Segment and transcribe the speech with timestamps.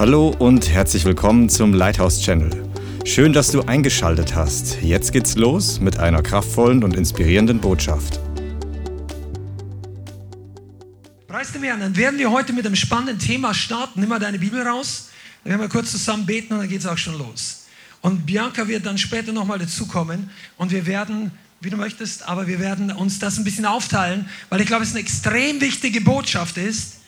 [0.00, 2.50] Hallo und herzlich willkommen zum Lighthouse Channel.
[3.04, 4.80] Schön, dass du eingeschaltet hast.
[4.80, 8.18] Jetzt geht's los mit einer kraftvollen und inspirierenden Botschaft.
[11.28, 14.00] Preis dem Herrn, dann werden wir heute mit einem spannenden Thema starten.
[14.00, 15.10] Nimm mal deine Bibel raus,
[15.44, 17.66] dann werden wir kurz zusammen beten und dann geht's auch schon los.
[18.00, 21.30] Und Bianca wird dann später nochmal dazukommen und wir werden
[21.60, 24.92] wie du möchtest, aber wir werden uns das ein bisschen aufteilen, weil ich glaube, es
[24.92, 26.99] eine extrem wichtige Botschaft ist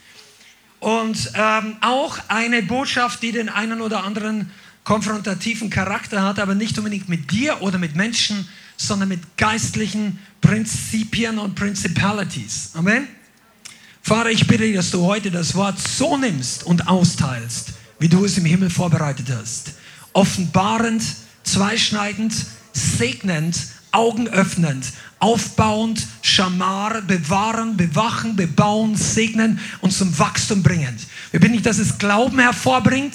[0.82, 4.50] und ähm, auch eine Botschaft, die den einen oder anderen
[4.82, 11.38] konfrontativen Charakter hat, aber nicht unbedingt mit dir oder mit Menschen, sondern mit geistlichen Prinzipien
[11.38, 12.70] und Principalities.
[12.74, 13.06] Amen.
[14.02, 18.24] Vater, ich bitte dich, dass du heute das Wort so nimmst und austeilst, wie du
[18.24, 19.74] es im Himmel vorbereitet hast.
[20.12, 21.04] Offenbarend,
[21.44, 22.34] zweischneidend,
[22.72, 23.56] segnend,
[23.92, 24.86] augenöffnend,
[25.22, 31.00] aufbauend, Schamar, bewahren, bewachen, bebauen, segnen und zum Wachstum bringend.
[31.30, 33.14] Wir bitten nicht, dass es Glauben hervorbringt,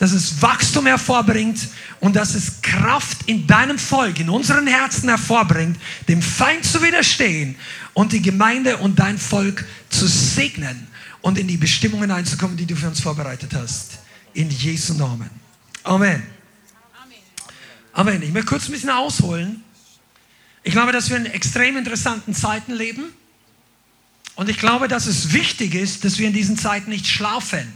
[0.00, 1.60] dass es Wachstum hervorbringt
[2.00, 7.54] und dass es Kraft in deinem Volk, in unseren Herzen hervorbringt, dem Feind zu widerstehen
[7.92, 10.88] und die Gemeinde und dein Volk zu segnen
[11.20, 13.98] und in die Bestimmungen einzukommen, die du für uns vorbereitet hast.
[14.32, 15.30] In Jesu Namen.
[15.84, 16.24] Amen.
[17.92, 18.22] Amen.
[18.22, 19.63] Ich möchte kurz ein bisschen ausholen.
[20.64, 23.12] Ich glaube, dass wir in extrem interessanten Zeiten leben.
[24.34, 27.72] Und ich glaube, dass es wichtig ist, dass wir in diesen Zeiten nicht schlafen.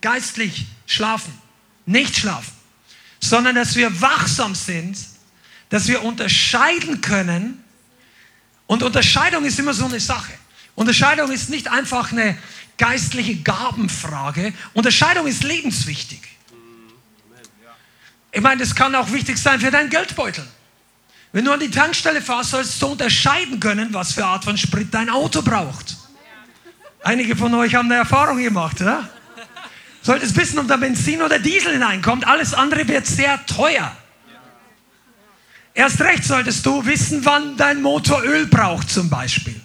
[0.00, 1.36] Geistlich schlafen.
[1.84, 2.52] Nicht schlafen.
[3.20, 4.96] Sondern dass wir wachsam sind,
[5.68, 7.62] dass wir unterscheiden können.
[8.66, 10.32] Und Unterscheidung ist immer so eine Sache.
[10.76, 12.38] Unterscheidung ist nicht einfach eine
[12.78, 14.52] geistliche Gabenfrage.
[14.74, 16.20] Unterscheidung ist lebenswichtig.
[18.30, 20.46] Ich meine, das kann auch wichtig sein für deinen Geldbeutel.
[21.34, 24.94] Wenn du an die Tankstelle fährst, sollst du unterscheiden können, was für Art von Sprit
[24.94, 25.96] dein Auto braucht.
[27.02, 29.08] Einige von euch haben eine Erfahrung gemacht, oder?
[30.00, 32.24] Solltest wissen, ob da Benzin oder Diesel hineinkommt.
[32.24, 33.90] Alles andere wird sehr teuer.
[35.74, 39.60] Erst recht solltest du wissen, wann dein Motor Öl braucht, zum Beispiel.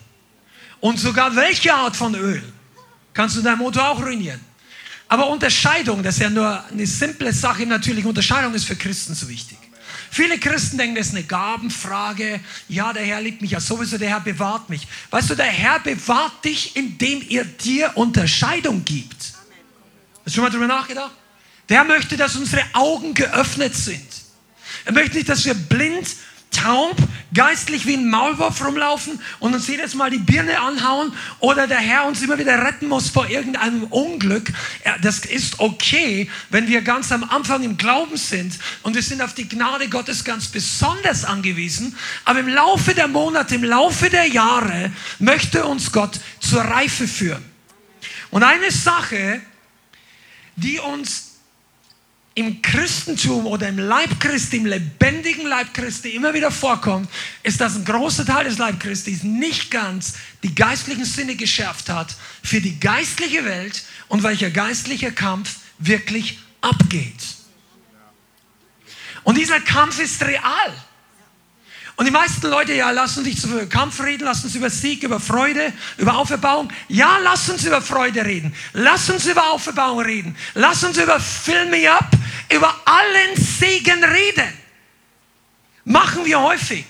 [0.79, 2.41] Und sogar welche Art von Öl.
[3.13, 4.39] Kannst du dein Motor auch ruinieren.
[5.07, 7.67] Aber Unterscheidung, das ist ja nur eine simple Sache.
[7.67, 9.68] Natürlich, Unterscheidung ist für Christen so wichtig.
[10.11, 12.39] Viele Christen denken, das ist eine Gabenfrage.
[12.67, 14.87] Ja, der Herr liebt mich ja sowieso, der Herr bewahrt mich.
[15.11, 19.21] Weißt du, der Herr bewahrt dich, indem er dir Unterscheidung gibt.
[19.21, 21.11] Hast du schon mal darüber nachgedacht?
[21.69, 24.07] Der möchte, dass unsere Augen geöffnet sind.
[24.85, 26.07] Er möchte nicht, dass wir blind
[26.51, 26.95] taub,
[27.33, 32.05] geistlich wie ein Maulwurf rumlaufen und uns jedes Mal die Birne anhauen oder der Herr
[32.05, 34.51] uns immer wieder retten muss vor irgendeinem Unglück.
[35.01, 39.33] Das ist okay, wenn wir ganz am Anfang im Glauben sind und wir sind auf
[39.33, 41.95] die Gnade Gottes ganz besonders angewiesen.
[42.25, 47.43] Aber im Laufe der Monate, im Laufe der Jahre möchte uns Gott zur Reife führen.
[48.31, 49.41] Und eine Sache,
[50.55, 51.28] die uns
[52.39, 57.09] im Christentum oder im Leib Christi, im lebendigen Leib Christi immer wieder vorkommt,
[57.43, 62.15] ist, dass ein großer Teil des Leib Christi nicht ganz die geistlichen Sinne geschärft hat
[62.41, 67.35] für die geistliche Welt und welcher geistliche Kampf wirklich abgeht.
[69.23, 70.73] Und dieser Kampf ist real.
[71.99, 75.19] Und die meisten Leute, ja, lassen sich über Kampf reden, lassen uns über Sieg, über
[75.19, 76.71] Freude, über Auferbauung.
[76.87, 78.55] Ja, lass uns über Freude reden.
[78.71, 80.33] Lass uns über Auferbauung reden.
[80.53, 82.09] Lass uns über Fill Me Up,
[82.51, 84.57] über allen Segen reden.
[85.85, 86.85] Machen wir häufig.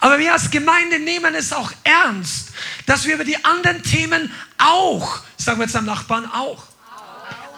[0.00, 2.50] Aber wir als Gemeinde nehmen es auch ernst,
[2.86, 6.64] dass wir über die anderen Themen auch, sagen wir jetzt am Nachbarn, auch,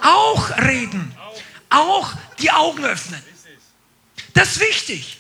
[0.03, 1.15] auch reden.
[1.71, 3.23] Auch die Augen öffnen.
[4.35, 5.20] Das ist wichtig.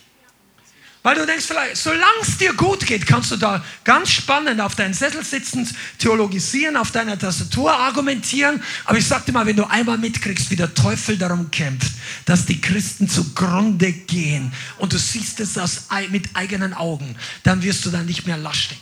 [1.02, 4.74] Weil du denkst vielleicht, solange es dir gut geht, kannst du da ganz spannend auf
[4.74, 8.62] deinen Sessel sitzend theologisieren, auf deiner Tastatur argumentieren.
[8.84, 11.92] Aber ich sag dir mal, wenn du einmal mitkriegst, wie der Teufel darum kämpft,
[12.26, 17.86] dass die Christen zugrunde gehen und du siehst es aus, mit eigenen Augen, dann wirst
[17.86, 18.76] du dann nicht mehr laschen.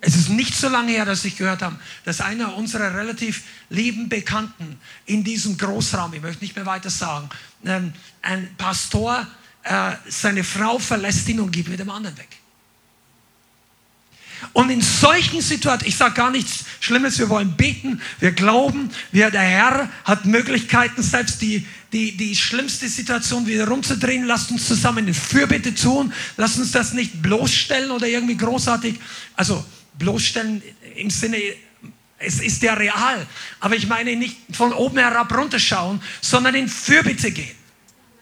[0.00, 4.08] Es ist nicht so lange her, dass ich gehört habe, dass einer unserer relativ lieben
[4.08, 7.28] Bekannten in diesem Großraum, ich möchte nicht mehr weiter sagen,
[7.64, 9.26] ähm, ein Pastor,
[9.68, 12.28] äh, seine Frau verlässt ihn und geht mit dem anderen weg.
[14.52, 19.30] Und in solchen Situationen, ich sage gar nichts Schlimmes, wir wollen beten, wir glauben, wir,
[19.30, 24.24] der Herr hat Möglichkeiten, selbst die, die, die schlimmste Situation wieder rumzudrehen.
[24.24, 26.12] Lasst uns zusammen in Fürbitte tun.
[26.36, 28.94] Lasst uns das nicht bloßstellen oder irgendwie großartig,
[29.34, 29.64] also
[29.98, 30.62] bloßstellen
[30.94, 31.38] im Sinne,
[32.18, 33.26] es ist ja real.
[33.60, 37.56] Aber ich meine nicht von oben herab runterschauen, sondern in Fürbitte gehen.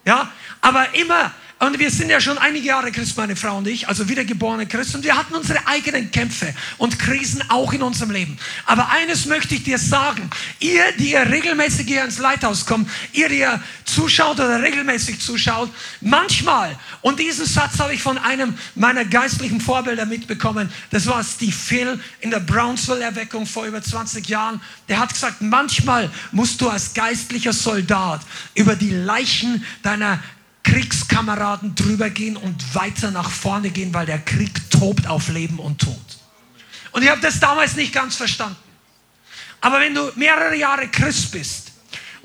[0.06, 3.88] Ja, aber immer und wir sind ja schon einige Jahre Christ, meine Frau und ich,
[3.88, 4.98] also wiedergeborene Christen.
[4.98, 8.36] Und wir hatten unsere eigenen Kämpfe und Krisen auch in unserem Leben.
[8.66, 10.28] Aber eines möchte ich dir sagen.
[10.60, 15.70] Ihr, die ihr regelmäßig hier ins Leithaus kommt, ihr, die ihr zuschaut oder regelmäßig zuschaut,
[16.02, 21.52] manchmal, und diesen Satz habe ich von einem meiner geistlichen Vorbilder mitbekommen, das war Steve
[21.52, 24.60] Phil in der Brownsville-Erweckung vor über 20 Jahren.
[24.90, 28.20] Der hat gesagt, manchmal musst du als geistlicher Soldat
[28.54, 30.20] über die Leichen deiner
[30.66, 35.80] Kriegskameraden drüber gehen und weiter nach vorne gehen, weil der Krieg tobt auf Leben und
[35.80, 35.96] Tod.
[36.90, 38.56] Und ich habe das damals nicht ganz verstanden.
[39.60, 41.65] Aber wenn du mehrere Jahre Christ bist,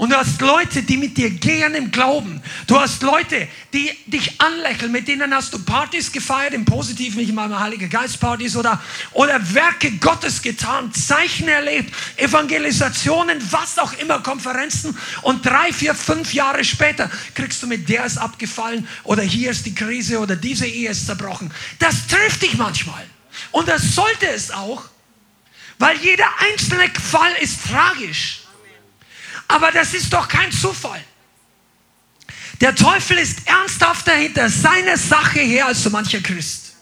[0.02, 2.42] und du hast Leute, die mit dir gehen im Glauben.
[2.66, 4.92] Du hast Leute, die dich anlächeln.
[4.92, 8.82] Mit denen hast du Partys gefeiert, im Positiven, nicht mal Heilige Geistpartys oder,
[9.12, 14.98] oder Werke Gottes getan, Zeichen erlebt, Evangelisationen, was auch immer, Konferenzen.
[15.22, 19.68] Und drei, vier, fünf Jahre später kriegst du mit, der ist abgefallen oder hier ist
[19.68, 21.54] die Krise oder diese Ehe ist zerbrochen.
[21.78, 23.06] Das trifft dich manchmal.
[23.52, 24.82] Und das sollte es auch,
[25.78, 28.41] weil jeder einzelne Fall ist tragisch.
[29.52, 31.04] Aber das ist doch kein Zufall.
[32.62, 36.74] Der Teufel ist ernsthafter hinter seiner Sache her als so mancher Christ.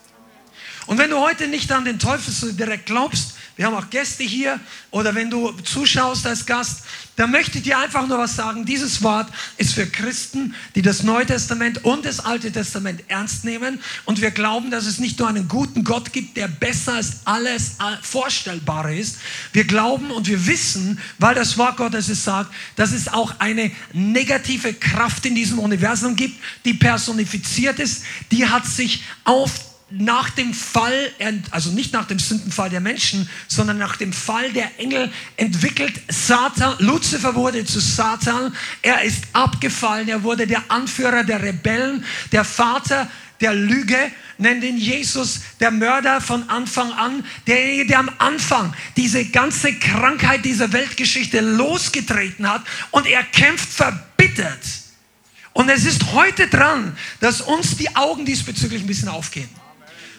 [0.85, 4.23] Und wenn du heute nicht an den Teufel so direkt glaubst, wir haben auch Gäste
[4.23, 4.57] hier
[4.89, 6.83] oder wenn du zuschaust als Gast,
[7.17, 8.63] dann möchte ich dir einfach nur was sagen.
[8.63, 9.27] Dieses Wort
[9.57, 13.81] ist für Christen, die das Neue Testament und das Alte Testament ernst nehmen.
[14.05, 17.75] Und wir glauben, dass es nicht nur einen guten Gott gibt, der besser als alles
[18.01, 19.17] Vorstellbare ist.
[19.51, 23.71] Wir glauben und wir wissen, weil das Wort Gottes es sagt, dass es auch eine
[23.91, 28.03] negative Kraft in diesem Universum gibt, die personifiziert ist.
[28.31, 31.11] Die hat sich auf nach dem Fall,
[31.51, 36.75] also nicht nach dem Sündenfall der Menschen, sondern nach dem Fall der Engel entwickelt Satan.
[36.79, 38.55] Luzifer wurde zu Satan.
[38.81, 40.07] Er ist abgefallen.
[40.09, 43.09] Er wurde der Anführer der Rebellen, der Vater
[43.41, 43.97] der Lüge.
[44.37, 47.25] Nennt ihn Jesus der Mörder von Anfang an.
[47.47, 52.63] Derjenige, der am Anfang diese ganze Krankheit dieser Weltgeschichte losgetreten hat.
[52.91, 54.59] Und er kämpft verbittert.
[55.53, 59.49] Und es ist heute dran, dass uns die Augen diesbezüglich ein bisschen aufgehen.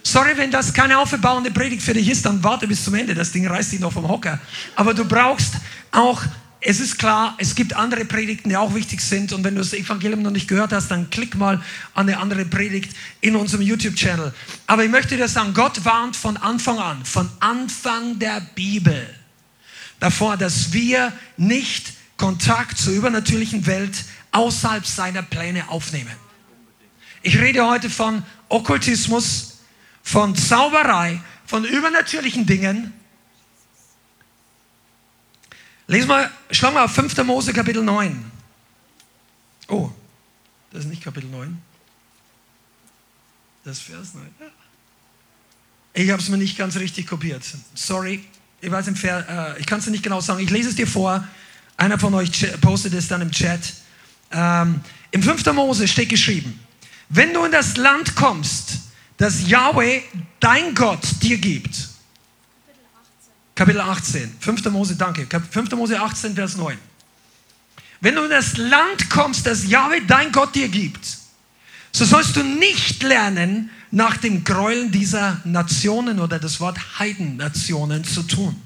[0.02, 3.14] Sorry, wenn das keine aufbauende Predigt für dich ist, dann warte bis zum Ende.
[3.14, 4.38] Das Ding reißt dich noch vom Hocker.
[4.76, 5.54] Aber du brauchst
[5.92, 6.22] auch,
[6.62, 9.32] es ist klar, es gibt andere Predigten, die auch wichtig sind.
[9.32, 11.56] Und wenn du das Evangelium noch nicht gehört hast, dann klick mal
[11.94, 14.32] an eine andere Predigt in unserem YouTube-Channel.
[14.66, 19.06] Aber ich möchte dir sagen, Gott warnt von Anfang an, von Anfang der Bibel
[20.00, 26.12] davor, dass wir nicht Kontakt zur übernatürlichen Welt außerhalb seiner Pläne aufnehmen.
[27.22, 29.49] Ich rede heute von Okkultismus,
[30.10, 32.92] von Zauberei, von übernatürlichen Dingen.
[35.86, 37.16] Lesen wir, schlagen wir auf 5.
[37.18, 38.30] Mose Kapitel 9.
[39.68, 39.90] Oh,
[40.72, 41.56] das ist nicht Kapitel 9.
[43.64, 44.26] Das ist Vers 9.
[45.92, 47.44] Ich habe es mir nicht ganz richtig kopiert.
[47.74, 48.24] Sorry,
[48.60, 50.40] ich, weiß im Ver, äh, ich kann es nicht genau sagen.
[50.40, 51.24] Ich lese es dir vor.
[51.76, 52.30] Einer von euch
[52.60, 53.60] postet es dann im Chat.
[54.32, 54.80] Ähm,
[55.12, 55.46] Im 5.
[55.52, 56.58] Mose steht geschrieben,
[57.08, 58.89] wenn du in das Land kommst,
[59.20, 60.00] das Yahweh,
[60.40, 61.90] dein Gott, dir gibt.
[63.54, 64.34] Kapitel 18.
[64.40, 64.64] 5.
[64.70, 65.26] Mose, danke.
[65.28, 65.72] 5.
[65.72, 66.78] Mose 18, Vers 9.
[68.00, 71.18] Wenn du in das Land kommst, das Yahweh, dein Gott, dir gibt,
[71.92, 78.22] so sollst du nicht lernen, nach dem Gräueln dieser Nationen oder das Wort Heidennationen zu
[78.22, 78.58] tun.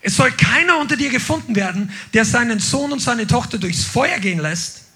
[0.00, 4.18] Es soll keiner unter dir gefunden werden, der seinen Sohn und seine Tochter durchs Feuer
[4.18, 4.86] gehen lässt.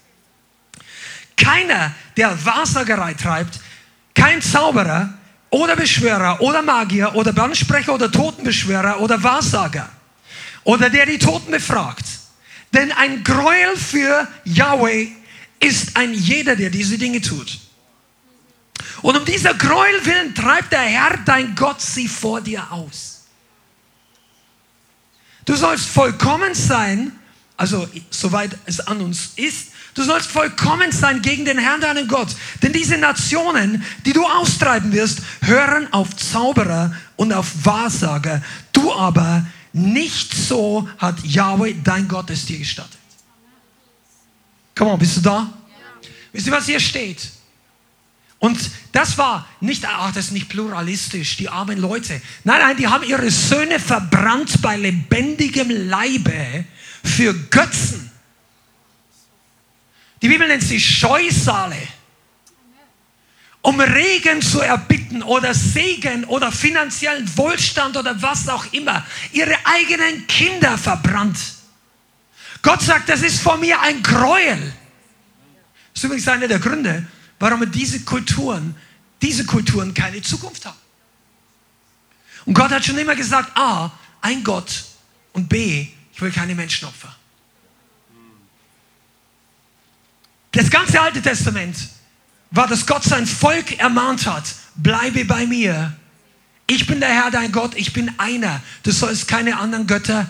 [1.37, 3.61] Keiner, der Wahrsagerei treibt,
[4.17, 5.13] kein Zauberer
[5.51, 9.89] oder Beschwörer oder Magier oder Bandsprecher oder Totenbeschwörer oder Wahrsager
[10.63, 12.05] oder der die Toten befragt.
[12.73, 15.09] Denn ein Gräuel für Yahweh
[15.59, 17.59] ist ein jeder, der diese Dinge tut.
[19.03, 23.25] Und um dieser Gräuel willen treibt der Herr, dein Gott, sie vor dir aus.
[25.45, 27.11] Du sollst vollkommen sein,
[27.55, 32.27] also soweit es an uns ist, Du sollst vollkommen sein gegen den Herrn, deinen Gott.
[32.61, 38.43] Denn diese Nationen, die du austreiben wirst, hören auf Zauberer und auf Wahrsager.
[38.73, 42.99] Du aber nicht so hat Yahweh, dein Gott, es dir gestattet.
[44.75, 45.31] Komm on, bist du da?
[45.31, 46.09] Ja.
[46.31, 47.31] Wisst ihr, was hier steht?
[48.37, 52.21] Und das war nicht, ach, das ist nicht pluralistisch, die armen Leute.
[52.43, 56.65] Nein, nein, die haben ihre Söhne verbrannt bei lebendigem Leibe
[57.03, 58.11] für Götzen.
[60.21, 61.77] Die Bibel nennt sie Scheusale.
[63.61, 69.05] Um Regen zu erbitten oder Segen oder finanziellen Wohlstand oder was auch immer.
[69.33, 71.37] Ihre eigenen Kinder verbrannt.
[72.61, 74.73] Gott sagt, das ist vor mir ein Gräuel.
[75.93, 77.05] Das ist übrigens einer der Gründe,
[77.39, 78.75] warum diese Kulturen,
[79.21, 80.77] diese Kulturen keine Zukunft haben.
[82.45, 84.85] Und Gott hat schon immer gesagt, A, ein Gott
[85.33, 87.15] und B, ich will keine Menschenopfer.
[90.51, 91.75] Das ganze Alte Testament
[92.51, 94.43] war, dass Gott sein Volk ermahnt hat,
[94.75, 95.93] bleibe bei mir.
[96.67, 98.61] Ich bin der Herr, dein Gott, ich bin einer.
[98.83, 100.27] Du sollst keine anderen Götter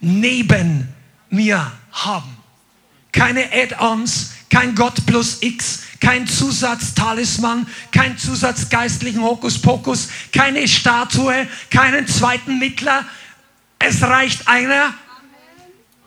[0.00, 0.88] neben
[1.30, 2.36] mir haben.
[3.12, 12.58] Keine Add-ons, kein Gott plus X, kein Zusatztalisman, kein Zusatzgeistlichen Hokuspokus, keine Statue, keinen zweiten
[12.58, 13.04] Mittler.
[13.78, 14.94] Es reicht einer.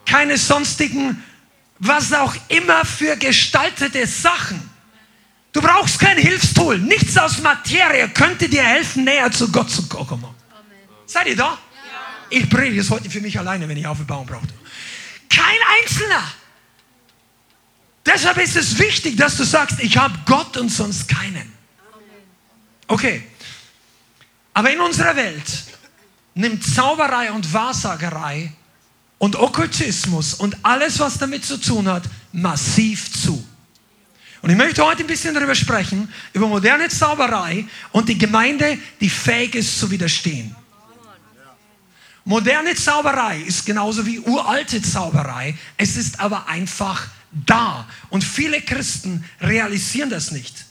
[0.04, 1.22] Keine sonstigen,
[1.84, 4.70] was auch immer für gestaltete Sachen.
[5.52, 6.78] Du brauchst kein Hilfstool.
[6.78, 10.24] Nichts aus Materie könnte dir helfen, näher zu Gott zu kommen.
[11.06, 11.44] Seid ihr da?
[11.44, 11.58] Ja.
[12.30, 14.46] Ich predige es heute für mich alleine, wenn ich Aufbauung brauche.
[15.28, 16.22] Kein Einzelner.
[18.06, 21.52] Deshalb ist es wichtig, dass du sagst, ich habe Gott und sonst keinen.
[22.86, 23.24] Okay.
[24.54, 25.64] Aber in unserer Welt
[26.34, 28.52] nimmt Zauberei und Wahrsagerei
[29.22, 32.02] und Okkultismus und alles, was damit zu tun hat,
[32.32, 33.46] massiv zu.
[34.40, 39.08] Und ich möchte heute ein bisschen darüber sprechen, über moderne Zauberei und die Gemeinde, die
[39.08, 40.56] fähig ist zu widerstehen.
[42.24, 45.56] Moderne Zauberei ist genauso wie uralte Zauberei.
[45.76, 47.88] Es ist aber einfach da.
[48.10, 50.64] Und viele Christen realisieren das nicht.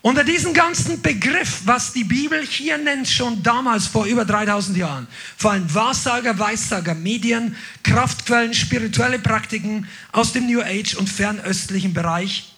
[0.00, 5.08] Unter diesem ganzen Begriff, was die Bibel hier nennt, schon damals vor über 3000 Jahren,
[5.36, 12.52] fallen Wahrsager, Weissager, Medien, Kraftquellen, spirituelle Praktiken aus dem New Age und fernöstlichen Bereich.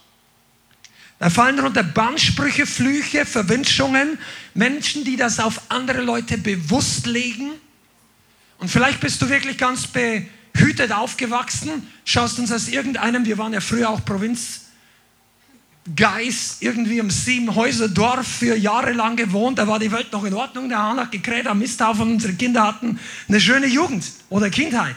[1.19, 4.19] Da fallen darunter Bannsprüche, Flüche, Verwünschungen,
[4.55, 7.53] Menschen, die das auf andere Leute bewusst legen.
[8.59, 13.53] Und vielleicht bist du wirklich ganz be hütet aufgewachsen, schaust uns aus irgendeinem, wir waren
[13.53, 14.05] ja früher auch
[15.85, 20.69] Provinzgeist, irgendwie im Siebenhäuser-Dorf für Jahre lang gewohnt, da war die Welt noch in Ordnung,
[20.69, 24.97] der Hahn hat gekräht am Misthaufen unsere Kinder hatten eine schöne Jugend oder Kindheit.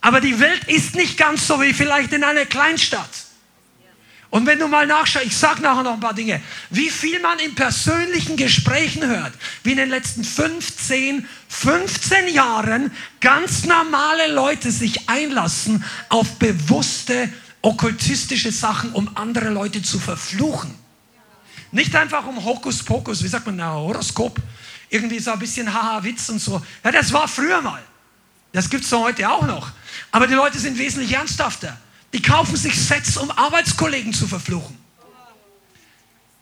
[0.00, 3.10] Aber die Welt ist nicht ganz so wie vielleicht in einer Kleinstadt.
[4.30, 7.38] Und wenn du mal nachschaust, ich sage nachher noch ein paar Dinge, wie viel man
[7.38, 15.08] in persönlichen Gesprächen hört, wie in den letzten 15, 15 Jahren ganz normale Leute sich
[15.08, 17.30] einlassen auf bewusste
[17.62, 20.74] okkultistische Sachen, um andere Leute zu verfluchen.
[21.70, 24.40] Nicht einfach um Hokuspokus, wie sagt man, na, Horoskop,
[24.88, 26.62] irgendwie so ein bisschen Haha-Witz und so.
[26.82, 27.82] Ja, das war früher mal.
[28.52, 29.70] Das gibt es heute auch noch.
[30.10, 31.78] Aber die Leute sind wesentlich ernsthafter.
[32.12, 34.78] Die kaufen sich Sets, um Arbeitskollegen zu verfluchen.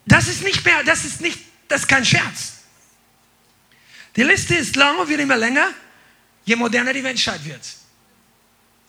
[0.07, 2.53] Das ist nicht mehr, das ist nicht, das ist kein Scherz.
[4.15, 5.69] Die Liste ist lang und wird immer länger,
[6.45, 7.61] je moderner die Menschheit wird.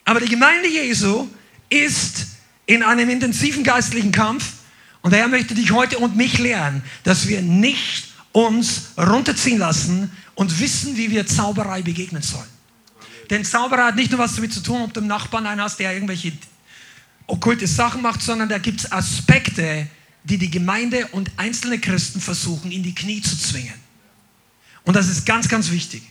[0.05, 1.27] Aber die Gemeinde Jesu
[1.69, 2.27] ist
[2.65, 4.53] in einem intensiven geistlichen Kampf
[5.01, 10.59] und daher möchte ich heute und mich lehren, dass wir nicht uns runterziehen lassen und
[10.59, 12.49] wissen, wie wir Zauberei begegnen sollen.
[13.29, 15.79] Denn Zauberei hat nicht nur was damit zu tun, ob du einen Nachbarn einen hast,
[15.79, 16.33] der irgendwelche
[17.25, 19.87] okkulte Sachen macht, sondern da gibt es Aspekte,
[20.23, 23.73] die die Gemeinde und einzelne Christen versuchen, in die Knie zu zwingen.
[24.83, 26.03] Und das ist ganz, ganz wichtig.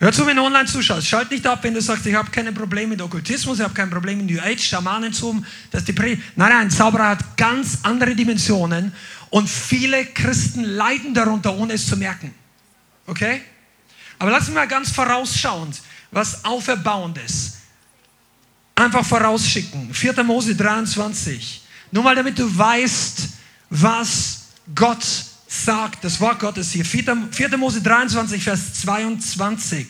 [0.00, 1.06] Hör zu, wenn du online zuschaust.
[1.06, 3.90] Schalt nicht ab, wenn du sagst, ich habe keine Probleme mit Okkultismus, ich habe kein
[3.90, 5.44] Problem mit New Age, Schamanentum.
[5.70, 8.92] Das die Nein, nein, Zauberer hat ganz andere Dimensionen
[9.28, 12.34] und viele Christen leiden darunter, ohne es zu merken.
[13.06, 13.42] Okay?
[14.18, 15.80] Aber lass mich mal ganz vorausschauend,
[16.10, 17.60] was auferbauend ist
[18.80, 19.92] einfach vorausschicken.
[19.92, 20.24] 4.
[20.24, 21.62] Mose 23.
[21.92, 23.28] Nur mal damit du weißt,
[23.68, 25.04] was Gott
[25.50, 26.04] sagt.
[26.04, 26.84] Das Wort Gottes hier.
[26.84, 27.28] 4.
[27.32, 27.56] 4.
[27.56, 29.86] Mose 23, Vers 22.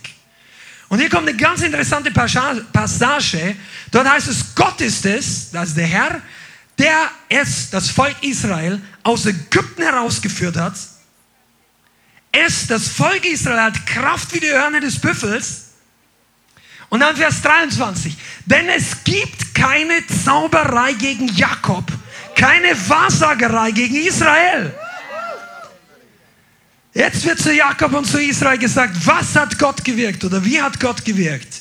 [0.88, 3.54] Und hier kommt eine ganz interessante Passage.
[3.90, 6.20] Dort heißt es, Gott ist es, das ist der Herr,
[6.78, 10.74] der es, das Volk Israel, aus Ägypten herausgeführt hat.
[12.32, 15.66] Es, das Volk Israel, hat Kraft wie die Hörner des Büffels
[16.88, 18.16] und dann Vers 23.
[18.46, 21.84] Denn es gibt keine Zauberei gegen Jakob,
[22.34, 24.74] keine Wahrsagerei gegen Israel.
[26.92, 30.80] Jetzt wird zu Jakob und zu Israel gesagt, was hat Gott gewirkt oder wie hat
[30.80, 31.60] Gott gewirkt?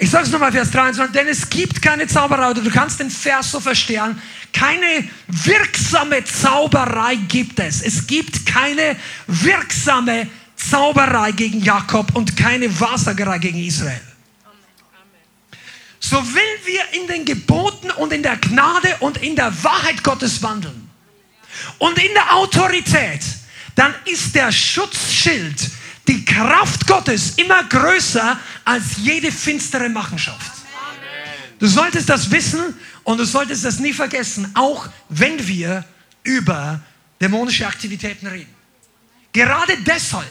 [0.00, 3.10] Ich sage es nochmal, Vers 23, denn es gibt keine Zauberei, oder du kannst den
[3.10, 4.16] Vers so verstehen,
[4.52, 7.82] keine wirksame Zauberei gibt es.
[7.82, 8.94] Es gibt keine
[9.26, 14.00] wirksame Zauberei gegen Jakob und keine Wahrsagerei gegen Israel.
[15.98, 20.40] So will wir in den Geboten und in der Gnade und in der Wahrheit Gottes
[20.40, 20.87] wandeln
[21.78, 23.20] und in der Autorität,
[23.74, 25.70] dann ist der Schutzschild,
[26.06, 30.52] die Kraft Gottes immer größer als jede finstere Machenschaft.
[31.58, 32.74] Du solltest das wissen
[33.04, 35.84] und du solltest das nie vergessen, auch wenn wir
[36.22, 36.80] über
[37.20, 38.54] dämonische Aktivitäten reden.
[39.32, 40.30] Gerade deshalb.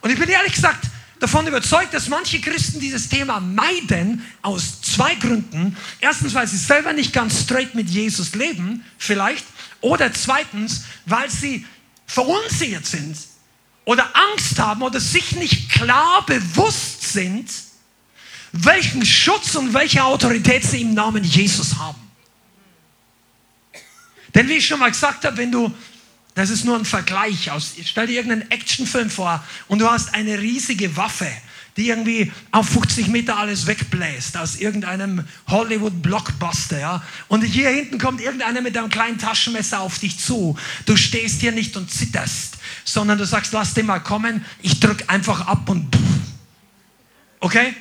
[0.00, 0.86] Und ich bin ehrlich gesagt
[1.18, 5.76] davon überzeugt, dass manche Christen dieses Thema meiden aus zwei Gründen.
[6.00, 9.44] Erstens, weil sie selber nicht ganz straight mit Jesus leben, vielleicht.
[9.80, 11.66] Oder zweitens, weil sie
[12.06, 13.16] verunsichert sind
[13.84, 17.50] oder Angst haben oder sich nicht klar bewusst sind,
[18.52, 21.98] welchen Schutz und welche Autorität sie im Namen Jesus haben.
[24.34, 25.72] Denn wie ich schon mal gesagt habe, wenn du,
[26.34, 30.38] das ist nur ein Vergleich aus, stell dir irgendeinen Actionfilm vor und du hast eine
[30.38, 31.30] riesige Waffe,
[31.78, 37.02] die irgendwie auf 50 Meter alles wegbläst aus irgendeinem Hollywood-Blockbuster, ja.
[37.28, 40.58] Und hier hinten kommt irgendeiner mit einem kleinen Taschenmesser auf dich zu.
[40.86, 45.04] Du stehst hier nicht und zitterst, sondern du sagst, lass den mal kommen, ich drück
[45.06, 46.02] einfach ab und pff.
[47.40, 47.74] Okay?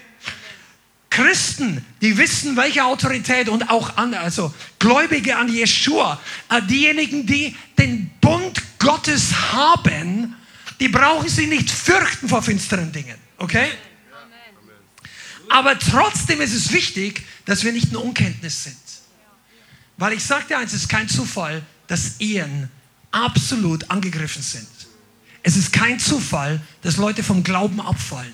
[1.09, 7.55] Christen, die wissen, welche Autorität und auch an, also Gläubige an Jeshua, äh, diejenigen, die
[7.79, 10.35] den Bund Gottes haben,
[10.79, 13.15] die brauchen sich nicht fürchten vor finsteren Dingen.
[13.39, 13.69] Okay?
[15.49, 18.77] Aber trotzdem ist es wichtig, dass wir nicht in Unkenntnis sind.
[19.97, 22.69] Weil ich sage dir eins, es ist kein Zufall, dass Ehen
[23.11, 24.67] absolut angegriffen sind.
[25.43, 28.33] Es ist kein Zufall, dass Leute vom Glauben abfallen.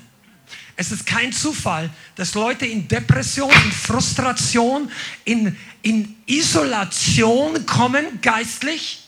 [0.76, 4.92] Es ist kein Zufall, dass Leute in Depression, in Frustration,
[5.24, 9.04] in, in Isolation kommen, geistlich,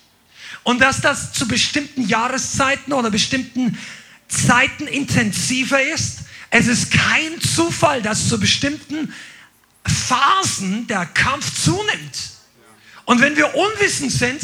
[0.63, 3.77] und dass das zu bestimmten Jahreszeiten oder bestimmten
[4.27, 6.19] Zeiten intensiver ist.
[6.49, 9.13] Es ist kein Zufall, dass zu bestimmten
[9.85, 12.31] Phasen der Kampf zunimmt.
[13.05, 14.41] Und wenn wir unwissend sind,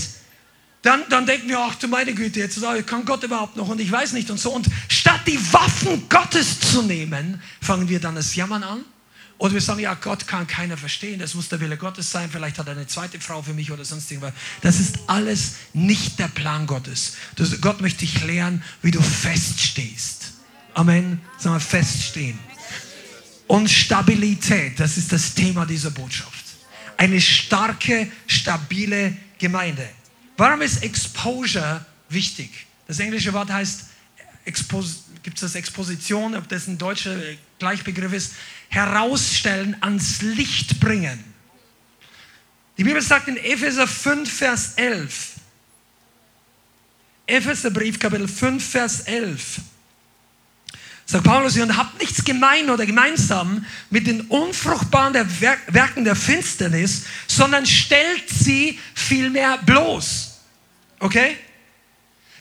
[0.81, 3.91] dann, dann denken wir, ach du meine Güte, jetzt kann Gott überhaupt noch und ich
[3.91, 4.51] weiß nicht und so.
[4.51, 8.83] Und statt die Waffen Gottes zu nehmen, fangen wir dann das Jammern an.
[9.37, 12.59] Oder wir sagen, ja, Gott kann keiner verstehen, das muss der Wille Gottes sein, vielleicht
[12.59, 14.33] hat er eine zweite Frau für mich oder sonst irgendwas.
[14.61, 17.15] Das ist alles nicht der Plan Gottes.
[17.37, 20.20] Das, Gott möchte dich lernen, wie du feststehst.
[20.73, 21.21] Amen.
[21.37, 22.39] Sag mal, feststehen.
[23.47, 26.45] Und Stabilität, das ist das Thema dieser Botschaft.
[26.97, 29.89] Eine starke, stabile Gemeinde.
[30.37, 32.67] Warum ist Exposure wichtig?
[32.87, 33.85] Das englische Wort heißt,
[34.45, 37.17] gibt es das Exposition, ob das ein deutscher
[37.59, 38.33] Gleichbegriff ist,
[38.69, 41.23] herausstellen, ans Licht bringen.
[42.77, 45.33] Die Bibel sagt in Epheser 5, Vers 11,
[47.27, 49.61] Epheserbrief, Kapitel 5, Vers 11,
[51.05, 55.27] sagt Paulus, und habt nichts gemein oder gemeinsam mit den unfruchtbaren der
[55.67, 60.39] Werken der Finsternis, sondern stellt sie vielmehr bloß.
[60.99, 61.37] Okay?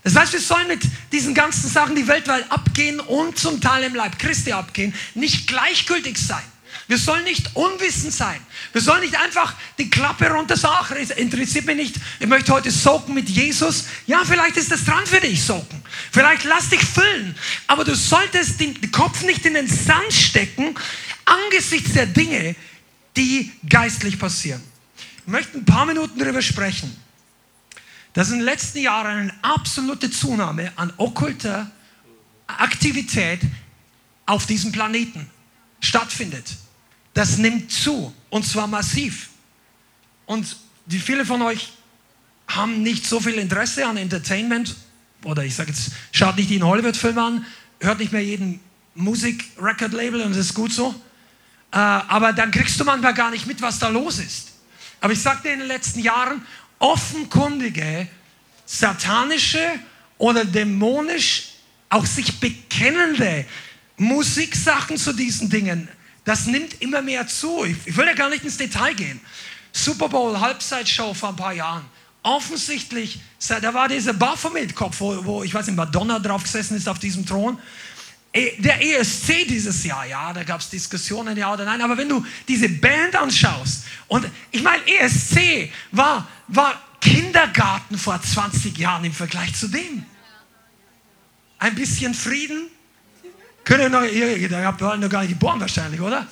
[0.03, 0.81] Das heißt, wir sollen mit
[1.12, 6.16] diesen ganzen Sachen, die weltweit abgehen und zum Teil im Leib Christi abgehen, nicht gleichgültig
[6.16, 6.42] sein.
[6.90, 8.40] Wir sollen nicht unwissend sein.
[8.72, 13.14] Wir sollen nicht einfach die Klappe runter sagen, interessiert mich nicht, ich möchte heute soaken
[13.14, 13.85] mit Jesus.
[14.09, 15.85] Ja, vielleicht ist das dran für dich, soaken.
[16.11, 17.37] Vielleicht lass dich füllen.
[17.68, 20.74] Aber du solltest den Kopf nicht in den Sand stecken,
[21.24, 22.57] angesichts der Dinge,
[23.16, 24.61] die geistlich passieren.
[25.18, 27.00] Ich möchte ein paar Minuten darüber sprechen
[28.12, 31.70] dass in den letzten Jahren eine absolute Zunahme an okkulter
[32.48, 33.38] Aktivität
[34.26, 35.31] auf diesem Planeten
[35.79, 36.57] stattfindet.
[37.20, 39.28] Das nimmt zu und zwar massiv.
[40.24, 40.56] Und
[40.87, 41.68] die viele von euch
[42.48, 44.74] haben nicht so viel Interesse an Entertainment
[45.24, 47.44] oder ich sage jetzt, schaut nicht den Hollywood-Film an,
[47.78, 48.59] hört nicht mehr jeden
[48.94, 50.94] Musik-Record-Label und das ist gut so.
[51.72, 54.52] Äh, aber dann kriegst du manchmal gar nicht mit, was da los ist.
[55.02, 56.40] Aber ich sagte in den letzten Jahren,
[56.78, 58.09] offenkundige
[58.64, 59.78] satanische
[60.16, 61.50] oder dämonisch
[61.90, 63.44] auch sich bekennende
[63.98, 65.87] Musiksachen zu diesen Dingen,
[66.24, 67.64] das nimmt immer mehr zu.
[67.64, 69.20] Ich, ich will ja gar nicht ins Detail gehen.
[69.72, 71.85] Super Bowl, Halbzeitshow vor ein paar Jahren.
[72.22, 76.98] Offensichtlich, da war dieser Baphomet-Kopf, wo, wo, ich weiß nicht, Madonna drauf gesessen ist auf
[76.98, 77.59] diesem Thron.
[78.33, 82.09] E, der ESC dieses Jahr, ja, da gab es Diskussionen, ja oder nein, aber wenn
[82.09, 89.12] du diese Band anschaust, und ich meine, ESC war, war Kindergarten vor 20 Jahren im
[89.12, 90.04] Vergleich zu dem.
[91.59, 92.68] Ein bisschen Frieden.
[93.64, 96.27] Könnt ihr noch, ihr, ihr habt noch gar nicht geboren wahrscheinlich, oder?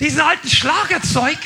[0.00, 1.38] Diesen alten Schlagerzeug.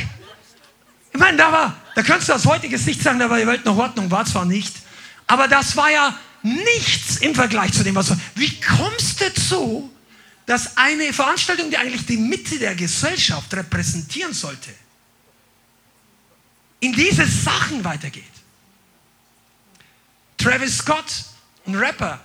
[1.12, 3.64] Ich meine, da war, da könntest du aus heutiger Sicht sagen, da war die Welt
[3.64, 4.75] noch Ordnung, war zwar nicht.
[5.27, 8.20] Aber das war ja nichts im Vergleich zu dem, was war.
[8.35, 9.92] Wie kommst du dazu,
[10.46, 14.70] dass eine Veranstaltung, die eigentlich die Mitte der Gesellschaft repräsentieren sollte,
[16.81, 18.25] in diese Sachen weitergeht?
[20.38, 21.25] Travis Scott,
[21.66, 22.18] ein Rapper,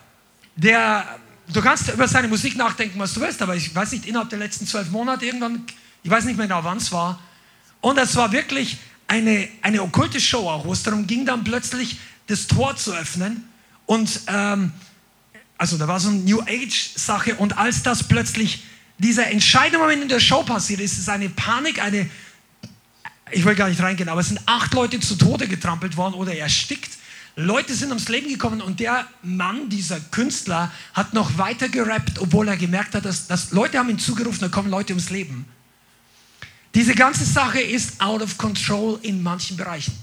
[0.56, 1.20] der,
[1.54, 4.40] du kannst über seine Musik nachdenken, was du willst, aber ich weiß nicht, innerhalb der
[4.40, 5.64] letzten zwölf Monate irgendwann,
[6.04, 7.20] ich weiß nicht mehr genau, wann es war,
[7.82, 8.78] Und das war wirklich
[9.08, 13.48] eine, eine okkulte Show auch, wo es darum ging, dann plötzlich das Tor zu öffnen.
[13.86, 14.72] Und ähm,
[15.58, 17.36] also da war so eine New Age-Sache.
[17.36, 18.64] Und als das plötzlich
[18.98, 22.10] dieser entscheidende Moment in der Show passiert ist, ist eine Panik, eine,
[23.32, 26.36] ich will gar nicht reingehen, aber es sind acht Leute zu Tode getrampelt worden oder
[26.36, 26.98] erstickt.
[27.36, 32.48] Leute sind ums Leben gekommen und der Mann, dieser Künstler, hat noch weiter gerappt, obwohl
[32.48, 35.46] er gemerkt hat, dass, dass Leute haben ihn zugerufen, da kommen Leute ums Leben.
[36.74, 39.94] Diese ganze Sache ist out of control in manchen Bereichen.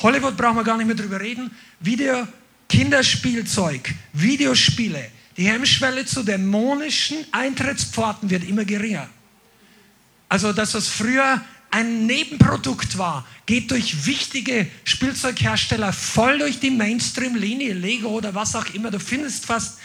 [0.00, 1.50] Hollywood brauchen wir gar nicht mehr drüber reden.
[1.80, 2.26] Video,
[2.68, 5.10] Kinderspielzeug, Videospiele.
[5.36, 9.08] Die Hemmschwelle zu dämonischen Eintrittspforten wird immer geringer.
[10.28, 17.74] Also das, was früher ein Nebenprodukt war, geht durch wichtige Spielzeughersteller voll durch die Mainstream-Linie,
[17.74, 18.90] Lego oder was auch immer.
[18.90, 19.78] Du findest fast,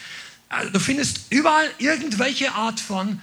[0.50, 3.22] äh, du findest überall irgendwelche Art von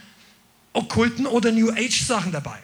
[0.72, 2.58] okkulten oder New Age Sachen dabei.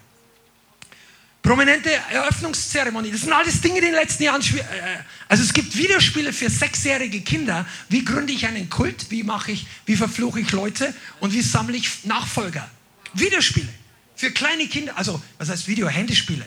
[1.42, 3.10] Prominente Eröffnungszeremonie.
[3.10, 4.42] Das sind alles Dinge, die in den letzten Jahren.
[4.42, 7.66] Äh, also es gibt Videospiele für sechsjährige Kinder.
[7.88, 9.10] Wie gründe ich einen Kult?
[9.10, 9.66] Wie mache ich?
[9.86, 10.94] Wie verfluche ich Leute?
[11.20, 12.68] Und wie sammle ich Nachfolger?
[13.14, 13.68] Videospiele
[14.18, 14.98] für kleine Kinder.
[14.98, 15.88] Also was heißt Video?
[15.88, 16.44] Handyspiele.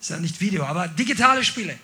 [0.00, 1.76] Ist ja nicht Video, aber digitale Spiele.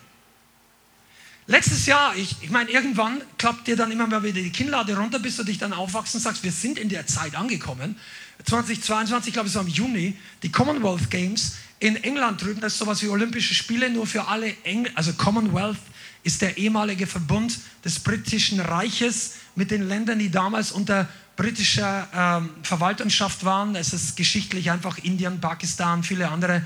[1.47, 5.19] Letztes Jahr, ich, ich meine, irgendwann klappt dir dann immer mal wieder die Kinnlade runter,
[5.19, 7.99] bis du dich dann aufwachsen und sagst, wir sind in der Zeit angekommen.
[8.45, 12.79] 2022, ich glaube, es war im Juni, die Commonwealth Games in England drüben, das ist
[12.79, 15.77] sowas wie Olympische Spiele, nur für alle Engl also Commonwealth
[16.23, 22.49] ist der ehemalige Verbund des britischen Reiches mit den Ländern, die damals unter britischer ähm,
[22.63, 23.75] Verwaltungsschaft waren.
[23.75, 26.63] Es ist geschichtlich einfach Indien, Pakistan, viele andere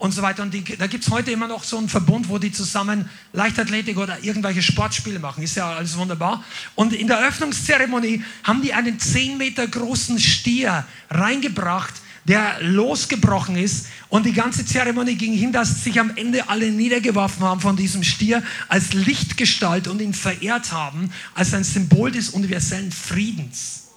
[0.00, 0.42] und so weiter.
[0.42, 3.98] Und die, da gibt es heute immer noch so einen Verbund, wo die zusammen Leichtathletik
[3.98, 5.44] oder irgendwelche Sportspiele machen.
[5.44, 6.42] Ist ja alles wunderbar.
[6.74, 13.88] Und in der Eröffnungszeremonie haben die einen 10 Meter großen Stier reingebracht, der losgebrochen ist.
[14.08, 18.02] Und die ganze Zeremonie ging hin, dass sich am Ende alle niedergeworfen haben von diesem
[18.02, 23.89] Stier als Lichtgestalt und ihn verehrt haben als ein Symbol des universellen Friedens.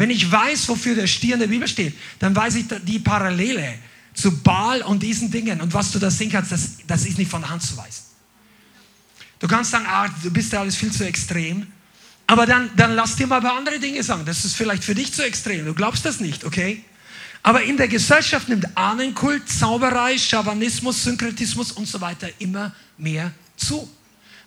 [0.00, 3.74] Wenn ich weiß, wofür der Stier in der Bibel steht, dann weiß ich die Parallele
[4.14, 5.60] zu Baal und diesen Dingen.
[5.60, 8.04] Und was du da sehen kannst, das, das ist nicht von der Hand zu weisen.
[9.40, 11.66] Du kannst sagen, ah, du bist ja alles viel zu extrem.
[12.26, 14.24] Aber dann, dann lass dir mal ein paar andere Dinge sagen.
[14.24, 15.66] Das ist vielleicht für dich zu extrem.
[15.66, 16.82] Du glaubst das nicht, okay?
[17.42, 23.86] Aber in der Gesellschaft nimmt Ahnenkult, Zauberei, Schamanismus, Synkretismus und so weiter immer mehr zu.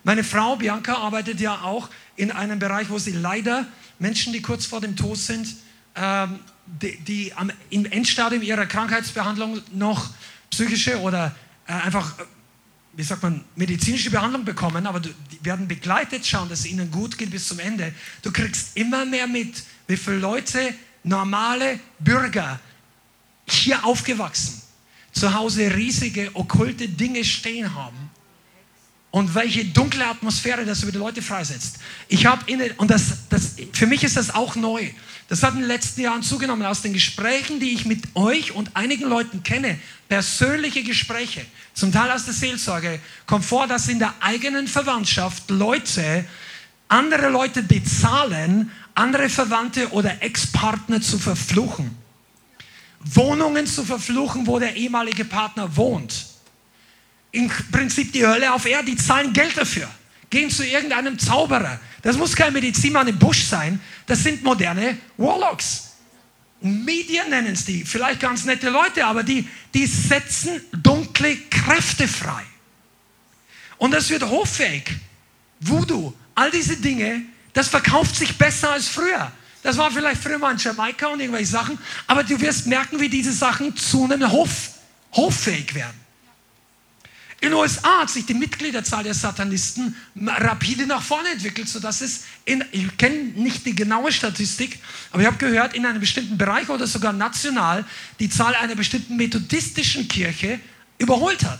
[0.03, 3.65] Meine Frau Bianca arbeitet ja auch in einem Bereich, wo sie leider
[3.99, 5.55] Menschen, die kurz vor dem Tod sind,
[5.95, 10.09] ähm, die, die am, im Endstadium ihrer Krankheitsbehandlung noch
[10.49, 11.33] psychische oder
[11.67, 12.23] äh, einfach, äh,
[12.93, 17.17] wie sagt man, medizinische Behandlung bekommen, aber die werden begleitet, schauen, dass es ihnen gut
[17.17, 17.93] geht bis zum Ende.
[18.21, 22.59] Du kriegst immer mehr mit, wie viele Leute, normale Bürger,
[23.47, 24.61] hier aufgewachsen,
[25.13, 28.09] zu Hause riesige okkulte Dinge stehen haben
[29.13, 31.77] und welche dunkle Atmosphäre das über die Leute freisetzt.
[32.07, 34.89] Ich habe und das, das, für mich ist das auch neu.
[35.29, 38.75] Das hat in den letzten Jahren zugenommen aus den Gesprächen, die ich mit euch und
[38.75, 41.45] einigen Leuten kenne, persönliche Gespräche,
[41.75, 46.25] zum Teil aus der Seelsorge, kommt vor, dass in der eigenen Verwandtschaft Leute
[46.87, 51.95] andere Leute bezahlen, andere Verwandte oder Ex-Partner zu verfluchen.
[52.99, 56.32] Wohnungen zu verfluchen, wo der ehemalige Partner wohnt.
[57.33, 59.89] Im Prinzip die Hölle auf Erde, die zahlen Geld dafür.
[60.29, 61.79] Gehen zu irgendeinem Zauberer.
[62.03, 63.81] Das muss kein Medizinmann im Busch sein.
[64.05, 65.93] Das sind moderne Warlocks.
[66.61, 67.83] Medien nennen es die.
[67.83, 72.43] Vielleicht ganz nette Leute, aber die, die setzen dunkle Kräfte frei.
[73.77, 74.91] Und das wird hoffähig.
[75.59, 79.31] Voodoo, all diese Dinge, das verkauft sich besser als früher.
[79.63, 83.09] Das war vielleicht früher mal in Jamaika und irgendwelche Sachen, aber du wirst merken, wie
[83.09, 84.69] diese Sachen zunehmend hof,
[85.13, 86.02] hoffähig werden.
[87.43, 92.21] In den USA hat sich die Mitgliederzahl der Satanisten rapide nach vorne entwickelt, sodass es,
[92.45, 94.79] in, ich kenne nicht die genaue Statistik,
[95.11, 97.83] aber ich habe gehört, in einem bestimmten Bereich oder sogar national
[98.21, 100.57] die Zahl einer bestimmten methodistischen Kirche
[100.97, 101.59] überholt hat.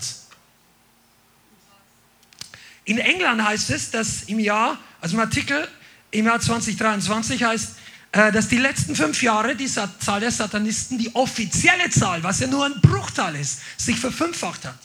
[2.85, 5.67] In England heißt es, dass im Jahr, also im Artikel
[6.11, 7.75] im Jahr 2023 heißt,
[8.13, 12.47] äh, dass die letzten fünf Jahre die Zahl der Satanisten, die offizielle Zahl, was ja
[12.47, 14.79] nur ein Bruchteil ist, sich verfünffacht hat.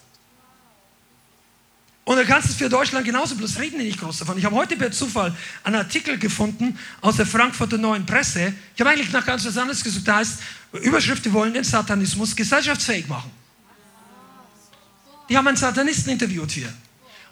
[2.08, 4.38] Und du kannst es für Deutschland genauso, bloß reden die nicht groß davon.
[4.38, 8.54] Ich habe heute per Zufall einen Artikel gefunden aus der Frankfurter Neuen Presse.
[8.74, 10.08] Ich habe eigentlich nach ganz was anderes gesucht.
[10.08, 10.38] Da heißt,
[10.80, 13.30] Überschrift, die wollen den Satanismus gesellschaftsfähig machen.
[15.28, 16.72] Die haben einen Satanisten interviewt hier.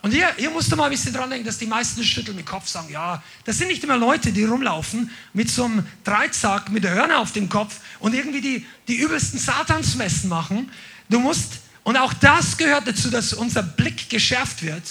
[0.02, 2.44] Und hier, hier musst du mal ein bisschen dran denken, dass die meisten schütteln mit
[2.44, 6.84] Kopf sagen, ja, das sind nicht immer Leute, die rumlaufen mit so einem Dreizack, mit
[6.84, 10.70] der Hörner auf dem Kopf und irgendwie die, die übelsten Satansmessen machen.
[11.08, 14.82] Du musst, Und auch das gehört dazu, dass unser Blick geschärft wird.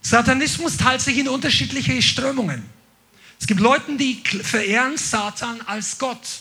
[0.00, 2.64] Satanismus teilt sich in unterschiedliche Strömungen.
[3.38, 6.40] Es gibt Leute, die verehren Satan als Gott.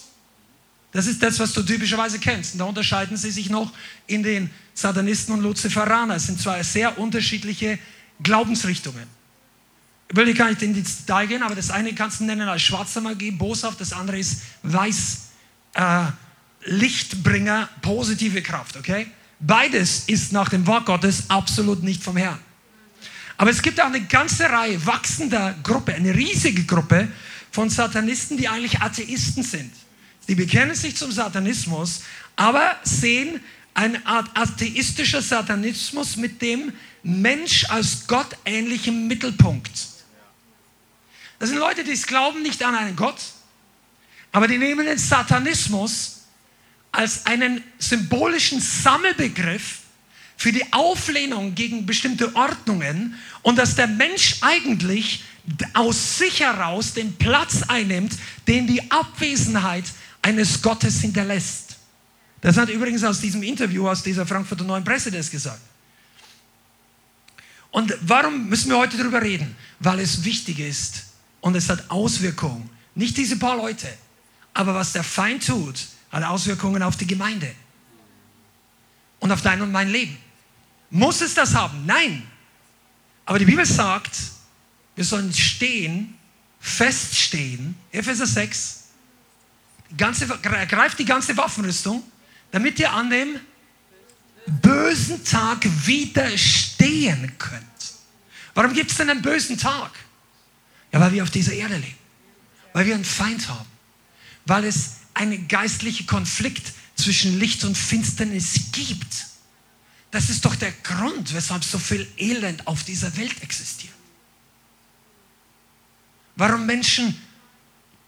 [0.93, 2.53] Das ist das, was du typischerweise kennst.
[2.53, 3.73] Und da unterscheiden sie sich noch
[4.07, 6.15] in den Satanisten und Luziferaner.
[6.15, 7.77] Es sind zwar sehr unterschiedliche
[8.23, 9.03] Glaubensrichtungen.
[10.07, 12.61] Ich will gar nicht in die Detail gehen, aber das eine kannst du nennen als
[12.61, 15.17] schwarze Magie, boshaft, das andere ist weiß,
[15.73, 16.05] äh,
[16.65, 19.07] Lichtbringer, positive Kraft, okay?
[19.39, 22.39] Beides ist nach dem Wort Gottes absolut nicht vom Herrn.
[23.37, 27.07] Aber es gibt auch eine ganze Reihe wachsender Gruppe, eine riesige Gruppe
[27.51, 29.71] von Satanisten, die eigentlich Atheisten sind.
[30.27, 32.01] Die bekennen sich zum Satanismus,
[32.35, 33.39] aber sehen
[33.73, 39.71] eine Art atheistischer Satanismus mit dem Mensch als gottähnlichem Mittelpunkt.
[41.39, 43.21] Das sind Leute, die glauben nicht an einen Gott,
[44.33, 46.18] aber die nehmen den Satanismus
[46.91, 49.79] als einen symbolischen Sammelbegriff
[50.37, 55.23] für die Auflehnung gegen bestimmte Ordnungen und dass der Mensch eigentlich
[55.73, 58.13] aus sich heraus den Platz einnimmt,
[58.47, 59.85] den die Abwesenheit
[60.21, 61.77] eines Gottes hinterlässt.
[62.41, 65.61] Das hat übrigens aus diesem Interview aus dieser Frankfurter Neuen Presse das gesagt.
[67.71, 69.55] Und warum müssen wir heute darüber reden?
[69.79, 71.03] Weil es wichtig ist
[71.41, 72.69] und es hat Auswirkungen.
[72.95, 73.87] Nicht diese paar Leute,
[74.53, 75.75] aber was der Feind tut,
[76.11, 77.53] hat Auswirkungen auf die Gemeinde
[79.19, 80.17] und auf dein und mein Leben.
[80.89, 81.85] Muss es das haben?
[81.85, 82.23] Nein.
[83.25, 84.17] Aber die Bibel sagt,
[84.95, 86.17] wir sollen stehen,
[86.59, 87.75] feststehen.
[87.91, 88.85] Epheser 6.
[89.97, 92.03] Ganze, greift die ganze Waffenrüstung,
[92.51, 93.39] damit ihr an dem
[94.47, 97.63] bösen Tag widerstehen könnt.
[98.53, 99.91] Warum gibt es denn einen bösen Tag?
[100.91, 101.97] Ja, weil wir auf dieser Erde leben.
[102.73, 103.69] Weil wir einen Feind haben.
[104.45, 109.27] Weil es einen geistlichen Konflikt zwischen Licht und Finsternis gibt.
[110.11, 113.93] Das ist doch der Grund, weshalb so viel Elend auf dieser Welt existiert.
[116.37, 117.19] Warum Menschen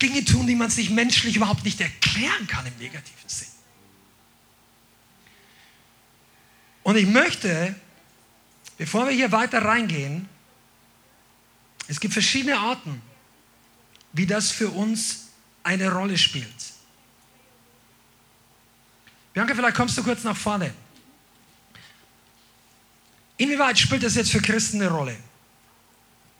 [0.01, 3.47] Dinge tun, die man sich menschlich überhaupt nicht erklären kann im negativen Sinn.
[6.83, 7.75] Und ich möchte,
[8.77, 10.29] bevor wir hier weiter reingehen,
[11.87, 13.01] es gibt verschiedene Arten,
[14.13, 15.27] wie das für uns
[15.61, 16.70] eine Rolle spielt.
[19.33, 20.73] Bianca, vielleicht kommst du kurz nach vorne.
[23.37, 25.15] Inwieweit spielt das jetzt für Christen eine Rolle?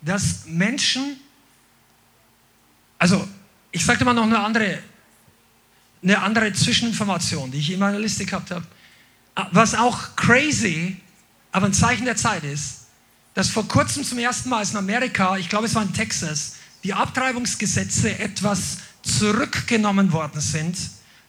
[0.02, 1.16] Dass Menschen,
[2.98, 3.26] also
[3.70, 4.78] ich sagte mal noch eine andere,
[6.02, 8.64] eine andere Zwischeninformation, die ich in meiner Liste gehabt habe.
[9.52, 10.96] Was auch crazy,
[11.52, 12.82] aber ein Zeichen der Zeit ist,
[13.34, 16.92] dass vor kurzem zum ersten Mal in Amerika, ich glaube es war in Texas, die
[16.92, 20.76] Abtreibungsgesetze etwas zurückgenommen worden sind.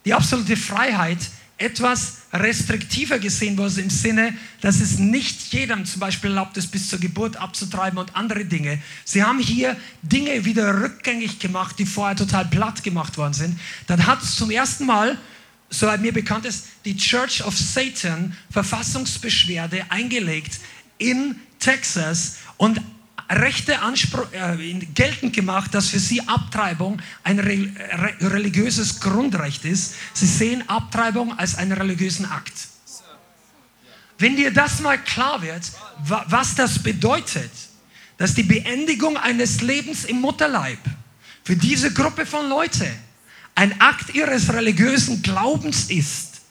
[0.05, 1.19] Die absolute Freiheit
[1.57, 6.89] etwas restriktiver gesehen wurde im Sinne, dass es nicht jedem zum Beispiel erlaubt ist, bis
[6.89, 8.81] zur Geburt abzutreiben und andere Dinge.
[9.05, 13.59] Sie haben hier Dinge wieder rückgängig gemacht, die vorher total platt gemacht worden sind.
[13.87, 15.17] Dann hat zum ersten Mal,
[15.69, 20.59] soweit mir bekannt ist, die Church of Satan Verfassungsbeschwerde eingelegt
[20.97, 22.81] in Texas und
[23.29, 27.69] Rechte Anspruch, äh, geltend gemacht, dass für sie Abtreibung ein re
[28.21, 29.95] religiöses Grundrecht ist.
[30.13, 32.53] Sie sehen Abtreibung als einen religiösen Akt.
[34.17, 35.63] Wenn dir das mal klar wird,
[36.05, 37.51] wa was das bedeutet,
[38.17, 40.79] dass die Beendigung eines Lebens im Mutterleib
[41.43, 42.91] für diese Gruppe von Leuten
[43.55, 46.41] ein Akt ihres religiösen Glaubens ist,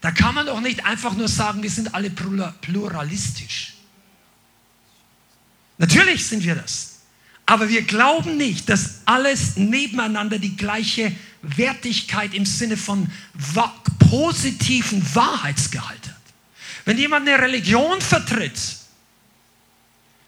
[0.00, 3.77] da kann man doch nicht einfach nur sagen, wir sind alle pluralistisch.
[5.78, 6.98] Natürlich sind wir das.
[7.46, 13.10] Aber wir glauben nicht, dass alles nebeneinander die gleiche Wertigkeit im Sinne von
[14.10, 16.16] positiven Wahrheitsgehalt hat.
[16.84, 18.60] Wenn jemand eine Religion vertritt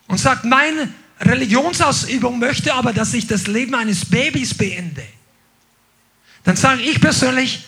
[0.07, 0.89] und sagt, meine
[1.21, 5.07] Religionsausübung möchte aber, dass ich das Leben eines Babys beende,
[6.45, 7.65] dann sage ich persönlich,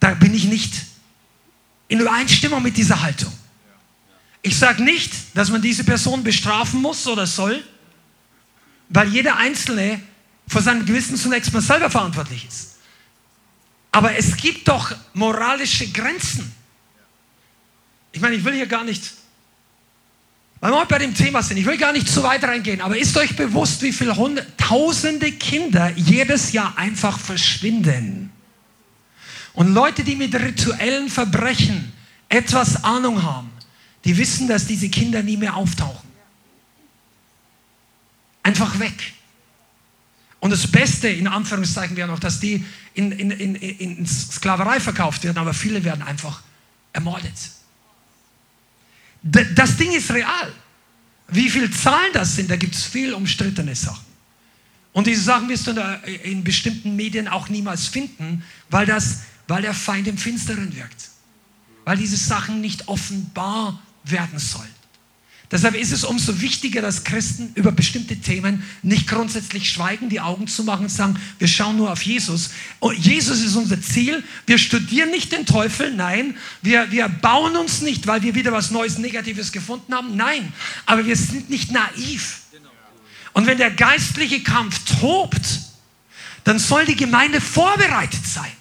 [0.00, 0.74] da bin ich nicht
[1.86, 3.32] in Übereinstimmung mit dieser Haltung.
[4.42, 7.62] Ich sage nicht, dass man diese Person bestrafen muss oder soll,
[8.88, 10.00] weil jeder Einzelne
[10.48, 12.76] vor seinem Gewissen zunächst mal selber verantwortlich ist.
[13.92, 16.52] Aber es gibt doch moralische Grenzen.
[18.10, 19.12] Ich meine, ich will hier gar nicht,
[20.60, 22.96] weil wir heute bei dem Thema sind, ich will gar nicht zu weit reingehen, aber
[22.96, 24.14] ist euch bewusst, wie viele
[24.56, 28.30] tausende Kinder jedes Jahr einfach verschwinden?
[29.54, 31.92] Und Leute, die mit rituellen Verbrechen
[32.28, 33.50] etwas Ahnung haben,
[34.04, 36.08] die wissen, dass diese Kinder nie mehr auftauchen.
[38.42, 39.14] Einfach weg.
[40.40, 45.22] Und das Beste, in Anführungszeichen, wäre noch, dass die in, in, in, in Sklaverei verkauft
[45.22, 46.42] werden, aber viele werden einfach
[46.92, 47.32] ermordet.
[49.22, 50.52] D das Ding ist real.
[51.28, 54.04] Wie viele Zahlen das sind, da gibt es viel umstrittene Sachen.
[54.92, 55.72] Und diese Sachen wirst du
[56.24, 61.10] in bestimmten Medien auch niemals finden, weil, das, weil der Feind im Finsteren wirkt.
[61.84, 64.68] Weil diese Sachen nicht offenbar werden sollen.
[65.52, 70.46] Deshalb ist es umso wichtiger, dass Christen über bestimmte Themen nicht grundsätzlich schweigen, die Augen
[70.46, 72.52] zu machen und sagen, wir schauen nur auf Jesus.
[72.80, 74.24] Und Jesus ist unser Ziel.
[74.46, 76.38] Wir studieren nicht den Teufel, nein.
[76.62, 80.54] Wir, wir bauen uns nicht, weil wir wieder was Neues, Negatives gefunden haben, nein.
[80.86, 82.40] Aber wir sind nicht naiv.
[83.34, 85.60] Und wenn der geistliche Kampf tobt,
[86.44, 88.52] dann soll die Gemeinde vorbereitet sein.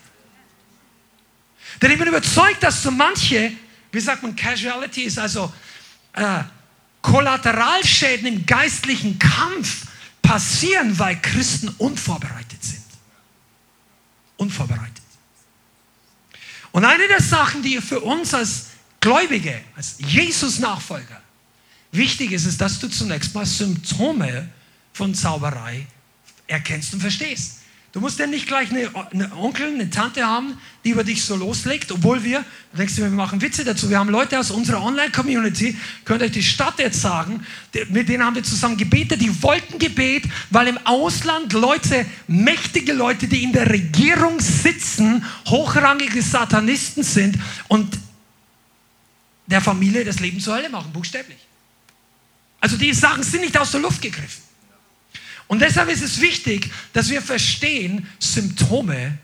[1.82, 3.54] Denn ich bin überzeugt, dass so manche,
[3.92, 5.52] wie sagt man, Casualty ist also
[6.14, 6.44] äh,
[7.02, 9.88] Kollateralschäden im geistlichen Kampf
[10.22, 12.84] passieren, weil Christen unvorbereitet sind.
[14.38, 15.02] Unvorbereitet.
[16.72, 18.68] Und eine der Sachen, die für uns als
[19.00, 21.22] Gläubige, als Jesus-Nachfolger
[21.92, 24.48] wichtig ist, ist, dass du zunächst mal Symptome
[24.94, 25.86] von Zauberei
[26.48, 27.61] erkennst und verstehst.
[27.92, 31.36] Du musst ja nicht gleich eine, eine, Onkel, eine Tante haben, die über dich so
[31.36, 33.90] loslegt, obwohl wir, du denkst du, wir machen Witze dazu.
[33.90, 37.46] Wir haben Leute aus unserer Online-Community, könnt euch die Stadt jetzt sagen,
[37.90, 43.28] mit denen haben wir zusammen gebetet, die wollten Gebet, weil im Ausland Leute, mächtige Leute,
[43.28, 48.00] die in der Regierung sitzen, hochrangige Satanisten sind und
[49.48, 51.40] der Familie das Leben zur Hölle machen, buchstäblich.
[52.62, 54.51] Also die Sachen sind nicht aus der Luft gegriffen.
[55.52, 59.18] Und deshalb ist es wichtig, dass wir verstehen Symptome,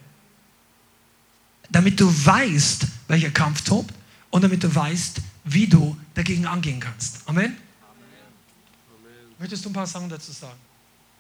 [1.70, 3.94] damit du weißt, welcher Kampf tobt
[4.30, 7.22] und damit du weißt, wie du dagegen angehen kannst.
[7.28, 7.46] Amen?
[7.46, 7.56] Amen.
[9.40, 10.60] Möchtest du ein paar Sachen dazu sagen?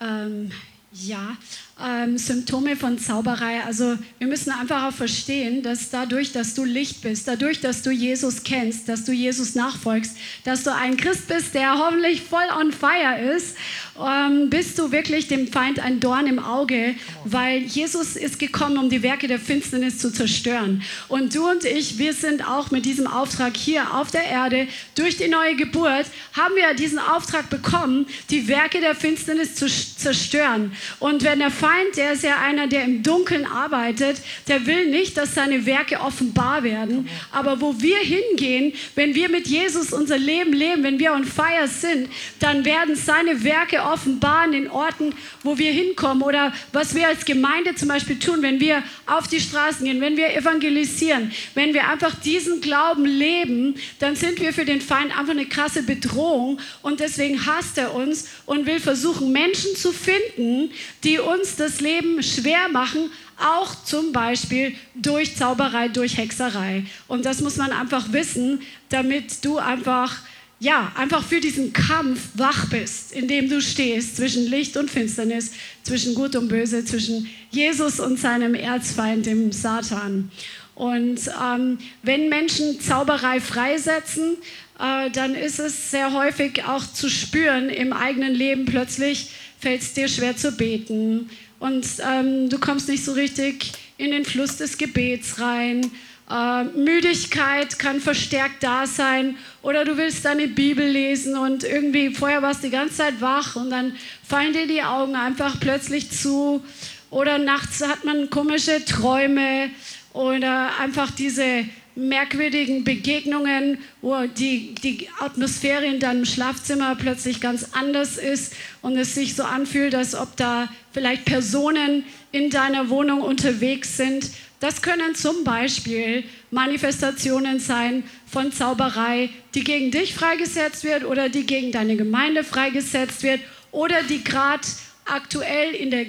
[0.02, 0.52] Ähm,
[0.94, 1.38] ja,
[1.86, 3.62] ähm, Symptome von Zauberei.
[3.64, 7.92] Also wir müssen einfach auch verstehen, dass dadurch, dass du Licht bist, dadurch, dass du
[7.92, 12.72] Jesus kennst, dass du Jesus nachfolgst, dass du ein Christ bist, der hoffentlich voll on
[12.72, 13.56] fire ist
[14.00, 18.90] ähm, bist du wirklich dem Feind ein Dorn im Auge, weil Jesus ist gekommen, um
[18.90, 20.84] die Werke der Finsternis zu zerstören.
[21.08, 25.18] Und du und ich, wir sind auch mit diesem Auftrag hier auf der Erde, durch
[25.18, 30.72] die neue Geburt, haben wir diesen Auftrag bekommen, die Werke der Finsternis zu zerstören.
[31.00, 35.18] Und wenn der Feind, der ist ja einer, der im Dunkeln arbeitet, der will nicht,
[35.18, 37.10] dass seine Werke offenbar werden.
[37.32, 41.68] Aber wo wir hingehen, wenn wir mit Jesus unser Leben leben, wenn wir on fire
[41.68, 42.10] sind,
[42.40, 45.14] dann werden seine Werke offenbaren in Orten,
[45.44, 49.40] wo wir hinkommen oder was wir als Gemeinde zum Beispiel tun, wenn wir auf die
[49.40, 54.66] Straßen gehen, wenn wir evangelisieren, wenn wir einfach diesen Glauben leben, dann sind wir für
[54.66, 59.76] den Feind einfach eine krasse Bedrohung und deswegen hasst er uns und will versuchen, Menschen
[59.76, 60.67] zu finden,
[61.04, 66.86] die uns das Leben schwer machen, auch zum Beispiel durch Zauberei, durch Hexerei.
[67.08, 70.18] Und das muss man einfach wissen, damit du einfach
[70.60, 75.52] ja, einfach für diesen Kampf wach bist, in dem du stehst zwischen Licht und Finsternis,
[75.84, 80.32] zwischen Gut und Böse, zwischen Jesus und seinem Erzfeind, dem Satan.
[80.74, 84.38] Und ähm, wenn Menschen Zauberei freisetzen,
[84.80, 88.66] äh, dann ist es sehr häufig auch zu spüren im eigenen Leben.
[88.66, 89.32] Plötzlich
[89.68, 91.30] fällt es dir schwer zu beten.
[91.60, 95.92] Und ähm, du kommst nicht so richtig in den Fluss des Gebets rein.
[96.32, 99.36] Äh, Müdigkeit kann verstärkt da sein.
[99.62, 103.58] Oder du willst deine Bibel lesen und irgendwie vorher warst du die ganze Zeit wach
[103.58, 103.94] und dann
[104.26, 106.64] fallen dir die Augen einfach plötzlich zu.
[107.10, 109.70] Oder nachts hat man komische Träume
[110.14, 111.66] oder einfach diese
[111.98, 119.16] merkwürdigen Begegnungen, wo die, die Atmosphäre in deinem Schlafzimmer plötzlich ganz anders ist und es
[119.16, 124.30] sich so anfühlt, als ob da vielleicht Personen in deiner Wohnung unterwegs sind.
[124.60, 131.48] Das können zum Beispiel Manifestationen sein von Zauberei, die gegen dich freigesetzt wird oder die
[131.48, 133.40] gegen deine Gemeinde freigesetzt wird
[133.72, 134.68] oder die gerade
[135.06, 136.06] aktuell in der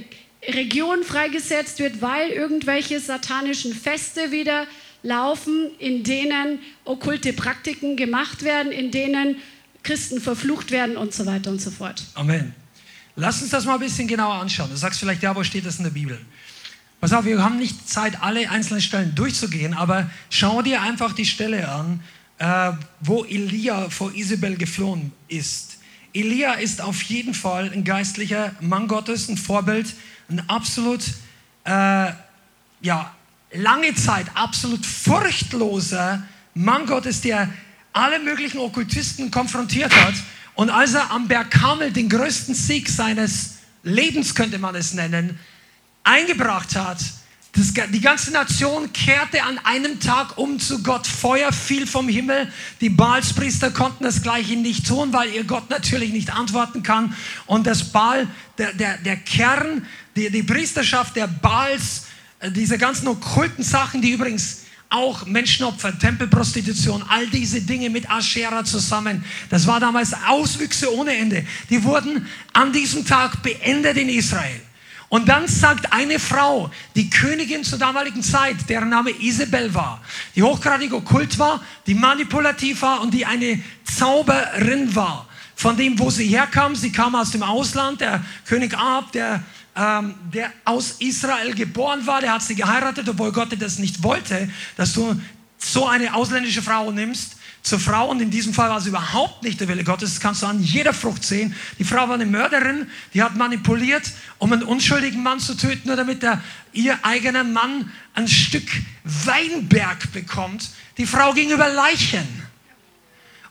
[0.49, 4.67] Region freigesetzt wird, weil irgendwelche satanischen Feste wieder
[5.03, 9.37] laufen, in denen okkulte Praktiken gemacht werden, in denen
[9.83, 12.05] Christen verflucht werden und so weiter und so fort.
[12.15, 12.55] Amen.
[13.17, 14.71] Lass uns das mal ein bisschen genauer anschauen.
[14.71, 16.19] Du sagst vielleicht, ja, wo steht das in der Bibel?
[17.01, 21.27] Pass auf, wir haben nicht Zeit, alle einzelnen Stellen durchzugehen, aber schau dir einfach die
[21.27, 22.01] Stelle an,
[22.39, 25.79] äh, wo Elia vor Isabel geflohen ist.
[26.13, 29.95] Elia ist auf jeden Fall ein geistlicher Mann Gottes, ein Vorbild,
[30.29, 31.03] ein absolut,
[31.65, 32.13] äh,
[32.81, 33.15] ja,
[33.53, 36.23] lange Zeit absolut furchtloser
[36.55, 37.49] Mann Gottes, der
[37.93, 40.15] alle möglichen Okkultisten konfrontiert hat.
[40.55, 45.39] Und als er am Berg Kamel den größten Sieg seines Lebens, könnte man es nennen,
[46.05, 46.99] eingebracht hat,
[47.53, 51.07] Das, die ganze Nation kehrte an einem Tag um zu Gott.
[51.07, 52.53] Feuer fiel vom Himmel.
[52.81, 57.17] Die Baalspriester konnten das Gleiche nicht tun, weil ihr Gott natürlich nicht antworten kann.
[57.47, 58.29] Und das Baal,
[58.59, 62.05] der, der, der Kern, die, die Priesterschaft der Baals,
[62.47, 69.25] diese ganzen okkulten Sachen, die übrigens auch Menschenopfer, Tempelprostitution, all diese Dinge mit Aschera zusammen.
[69.51, 71.45] Das war damals Auswüchse ohne Ende.
[71.69, 74.61] Die wurden an diesem Tag beendet in Israel.
[75.11, 80.03] Und dann sagt eine Frau, die Königin zur damaligen Zeit, deren Name Isabel war,
[80.37, 85.27] die hochgradig okkult war, die manipulativ war und die eine Zauberin war.
[85.55, 89.43] Von dem, wo sie herkam, sie kam aus dem Ausland, der König Ab, der,
[89.79, 94.51] ähm, der aus Israel geboren war, der hat sie geheiratet, obwohl Gott das nicht wollte,
[94.77, 95.21] dass du
[95.59, 99.61] so eine ausländische Frau nimmst zur Frau und in diesem Fall war es überhaupt nicht
[99.61, 100.15] der Wille Gottes.
[100.15, 101.55] Das kannst du an jeder Frucht sehen.
[101.79, 105.97] Die Frau war eine Mörderin, die hat manipuliert, um einen unschuldigen Mann zu töten, nur
[105.97, 108.69] damit der, ihr eigener Mann ein Stück
[109.05, 110.71] Weinberg bekommt.
[110.97, 112.27] Die Frau ging über Leichen.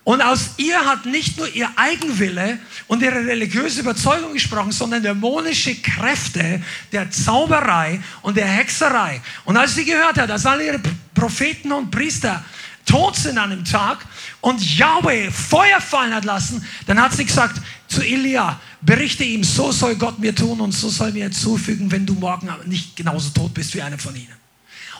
[0.08, 5.74] Und aus ihr hat nicht nur ihr Eigenwille und ihre religiöse Überzeugung gesprochen, sondern dämonische
[5.82, 9.20] Kräfte der Zauberei und der Hexerei.
[9.44, 10.80] Und als sie gehört hat, dass alle ihre
[11.12, 12.42] Propheten und Priester
[12.86, 13.98] tot sind an dem Tag
[14.40, 19.72] und Yahweh Feuer fallen hat lassen, dann hat sie gesagt zu Elia, berichte ihm, so
[19.72, 23.52] soll Gott mir tun und so soll mir zufügen, wenn du morgen nicht genauso tot
[23.52, 24.38] bist wie einer von ihnen.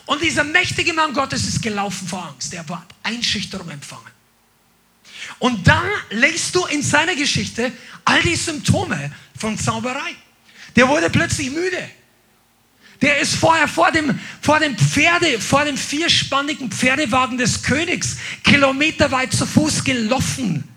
[0.05, 2.53] Und dieser mächtige Mann Gottes ist gelaufen vor Angst.
[2.53, 4.18] Er war Einschüchterung empfangen.
[5.39, 7.71] Und dann legst du in seiner Geschichte
[8.05, 10.15] all die Symptome von Zauberei.
[10.75, 11.89] Der wurde plötzlich müde.
[13.01, 19.31] Der ist vorher vor dem, vor dem Pferde, vor dem vierspannigen Pferdewagen des Königs kilometerweit
[19.31, 20.67] zu Fuß gelaufen.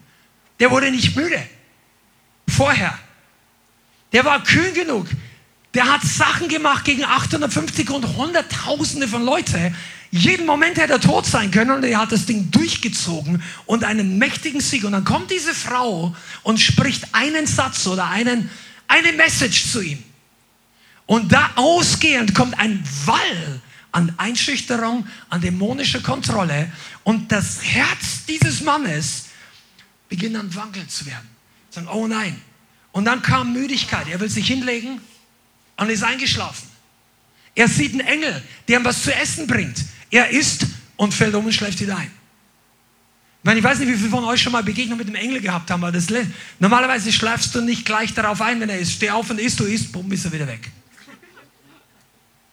[0.61, 1.43] Der wurde nicht müde.
[2.49, 2.97] Vorher.
[4.13, 5.09] Der war kühn genug.
[5.75, 9.75] Der hat Sachen gemacht gegen 850 und Hunderttausende von Leuten.
[10.15, 14.19] Jeden Moment hätte er tot sein können und er hat das Ding durchgezogen und einen
[14.19, 14.85] mächtigen Sieg.
[14.85, 18.51] Und dann kommt diese Frau und spricht einen Satz oder einen,
[18.89, 20.05] eine Message zu ihm.
[21.07, 26.71] Und da ausgehend kommt ein Wall an Einschüchterung, an dämonischer Kontrolle
[27.05, 29.29] und das Herz dieses Mannes
[30.11, 31.27] beginnt an wankeln zu werden.
[31.71, 32.39] Sagen, oh nein.
[32.93, 34.09] Und dann kam Müdigkeit.
[34.09, 35.01] Er will sich hinlegen
[35.79, 36.69] und ist eingeschlafen.
[37.55, 39.83] Er sieht einen Engel, der ihm was zu essen bringt.
[40.13, 42.11] Er isst und fällt um und schläft wieder ein.
[43.39, 45.41] Ich, meine, ich weiß nicht, wie viele von euch schon mal Begegnung mit dem Engel
[45.41, 46.07] gehabt haben, aber das,
[46.61, 48.93] normalerweise schläfst du nicht gleich darauf ein, wenn er ist.
[48.93, 50.71] Steh auf und isst, du isst, bumm, ist er wieder weg.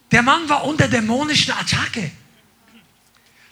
[0.10, 2.10] Der Mann war unter dämonischen Attacke.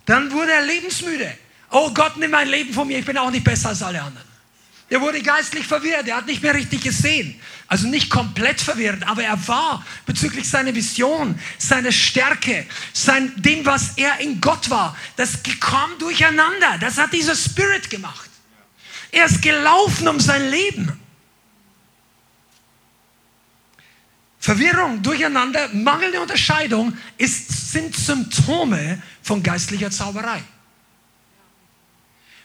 [0.05, 1.31] Dann wurde er lebensmüde.
[1.69, 4.26] Oh Gott, nimm mein Leben von mir, ich bin auch nicht besser als alle anderen.
[4.89, 7.39] Er wurde geistlich verwirrt, er hat nicht mehr richtig gesehen.
[7.67, 13.97] Also nicht komplett verwirrt, aber er war bezüglich seiner Vision, seiner Stärke, sein, dem, was
[13.97, 16.77] er in Gott war, das kam durcheinander.
[16.79, 18.29] Das hat dieser Spirit gemacht.
[19.11, 20.97] Er ist gelaufen um sein Leben.
[24.39, 30.41] Verwirrung, Durcheinander, mangelnde Unterscheidung ist, sind Symptome von geistlicher Zauberei.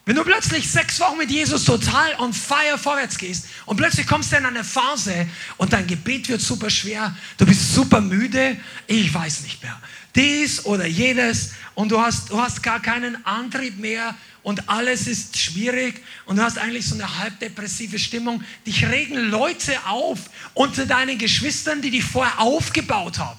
[0.05, 4.33] Wenn du plötzlich sechs Wochen mit Jesus total on fire vorwärts gehst und plötzlich kommst
[4.33, 5.29] du in eine Phase
[5.59, 8.57] und dein Gebet wird super schwer, du bist super müde,
[8.89, 9.81] ich weiß nicht mehr,
[10.17, 15.39] dies oder jenes und du hast, du hast gar keinen Antrieb mehr und alles ist
[15.39, 18.43] schwierig und du hast eigentlich so eine halbdepressive Stimmung.
[18.67, 20.19] Dich regen Leute auf
[20.55, 23.39] unter deinen Geschwistern, die dich vorher aufgebaut haben.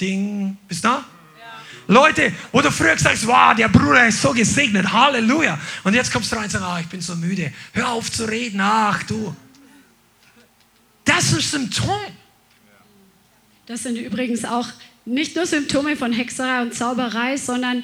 [0.00, 1.04] Ding, bist du da?
[1.88, 5.58] Leute, wo du früher gesagt hast, wow, der Bruder ist so gesegnet, Halleluja.
[5.84, 7.50] Und jetzt kommst du rein und sagst, ah, ich bin so müde.
[7.72, 9.34] Hör auf zu reden, ach du.
[11.04, 12.00] Das ist ein Symptom.
[13.64, 14.68] Das sind übrigens auch
[15.06, 17.82] nicht nur Symptome von Hexerei und Zauberei, sondern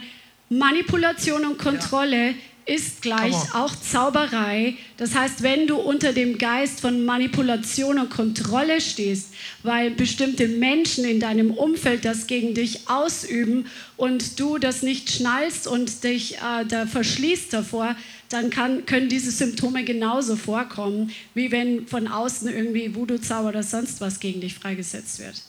[0.50, 2.34] Manipulation und Kontrolle ja
[2.66, 4.76] ist gleich auch Zauberei.
[4.96, 11.04] Das heißt, wenn du unter dem Geist von Manipulation und Kontrolle stehst, weil bestimmte Menschen
[11.04, 16.64] in deinem Umfeld das gegen dich ausüben und du das nicht schnallst und dich äh,
[16.66, 17.96] da verschließt davor,
[18.30, 24.00] dann kann, können diese Symptome genauso vorkommen, wie wenn von außen irgendwie Voodoo-Zauber oder sonst
[24.00, 25.42] was gegen dich freigesetzt wird.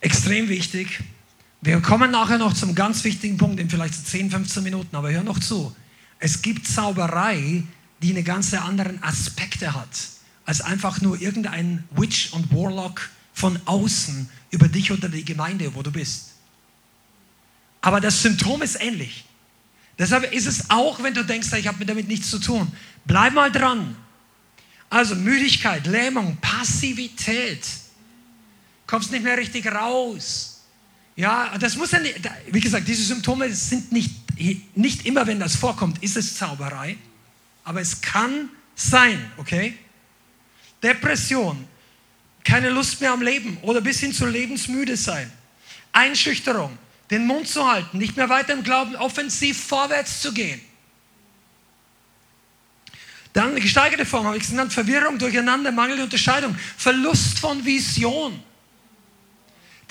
[0.00, 1.00] Extrem wichtig,
[1.64, 5.22] wir kommen nachher noch zum ganz wichtigen Punkt in vielleicht 10, 15 Minuten, aber hör
[5.22, 5.74] noch zu.
[6.18, 7.62] Es gibt Zauberei,
[8.02, 9.88] die eine ganze anderen Aspekte hat,
[10.44, 15.82] als einfach nur irgendein Witch und Warlock von außen über dich oder die Gemeinde, wo
[15.82, 16.32] du bist.
[17.80, 19.24] Aber das Symptom ist ähnlich.
[19.98, 22.70] Deshalb ist es auch, wenn du denkst, ich habe damit nichts zu tun,
[23.06, 23.96] bleib mal dran.
[24.90, 27.66] Also Müdigkeit, Lähmung, Passivität,
[28.86, 30.53] kommst nicht mehr richtig raus
[31.16, 32.18] Ja, das muss ja nicht,
[32.50, 34.10] wie gesagt, diese Symptome sind nicht,
[34.76, 36.96] nicht immer, wenn das vorkommt, ist es Zauberei,
[37.62, 39.78] aber es kann sein, okay?
[40.82, 41.66] Depression,
[42.42, 45.30] keine Lust mehr am Leben oder bis hin zu lebensmüde sein,
[45.92, 46.76] Einschüchterung,
[47.10, 50.60] den Mund zu halten, nicht mehr weiter im Glauben offensiv vorwärts zu gehen.
[53.32, 58.40] Dann eine gesteigerte Form habe ich es genannt, Verwirrung, Durcheinander, mangelnde Unterscheidung, Verlust von Vision.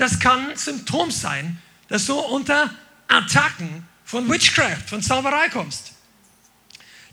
[0.03, 2.69] Das kann ein Symptom sein, dass du unter
[3.07, 5.93] Attacken von Witchcraft, von Zauberei kommst.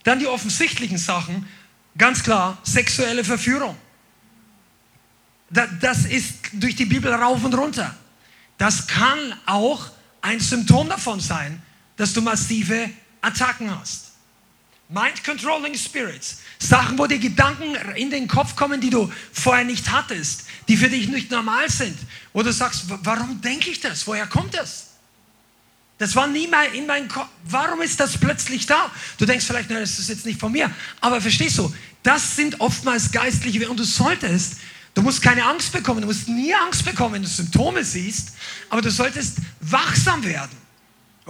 [0.03, 1.49] Dann die offensichtlichen Sachen,
[1.97, 3.77] ganz klar, sexuelle Verführung.
[5.51, 7.95] Das ist durch die Bibel rauf und runter.
[8.59, 9.89] Das kann auch
[10.21, 11.63] ein Symptom davon sein,
[11.95, 14.10] dass du massive Attacken hast.
[14.91, 16.39] Mind-controlling Spirits.
[16.59, 20.89] Sachen, wo dir Gedanken in den Kopf kommen, die du vorher nicht hattest, die für
[20.89, 21.97] dich nicht normal sind.
[22.33, 24.07] Wo du sagst, warum denke ich das?
[24.07, 24.89] Woher kommt das?
[25.99, 27.29] Das war nie mal in meinem Kopf.
[27.45, 28.91] Warum ist das plötzlich da?
[29.19, 30.71] Du denkst vielleicht, nein, das ist jetzt nicht von mir.
[31.01, 31.73] Aber verstehst du,
[32.03, 34.57] das sind oftmals geistliche und du solltest
[34.95, 38.33] Du musst keine Angst bekommen, du musst nie Angst bekommen, wenn du Symptome siehst,
[38.69, 40.51] aber du solltest wachsam werden.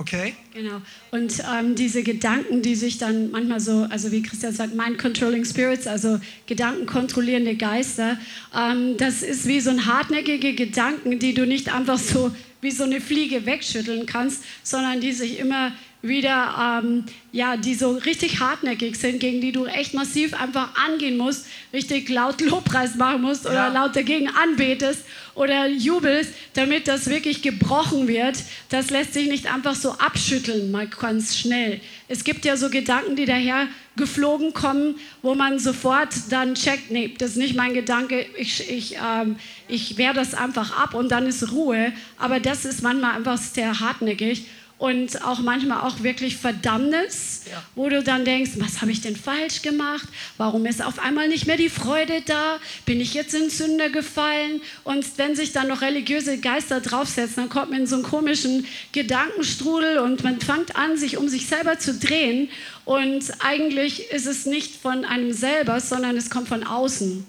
[0.01, 0.33] Okay?
[0.55, 0.81] Genau.
[1.11, 5.87] Und ähm, diese Gedanken, die sich dann manchmal so, also wie Christian sagt, Mind-Controlling Spirits,
[5.87, 8.19] also Gedankenkontrollierende Geister,
[8.57, 12.85] ähm, das ist wie so ein hartnäckige Gedanken, die du nicht einfach so wie so
[12.85, 15.73] eine Fliege wegschütteln kannst, sondern die sich immer
[16.03, 21.19] wieder, ähm, ja, die so richtig hartnäckig sind, gegen die du echt massiv einfach angehen
[21.19, 23.69] musst, richtig laut Lobpreis machen musst oder ja.
[23.69, 25.05] laut dagegen anbetest
[25.35, 28.39] oder jubelst, damit das wirklich gebrochen wird.
[28.69, 31.81] Das lässt sich nicht einfach so abschütteln, mal ganz schnell.
[32.09, 37.15] Es gibt ja so Gedanken, die daher geflogen kommen, wo man sofort dann checkt, nee,
[37.19, 39.37] das ist nicht mein Gedanke, ich, ich, ähm,
[39.69, 41.93] ich wehre das einfach ab und dann ist Ruhe.
[42.19, 44.47] Aber das ist manchmal einfach sehr hartnäckig
[44.81, 47.63] und auch manchmal auch wirklich Verdammnis, ja.
[47.75, 50.09] wo du dann denkst, was habe ich denn falsch gemacht?
[50.39, 52.57] Warum ist auf einmal nicht mehr die Freude da?
[52.87, 54.63] Bin ich jetzt in Sünde gefallen?
[54.83, 58.67] Und wenn sich dann noch religiöse Geister draufsetzen, dann kommt man in so einen komischen
[58.93, 62.49] Gedankenstrudel und man fängt an, sich um sich selber zu drehen.
[62.87, 67.27] Und eigentlich ist es nicht von einem selber, sondern es kommt von außen.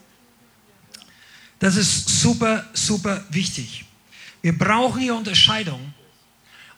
[1.59, 3.83] Das ist super, super wichtig.
[4.41, 5.93] Wir brauchen hier Unterscheidung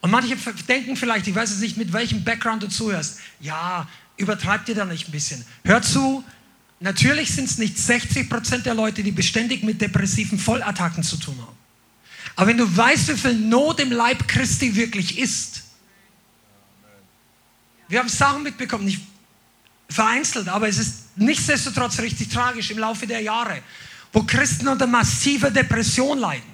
[0.04, 0.36] und manche
[0.68, 3.88] denken vielleicht, ich weiß jetzt nicht, mit welchem Background du zuhörst, ja,
[4.18, 5.46] übertreibt ihr da nicht ein bisschen.
[5.64, 6.26] Hör zu,
[6.82, 11.38] natürlich sind es nicht 60 Prozent der Leute, die beständig mit depressiven Vollattacken zu tun
[11.40, 11.56] haben.
[12.36, 15.64] Aber wenn du weißt, wie viel Not im Leib Christi wirklich ist,
[17.88, 19.04] wir haben Sachen mitbekommen, nicht
[19.88, 23.62] vereinzelt, aber es ist nichtsdestotrotz richtig tragisch im Laufe der Jahre,
[24.12, 26.53] wo Christen unter massiver Depression leiden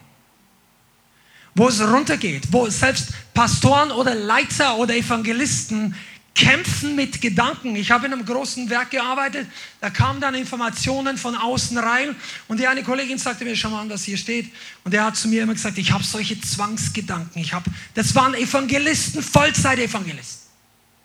[1.56, 5.96] wo es runtergeht, wo selbst Pastoren oder Leiter oder Evangelisten
[6.40, 7.76] kämpfen mit Gedanken.
[7.76, 9.48] Ich habe in einem großen Werk gearbeitet,
[9.82, 12.16] da kamen dann Informationen von außen rein
[12.48, 14.50] und die eine Kollegin sagte mir, schau mal an, was hier steht.
[14.86, 17.42] Und er hat zu mir immer gesagt, ich habe solche Zwangsgedanken.
[17.42, 20.50] Ich habe, das waren Evangelisten, Vollzeit-Evangelisten.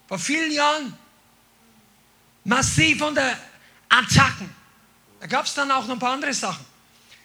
[0.07, 0.95] Vor vielen Jahren.
[2.45, 3.37] Massiv unter
[3.89, 4.49] Attacken.
[5.19, 6.65] Da gab es dann auch noch ein paar andere Sachen.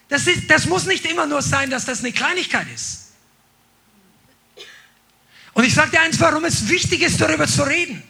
[0.08, 3.09] Das, ist, das muss nicht immer nur sein, dass das eine Kleinigkeit ist.
[5.52, 8.02] Und ich sage dir eins, warum es wichtig ist, darüber zu reden.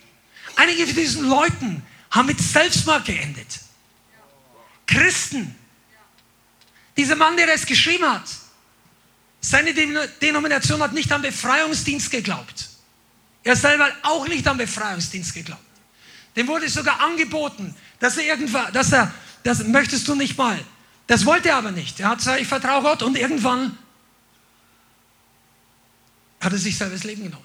[0.57, 3.61] Einige von diesen Leuten haben mit Selbstmord geendet.
[4.87, 5.55] Christen.
[6.97, 8.25] Dieser Mann, der das geschrieben hat,
[9.41, 12.69] seine Denomination hat nicht an Befreiungsdienst geglaubt.
[13.43, 15.63] Er selber hat auch nicht an Befreiungsdienst geglaubt.
[16.37, 19.13] Dem wurde sogar angeboten, dass er irgendwann, dass er,
[19.43, 20.59] das möchtest du nicht mal.
[21.07, 21.99] Das wollte er aber nicht.
[22.01, 23.77] Er hat gesagt, ich vertraue Gott und irgendwann
[26.41, 27.45] hat er sich selber das Leben genommen.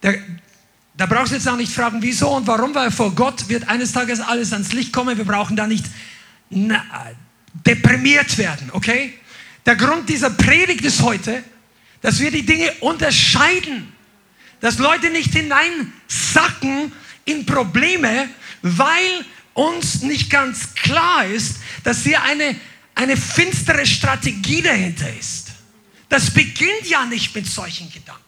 [0.00, 0.12] Da,
[0.96, 3.92] da brauchst du jetzt auch nicht fragen, wieso und warum, weil vor Gott wird eines
[3.92, 5.16] Tages alles ans Licht kommen.
[5.16, 5.86] Wir brauchen da nicht
[6.50, 6.84] na,
[7.64, 9.14] deprimiert werden, okay?
[9.64, 11.42] Der Grund dieser Predigt ist heute,
[12.02, 13.92] dass wir die Dinge unterscheiden,
[14.60, 16.92] dass Leute nicht hineinsacken
[17.24, 18.28] in Probleme,
[18.62, 19.24] weil
[19.54, 22.54] uns nicht ganz klar ist, dass hier eine,
[22.94, 25.45] eine finstere Strategie dahinter ist.
[26.08, 28.22] Das beginnt ja nicht mit solchen Gedanken.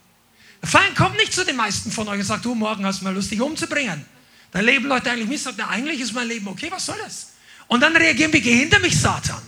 [0.60, 3.04] Der Feind kommt nicht zu den meisten von euch und sagt, du, morgen hast du
[3.04, 4.04] mal Lust, dich umzubringen.
[4.50, 7.34] Dann leben Leute eigentlich mit, sagt, na, eigentlich ist mein Leben okay, was soll das?
[7.68, 9.42] Und dann reagieren wir, geh hinter mich, Satan.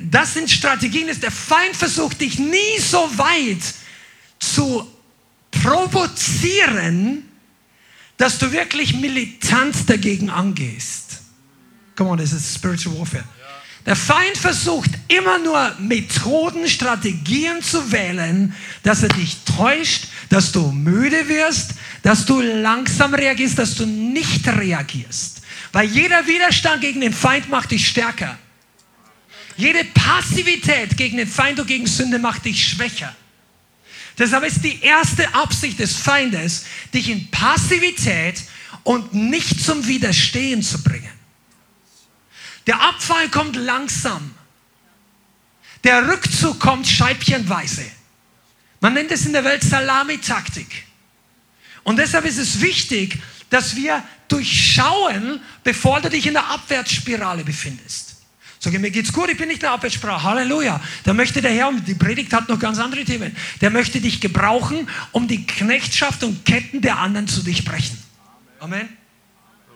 [0.00, 3.62] Das sind Strategien, dass der Feind versucht, dich nie so weit
[4.38, 4.86] zu
[5.50, 7.30] provozieren,
[8.16, 11.22] dass du wirklich militant dagegen angehst.
[11.96, 13.24] Come on, das ist Spiritual Warfare
[13.86, 20.72] Der Feind versucht immer nur Methoden, Strategien zu wählen, dass er dich täuscht, dass du
[20.72, 25.40] müde wirst, dass du langsam reagierst, dass du nicht reagierst.
[25.72, 28.36] Weil jeder Widerstand gegen den Feind macht dich stärker.
[29.56, 33.14] Jede Passivität gegen den Feind und gegen Sünde macht dich schwächer.
[34.18, 38.42] Deshalb ist die erste Absicht des Feindes, dich in Passivität
[38.82, 41.15] und nicht zum Widerstehen zu bringen.
[42.66, 44.34] Der Abfall kommt langsam.
[45.84, 47.84] Der Rückzug kommt scheibchenweise.
[48.80, 50.84] Man nennt es in der Welt Salamitaktik.
[51.84, 53.18] Und deshalb ist es wichtig,
[53.50, 58.16] dass wir durchschauen, bevor du dich in der Abwärtsspirale befindest.
[58.58, 60.22] Sag mir geht's gut, ich bin nicht in der Abwärtsspirale.
[60.22, 60.80] Halleluja.
[61.04, 64.20] Da möchte der Herr, und die Predigt hat noch ganz andere Themen, der möchte dich
[64.20, 67.96] gebrauchen, um die Knechtschaft und Ketten der anderen zu durchbrechen.
[68.58, 68.88] Amen.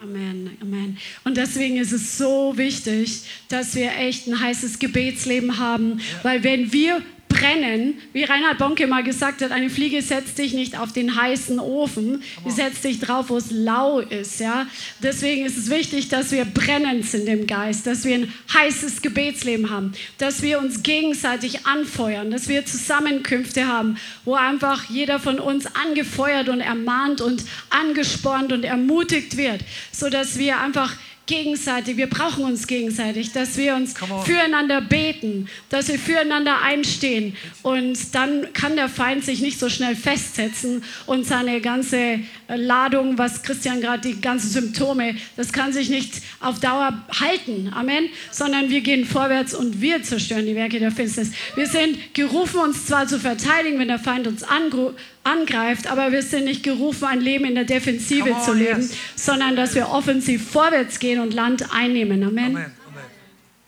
[0.02, 0.96] Amen, Amen.
[1.24, 6.72] Und deswegen ist es so wichtig, dass wir echt ein heißes Gebetsleben haben, weil wenn
[6.72, 7.02] wir
[7.40, 11.58] brennen, wie Reinhard Bonke mal gesagt hat, eine Fliege setzt dich nicht auf den heißen
[11.58, 14.40] Ofen, die setzt dich drauf, wo es lau ist.
[14.40, 14.66] Ja?
[15.02, 19.70] Deswegen ist es wichtig, dass wir brennend sind im Geist, dass wir ein heißes Gebetsleben
[19.70, 25.66] haben, dass wir uns gegenseitig anfeuern, dass wir Zusammenkünfte haben, wo einfach jeder von uns
[25.74, 29.62] angefeuert und ermahnt und angespornt und ermutigt wird,
[29.92, 30.94] sodass wir einfach
[31.30, 37.36] gegenseitig, wir brauchen uns gegenseitig, dass wir uns füreinander beten, dass wir füreinander einstehen.
[37.62, 42.20] Und dann kann der Feind sich nicht so schnell festsetzen und seine ganze äh,
[42.56, 47.72] Ladung, was Christian gerade, die ganzen Symptome, das kann sich nicht auf Dauer halten.
[47.72, 48.08] Amen.
[48.32, 51.32] Sondern wir gehen vorwärts und wir zerstören die Werke der Finsternis.
[51.54, 56.22] Wir sind gerufen, uns zwar zu verteidigen, wenn der Feind uns angreift, angreift, aber wir
[56.22, 58.94] sind nicht gerufen, ein Leben in der Defensive on, zu leben, yes.
[59.16, 62.22] sondern dass wir offensiv vorwärts gehen und Land einnehmen.
[62.22, 62.56] Amen.
[62.56, 62.72] Amen.
[62.86, 63.04] Amen.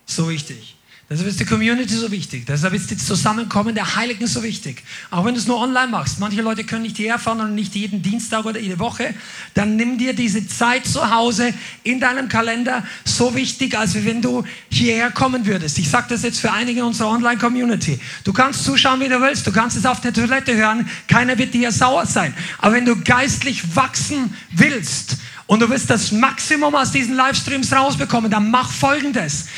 [0.06, 0.71] So wichtig.
[1.12, 2.46] Deshalb ist die Community so wichtig.
[2.46, 4.82] Deshalb ist das Zusammenkommen der Heiligen so wichtig.
[5.10, 6.18] Auch wenn du es nur online machst.
[6.18, 9.12] Manche Leute können nicht hierher fahren und nicht jeden Dienstag oder jede Woche.
[9.52, 11.52] Dann nimm dir diese Zeit zu Hause
[11.82, 15.78] in deinem Kalender so wichtig, als wenn du hierher kommen würdest.
[15.78, 18.00] Ich sage das jetzt für einige unserer Online-Community.
[18.24, 19.46] Du kannst zuschauen, wie du willst.
[19.46, 20.88] Du kannst es auf der Toilette hören.
[21.08, 22.32] Keiner wird dir sauer sein.
[22.56, 28.30] Aber wenn du geistlich wachsen willst, und du willst das Maximum aus diesen Livestreams rausbekommen,
[28.30, 29.48] dann mach Folgendes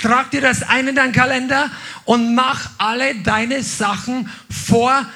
[0.00, 1.70] trag dir das ein in deinen Kalender
[2.04, 5.06] und mach alle deine Sachen vor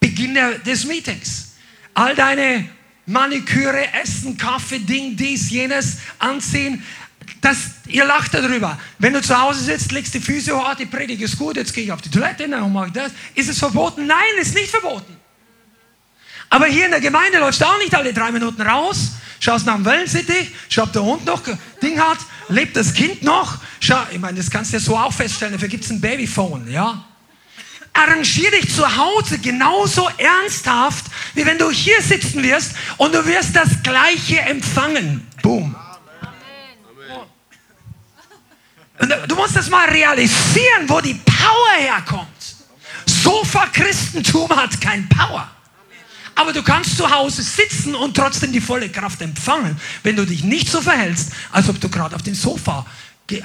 [0.00, 1.52] Beginn des Meetings.
[1.94, 2.68] All deine
[3.06, 6.82] Maniküre, Essen, Kaffee, Ding, dies, jenes, Anziehen.
[7.40, 8.78] Das, ihr lacht darüber.
[8.98, 11.84] Wenn du zu Hause sitzt, legst die Füße hoch, die Predigt ist gut, jetzt gehe
[11.84, 13.12] ich auf die Toilette, dann mache ich das.
[13.34, 14.06] Ist es verboten?
[14.06, 15.16] Nein, ist nicht verboten.
[16.50, 19.74] Aber hier in der Gemeinde läufst du auch nicht alle drei Minuten raus, schaust nach
[19.74, 21.42] dem Wellensittich, schau, ob der Hund noch
[21.82, 22.18] Ding hat,
[22.48, 23.58] lebt das Kind noch?
[23.80, 26.70] Schau, ich meine, das kannst du ja so auch feststellen, dafür gibt es ein Babyphone,
[26.70, 27.04] ja?
[27.92, 33.54] Arrangier dich zu Hause genauso ernsthaft, wie wenn du hier sitzen wirst und du wirst
[33.54, 35.26] das Gleiche empfangen.
[35.42, 35.76] Boom.
[38.98, 42.28] Und du musst das mal realisieren, wo die Power herkommt.
[43.04, 45.50] Sofa-Christentum hat kein Power.
[46.42, 50.42] Aber du kannst zu Hause sitzen und trotzdem die volle Kraft empfangen, wenn du dich
[50.42, 52.84] nicht so verhältst, als ob du gerade auf dem Sofa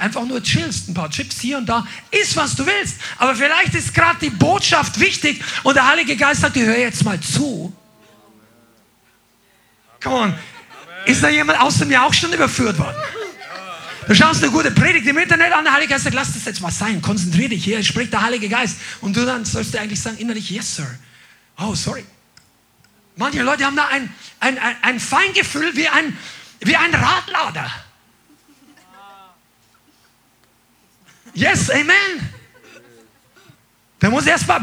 [0.00, 2.96] einfach nur chillst, ein paar Chips hier und da, isst, was du willst.
[3.18, 7.20] Aber vielleicht ist gerade die Botschaft wichtig und der Heilige Geist sagt, hör jetzt mal
[7.20, 7.72] zu.
[10.02, 10.34] Come on.
[11.06, 12.96] Ist da jemand außer mir auch schon überführt worden?
[14.08, 16.60] Du schaust eine gute Predigt im Internet an, der Heilige Geist sagt, lass das jetzt
[16.60, 18.76] mal sein, konzentrier dich, hier spricht der Heilige Geist.
[19.00, 20.98] Und du dann sollst du eigentlich sagen, innerlich, yes, sir.
[21.56, 22.04] Oh, sorry.
[23.18, 26.16] Manche Leute haben da ein, ein, ein, ein Feingefühl wie ein,
[26.60, 27.68] wie ein Radlader.
[31.34, 32.32] Yes, amen.
[34.00, 34.62] Der muss erst mal,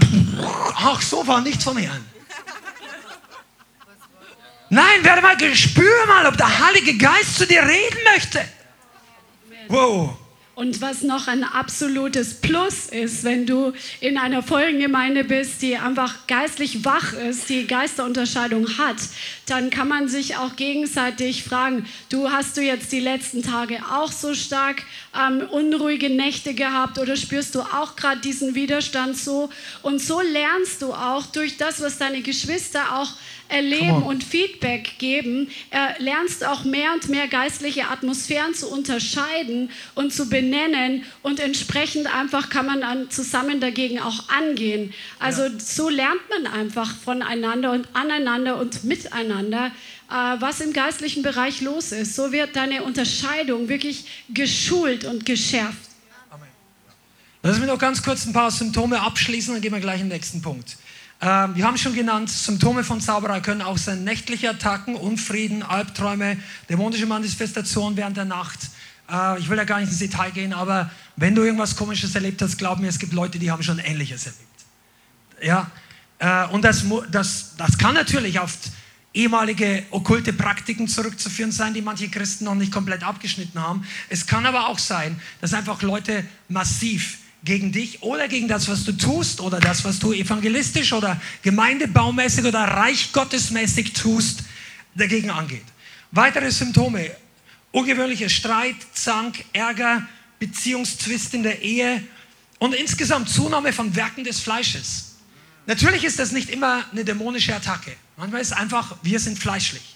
[0.74, 2.10] ach so, war nichts vom Herrn.
[4.70, 8.48] Nein, werde mal, spür mal, ob der Heilige Geist zu dir reden möchte.
[9.68, 10.18] Wow.
[10.56, 16.28] Und was noch ein absolutes Plus ist, wenn du in einer Folgengemeinde bist, die einfach
[16.28, 18.96] geistlich wach ist, die Geisterunterscheidung hat,
[19.48, 24.14] dann kann man sich auch gegenseitig fragen, du hast du jetzt die letzten Tage auch
[24.14, 24.84] so stark
[25.14, 29.50] ähm, unruhige Nächte gehabt oder spürst du auch gerade diesen Widerstand so?
[29.82, 33.10] Und so lernst du auch durch das, was deine Geschwister auch
[33.48, 40.14] erleben und Feedback geben, äh, lernst auch mehr und mehr geistliche Atmosphären zu unterscheiden und
[40.14, 44.94] zu benennen und entsprechend einfach kann man dann zusammen dagegen auch angehen.
[45.20, 45.52] Also ja.
[45.60, 49.72] so lernt man einfach voneinander und aneinander und miteinander,
[50.10, 52.16] äh, was im geistlichen Bereich los ist.
[52.16, 55.90] So wird deine Unterscheidung wirklich geschult und geschärft.
[56.30, 56.48] Amen.
[57.44, 60.18] Lass mich noch ganz kurz ein paar Symptome abschließen, dann gehen wir gleich in den
[60.18, 60.78] nächsten Punkt.
[61.22, 66.38] Ähm, wir haben schon genannt, Symptome von Zauberei können auch sein nächtliche Attacken, Unfrieden, Albträume,
[66.70, 68.60] dämonische Manifestationen während der Nacht.
[69.10, 72.42] Äh, ich will da gar nicht ins Detail gehen, aber wenn du irgendwas Komisches erlebt
[72.42, 74.42] hast, glaub mir, es gibt Leute, die haben schon Ähnliches erlebt.
[75.42, 75.72] Ja,
[76.20, 78.58] äh, und das, das, das kann natürlich auf
[79.14, 83.88] ehemalige okkulte Praktiken zurückzuführen sein, die manche Christen noch nicht komplett abgeschnitten haben.
[84.10, 88.84] Es kann aber auch sein, dass einfach Leute massiv gegen dich oder gegen das, was
[88.84, 94.44] du tust oder das, was du evangelistisch oder gemeindebaumäßig oder Reich Gottesmäßig tust,
[94.96, 95.64] dagegen angeht.
[96.12, 97.12] Weitere Symptome,
[97.72, 100.08] ungewöhnlicher Streit, Zank, Ärger,
[100.40, 102.04] Beziehungszwist in der Ehe
[102.58, 105.18] und insgesamt Zunahme von Werken des Fleisches.
[105.68, 107.96] Natürlich ist das nicht immer eine dämonische Attacke.
[108.18, 109.96] Manchmal ist es einfach, wir sind fleischlich.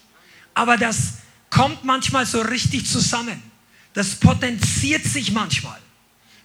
[0.53, 1.13] Aber das
[1.49, 3.41] kommt manchmal so richtig zusammen.
[3.93, 5.79] Das potenziert sich manchmal.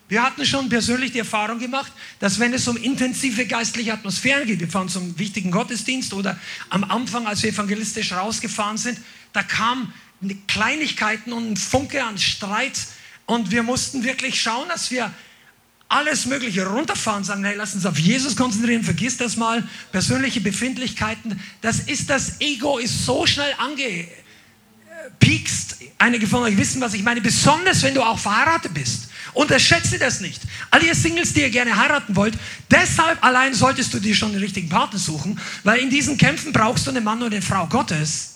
[0.08, 4.60] Wir hatten schon persönlich die Erfahrung gemacht, dass wenn es um intensive geistliche Atmosphären geht,
[4.60, 6.38] wir fahren zum wichtigen Gottesdienst oder
[6.68, 9.00] am Anfang, als wir evangelistisch rausgefahren sind,
[9.32, 9.92] da kamen
[10.46, 12.78] Kleinigkeiten und ein Funke an Streit
[13.26, 15.10] und wir mussten wirklich schauen, dass wir
[15.88, 21.40] alles Mögliche runterfahren, sagen, hey, lass uns auf Jesus konzentrieren, vergiss das mal, persönliche Befindlichkeiten,
[21.60, 25.76] das ist das Ego, ist so schnell angepiekst.
[25.98, 29.08] Einige von euch wissen, was ich meine, besonders wenn du auch verheiratet bist.
[29.34, 30.40] Unterschätze das nicht.
[30.70, 32.34] All ihr Singles, die ihr gerne heiraten wollt,
[32.70, 36.86] deshalb allein solltest du dir schon den richtigen Partner suchen, weil in diesen Kämpfen brauchst
[36.86, 38.34] du einen Mann und eine Frau Gottes,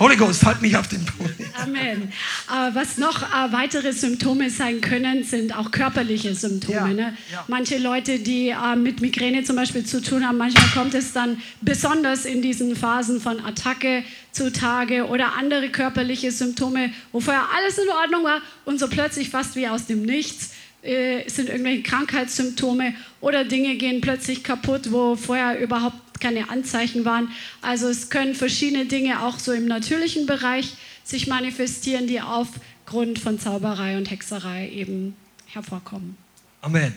[0.00, 1.44] Holy Ghost, halt mich auf den Boden.
[1.62, 2.10] Amen.
[2.48, 6.74] Äh, was noch äh, weitere Symptome sein können, sind auch körperliche Symptome.
[6.74, 7.16] Ja, ne?
[7.30, 7.44] ja.
[7.48, 11.42] Manche Leute, die äh, mit Migräne zum Beispiel zu tun haben, manchmal kommt es dann
[11.60, 17.90] besonders in diesen Phasen von Attacke zutage oder andere körperliche Symptome, wo vorher alles in
[17.90, 23.44] Ordnung war und so plötzlich fast wie aus dem Nichts äh, sind irgendwelche Krankheitssymptome oder
[23.44, 27.28] Dinge gehen plötzlich kaputt, wo vorher überhaupt keine Anzeichen waren.
[27.62, 33.38] Also es können verschiedene Dinge auch so im natürlichen Bereich sich manifestieren, die aufgrund von
[33.38, 35.16] Zauberei und Hexerei eben
[35.46, 36.16] hervorkommen.
[36.62, 36.94] Amen.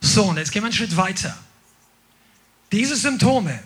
[0.00, 1.36] So, und jetzt gehen wir einen Schritt weiter.
[2.70, 3.60] Diese Symptome,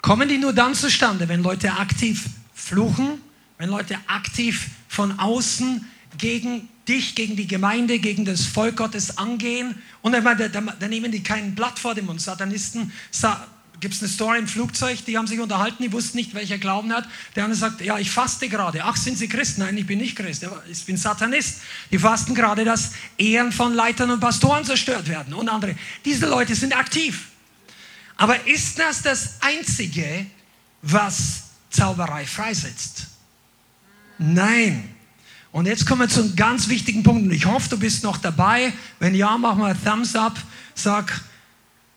[0.00, 3.20] kommen die nur dann zustande, wenn Leute aktiv fluchen,
[3.58, 5.84] wenn Leute aktiv von außen
[6.16, 9.74] gegen dich, gegen die Gemeinde, gegen das Volk Gottes angehen.
[10.02, 12.20] Und da, da, da nehmen die kein Blatt vor dem Mund.
[12.20, 13.46] Satanisten, sa,
[13.80, 16.92] gibt es eine Story im Flugzeug, die haben sich unterhalten, die wussten nicht, welcher Glauben
[16.92, 17.08] hat.
[17.36, 18.82] Der eine sagt, ja, ich faste gerade.
[18.84, 19.60] Ach, sind Sie Christen?
[19.60, 21.60] Nein, ich bin nicht Christ, ich bin Satanist.
[21.90, 25.76] Die fasten gerade, dass Ehren von Leitern und Pastoren zerstört werden und andere.
[26.04, 27.28] Diese Leute sind aktiv.
[28.16, 30.26] Aber ist das das Einzige,
[30.82, 33.06] was Zauberei freisetzt?
[34.18, 34.94] Nein.
[35.50, 37.24] Und jetzt kommen wir zu einem ganz wichtigen Punkt.
[37.24, 38.72] Und ich hoffe, du bist noch dabei.
[38.98, 40.38] Wenn ja, mach mal Thumbs up.
[40.74, 41.22] Sag,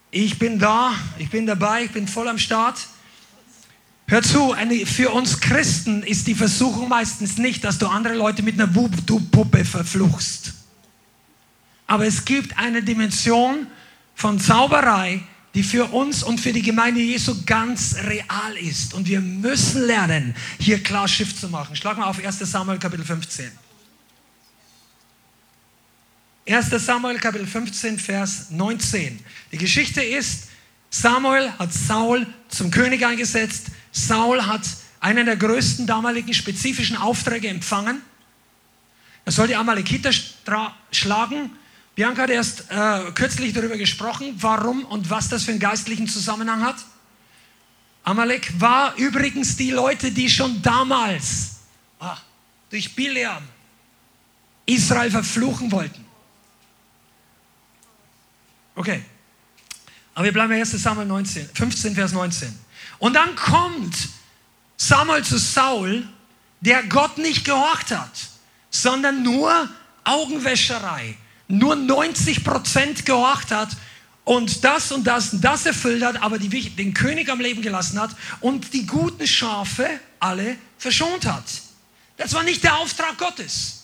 [0.09, 2.87] ich bin da, ich bin dabei, ich bin voll am Start.
[4.07, 8.43] Hör zu, eine, für uns Christen ist die Versuchung meistens nicht, dass du andere Leute
[8.43, 10.53] mit einer Voodoo-Puppe verfluchst.
[11.87, 13.67] Aber es gibt eine Dimension
[14.15, 15.21] von Zauberei,
[15.53, 18.93] die für uns und für die Gemeinde Jesu ganz real ist.
[18.93, 21.75] Und wir müssen lernen, hier klar Schiff zu machen.
[21.75, 23.51] Schlag mal auf 1 Samuel Kapitel 15.
[26.47, 29.19] 1 Samuel Kapitel 15, Vers 19.
[29.51, 30.47] Die Geschichte ist,
[30.89, 33.67] Samuel hat Saul zum König eingesetzt.
[33.91, 34.61] Saul hat
[34.99, 38.01] einen der größten damaligen spezifischen Aufträge empfangen.
[39.25, 40.11] Er soll die Amalekiter
[40.91, 41.51] schlagen
[41.95, 46.63] Bianca hat erst äh, kürzlich darüber gesprochen, warum und was das für einen geistlichen Zusammenhang
[46.63, 46.77] hat.
[48.03, 51.57] Amalek war übrigens die Leute, die schon damals
[51.99, 52.17] ah,
[52.69, 53.43] durch Bileam
[54.65, 56.05] Israel verfluchen wollten.
[58.75, 59.03] Okay.
[60.13, 60.71] Aber wir bleiben bei 1.
[60.71, 62.57] Samuel 19, 15, Vers 19.
[62.99, 64.09] Und dann kommt
[64.77, 66.07] Samuel zu Saul,
[66.61, 68.11] der Gott nicht gehorcht hat,
[68.69, 69.69] sondern nur
[70.03, 71.15] Augenwäscherei,
[71.51, 73.69] nur 90 Prozent gehorcht hat
[74.23, 77.99] und das und das und das erfüllt hat, aber die, den König am Leben gelassen
[77.99, 79.87] hat und die guten Schafe
[80.19, 81.43] alle verschont hat.
[82.17, 83.81] Das war nicht der Auftrag Gottes.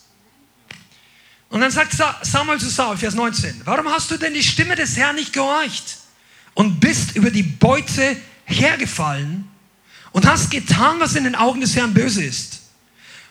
[1.49, 4.97] Und dann sagt Samuel zu Saul, Vers 19, warum hast du denn die Stimme des
[4.97, 5.97] Herrn nicht gehorcht
[6.53, 9.47] und bist über die Beute hergefallen
[10.11, 12.57] und hast getan, was in den Augen des Herrn böse ist?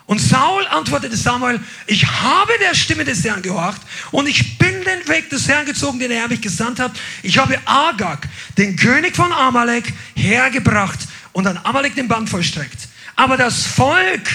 [0.06, 3.80] Und Saul antwortete Samuel, ich habe der Stimme des Herrn gehorcht
[4.12, 6.92] und ich bin den Weg des Herrn gezogen, den er mich gesandt hat.
[7.24, 11.00] Ich habe Agag, den König von Amalek, hergebracht
[11.32, 12.88] und an Amalek den Bann vollstreckt.
[13.16, 14.30] Aber das Volk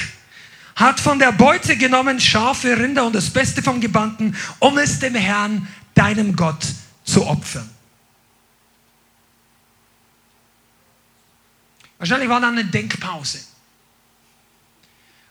[0.76, 5.16] hat von der Beute genommen Schafe, Rinder und das Beste vom Gebannten, um es dem
[5.16, 6.66] Herrn, deinem Gott,
[7.06, 7.70] zu opfern.
[11.98, 13.40] Wahrscheinlich war dann eine Denkpause.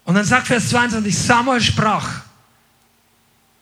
[0.04, 2.22] Und dann sagt Vers 22, Samuel sprach,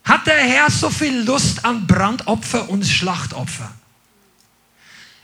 [0.05, 3.71] hat der Herr so viel Lust an Brandopfer und Schlachtopfer,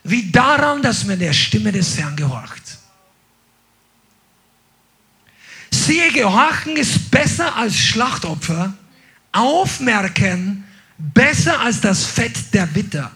[0.03, 2.63] wie daran, dass man der Stimme des Herrn gehorcht.
[5.71, 8.75] Siehe, Gehorchen ist besser als Schlachtopfer,
[9.33, 10.65] Aufmerken
[10.99, 13.11] besser als das Fett der Witter.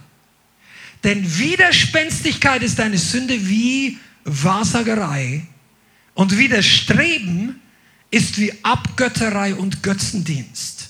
[1.04, 5.46] Denn Widerspenstigkeit ist eine Sünde wie Wahrsagerei
[6.14, 7.60] und Widerstreben
[8.10, 10.88] ist wie Abgötterei und Götzendienst.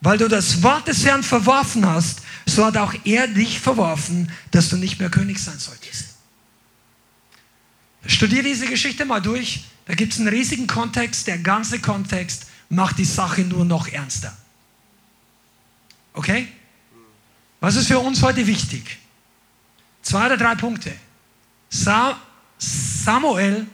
[0.00, 4.68] Weil du das Wort des Herrn verworfen hast, so hat auch er dich verworfen, dass
[4.68, 6.16] du nicht mehr König sein solltest.
[8.06, 9.64] Studier diese Geschichte mal durch.
[9.86, 11.26] Da gibt es einen riesigen Kontext.
[11.26, 14.36] Der ganze Kontext macht die Sache nur noch ernster.
[16.12, 16.48] Okay?
[17.60, 18.98] Was ist für uns heute wichtig?
[20.02, 20.92] Zwei oder drei Punkte.
[21.68, 22.20] Sa
[22.58, 23.66] Samuel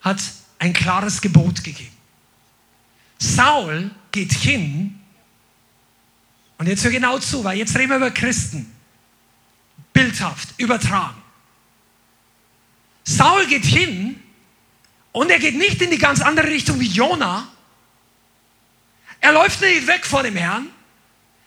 [0.00, 0.20] hat
[0.58, 1.96] ein klares Gebot gegeben.
[3.18, 4.98] Saul geht hin,
[6.58, 8.74] und jetzt hör genau zu, weil jetzt reden wir über Christen.
[9.92, 11.22] Bildhaft, übertragen.
[13.04, 14.20] Saul geht hin
[15.12, 17.48] und er geht nicht in die ganz andere Richtung wie Jona.
[19.20, 20.68] Er läuft nicht weg vor dem Herrn.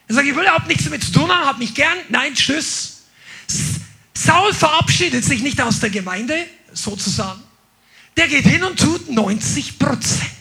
[0.07, 1.97] Er sagt, ich will überhaupt nichts damit zu tun haben, hab mich gern.
[2.09, 3.03] Nein, tschüss.
[4.13, 7.41] Saul verabschiedet sich nicht aus der Gemeinde, sozusagen.
[8.17, 10.31] Der geht hin und tut 90 Prozent.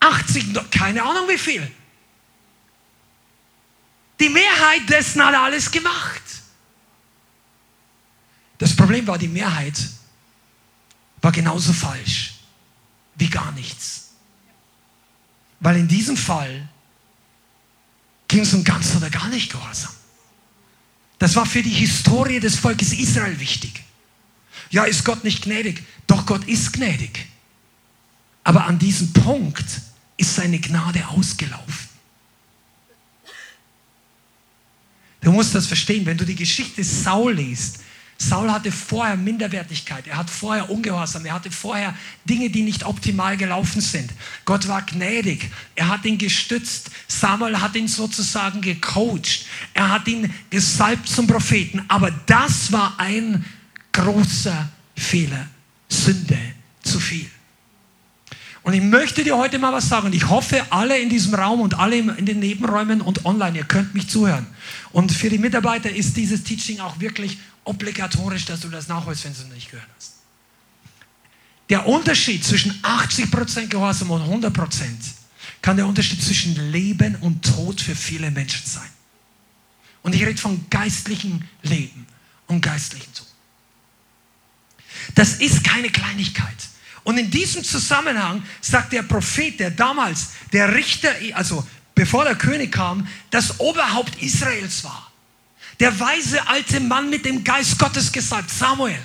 [0.00, 1.70] 80, keine Ahnung wie viel.
[4.18, 6.22] Die Mehrheit dessen hat alles gemacht.
[8.58, 9.78] Das Problem war, die Mehrheit
[11.22, 12.34] war genauso falsch
[13.14, 14.10] wie gar nichts.
[15.60, 16.68] Weil in diesem Fall
[18.28, 19.92] ging es um ganz oder gar nicht Gehorsam.
[21.18, 23.82] Das war für die Historie des Volkes Israel wichtig.
[24.70, 25.82] Ja, ist Gott nicht gnädig?
[26.06, 27.26] Doch Gott ist gnädig.
[28.44, 29.66] Aber an diesem Punkt
[30.16, 31.90] ist seine Gnade ausgelaufen.
[35.20, 37.80] Du musst das verstehen, wenn du die Geschichte Saul liest,
[38.22, 41.96] Saul hatte vorher Minderwertigkeit, er hat vorher Ungehorsam, er hatte vorher
[42.28, 44.12] Dinge, die nicht optimal gelaufen sind.
[44.44, 50.34] Gott war gnädig, er hat ihn gestützt, Samuel hat ihn sozusagen gecoacht, er hat ihn
[50.50, 53.42] gesalbt zum Propheten, aber das war ein
[53.92, 55.46] großer Fehler,
[55.88, 56.38] Sünde,
[56.82, 57.30] zu viel.
[58.62, 60.12] Und ich möchte dir heute mal was sagen.
[60.12, 63.94] Ich hoffe, alle in diesem Raum und alle in den Nebenräumen und online, ihr könnt
[63.94, 64.46] mich zuhören.
[64.92, 69.32] Und für die Mitarbeiter ist dieses Teaching auch wirklich obligatorisch, dass du das nachholst, wenn
[69.32, 70.14] du es nicht gehört hast.
[71.70, 74.82] Der Unterschied zwischen 80% Gehorsam und 100%
[75.62, 78.88] kann der Unterschied zwischen Leben und Tod für viele Menschen sein.
[80.02, 82.06] Und ich rede von geistlichem Leben
[82.46, 83.29] und geistlichem Tod.
[85.14, 86.56] Das ist keine Kleinigkeit.
[87.02, 92.72] Und in diesem Zusammenhang sagt der Prophet, der damals der Richter, also bevor der König
[92.72, 95.10] kam, das Oberhaupt Israels war
[95.80, 98.98] der weise alte Mann mit dem Geist Gottes gesagt, Samuel.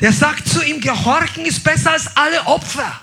[0.00, 3.00] Der sagt zu ihm, Gehorchen ist besser als alle Opfer.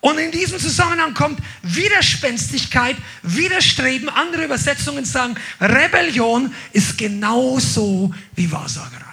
[0.00, 4.08] Und in diesem Zusammenhang kommt Widerspenstigkeit, Widerstreben.
[4.08, 9.04] Andere Übersetzungen sagen, Rebellion ist genauso wie Wahrsagerei.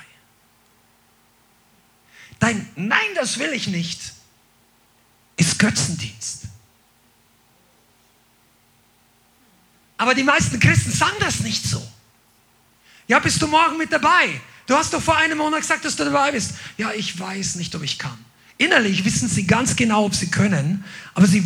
[2.39, 3.99] Dein Nein, das will ich nicht,
[5.37, 6.43] ist Götzendienst.
[9.97, 11.81] Aber die meisten Christen sagen das nicht so.
[13.07, 14.41] Ja, bist du morgen mit dabei?
[14.67, 16.51] Du hast doch vor einem Monat gesagt, dass du dabei bist.
[16.77, 18.23] Ja, ich weiß nicht, ob ich kann.
[18.57, 21.45] Innerlich wissen sie ganz genau, ob sie können, aber sie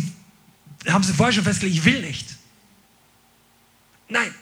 [0.88, 2.26] haben sie vorher schon festgelegt, ich will nicht.
[4.08, 4.32] Nein.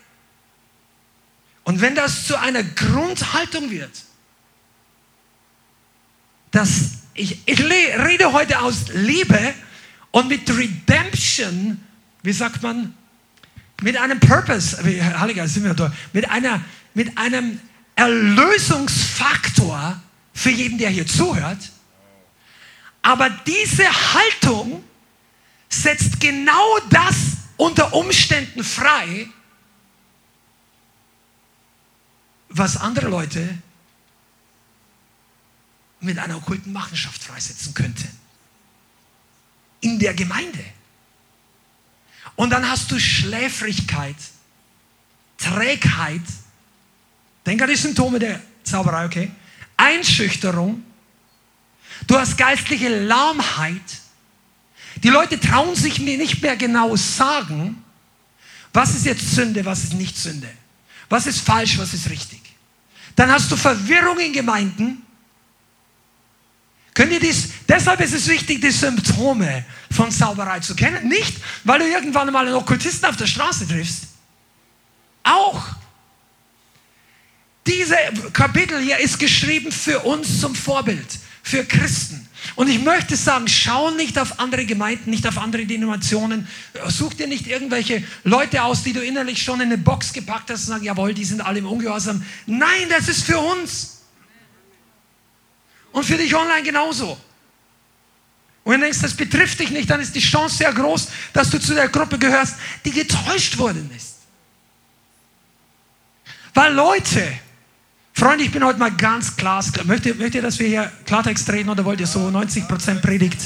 [1.64, 3.90] Und wenn das zu einer Grundhaltung wird,
[6.50, 9.54] dass ich, ich rede heute aus Liebe
[10.10, 11.80] und mit Redemption,
[12.22, 12.94] wie sagt man,
[13.82, 16.64] mit einem Purpose, Heiliger, sind wir da, mit, einer,
[16.94, 17.60] mit einem
[17.96, 20.00] Erlösungsfaktor
[20.32, 21.58] für jeden, der hier zuhört.
[23.08, 24.84] Aber diese Haltung
[25.70, 29.26] setzt genau das unter Umständen frei,
[32.50, 33.62] was andere Leute
[36.00, 38.10] mit einer okkulten Machenschaft freisetzen könnten.
[39.80, 40.62] In der Gemeinde.
[42.36, 44.16] Und dann hast du Schläfrigkeit,
[45.38, 46.20] Trägheit.
[47.46, 49.30] Denk an die Symptome der Zauberei, okay?
[49.78, 50.84] Einschüchterung,
[52.06, 53.82] Du hast geistliche Lahmheit.
[55.02, 57.82] Die Leute trauen sich mir nicht mehr genau sagen,
[58.72, 60.48] was ist jetzt Sünde, was ist nicht Sünde.
[61.08, 62.40] Was ist falsch, was ist richtig.
[63.16, 65.02] Dann hast du Verwirrung in Gemeinden.
[66.94, 71.08] Könnt ihr dies, deshalb ist es wichtig, die Symptome von Zauberei zu kennen.
[71.08, 74.04] Nicht, weil du irgendwann mal einen Okkultisten auf der Straße triffst.
[75.22, 75.62] Auch.
[77.66, 77.96] Diese
[78.32, 81.06] Kapitel hier ist geschrieben für uns zum Vorbild,
[81.42, 82.28] für Christen.
[82.54, 86.48] Und ich möchte sagen, schau nicht auf andere Gemeinden, nicht auf andere Denominationen.
[86.88, 90.62] Such dir nicht irgendwelche Leute aus, die du innerlich schon in eine Box gepackt hast
[90.62, 92.24] und sagen, jawohl, die sind alle im Ungehorsam.
[92.46, 94.02] Nein, das ist für uns.
[95.92, 97.18] Und für dich online genauso.
[98.64, 101.50] Und wenn du denkst, das betrifft dich nicht, dann ist die Chance sehr groß, dass
[101.50, 104.16] du zu der Gruppe gehörst, die getäuscht worden ist.
[106.54, 107.32] Weil Leute,
[108.18, 109.64] Freunde, ich bin heute mal ganz klar.
[109.84, 113.38] Möchtet, möchtet ihr, dass wir hier Klartext reden oder wollt ihr so 90% Predigt?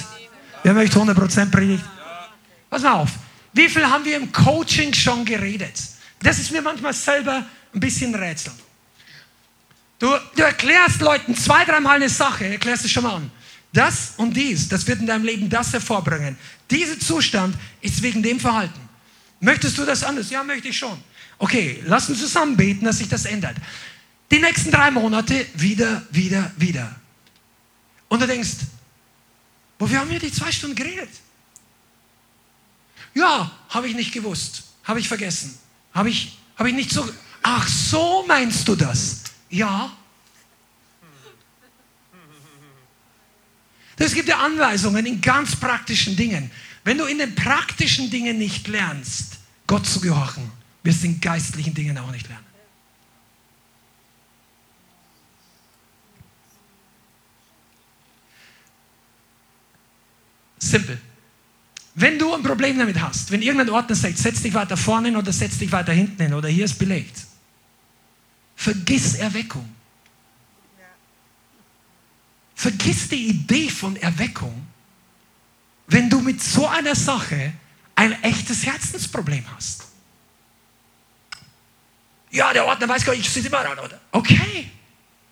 [0.62, 1.84] Wer möchte 100% Predigt?
[2.70, 3.10] Pass mal auf.
[3.52, 5.74] Wie viel haben wir im Coaching schon geredet?
[6.22, 7.44] Das ist mir manchmal selber
[7.74, 8.54] ein bisschen Rätsel.
[9.98, 13.30] Du, du erklärst Leuten zwei, dreimal eine Sache, erklärst es schon mal an.
[13.74, 16.38] Das und dies, das wird in deinem Leben das hervorbringen.
[16.70, 18.80] Dieser Zustand ist wegen dem Verhalten.
[19.38, 20.30] Möchtest du das anders?
[20.30, 20.96] Ja, möchte ich schon.
[21.36, 23.56] Okay, lass uns zusammen beten, dass sich das ändert
[24.32, 26.96] die nächsten drei Monate wieder, wieder, wieder.
[28.08, 28.56] Und du denkst,
[29.78, 31.10] wofür haben wir die zwei Stunden geredet?
[33.14, 35.58] Ja, habe ich nicht gewusst, habe ich vergessen,
[35.92, 37.06] habe ich, hab ich nicht so.
[37.42, 39.22] Ach, so meinst du das?
[39.50, 39.92] Ja.
[43.98, 46.50] Es gibt ja Anweisungen in ganz praktischen Dingen.
[46.84, 50.50] Wenn du in den praktischen Dingen nicht lernst, Gott zu gehorchen,
[50.82, 52.51] wirst du in geistlichen Dingen auch nicht lernen.
[60.62, 60.98] Simpel.
[61.94, 65.16] Wenn du ein Problem damit hast, wenn irgendein Ordner sagt, setz dich weiter vorne hin
[65.16, 67.26] oder setz dich weiter hinten hin oder hier ist belegt,
[68.56, 69.68] vergiss Erweckung.
[72.54, 74.66] Vergiss die Idee von Erweckung,
[75.88, 77.52] wenn du mit so einer Sache
[77.96, 79.84] ein echtes Herzensproblem hast.
[82.30, 84.00] Ja, der Ordner weiß gar nicht, ich sitze immer dran, oder?
[84.12, 84.70] Okay.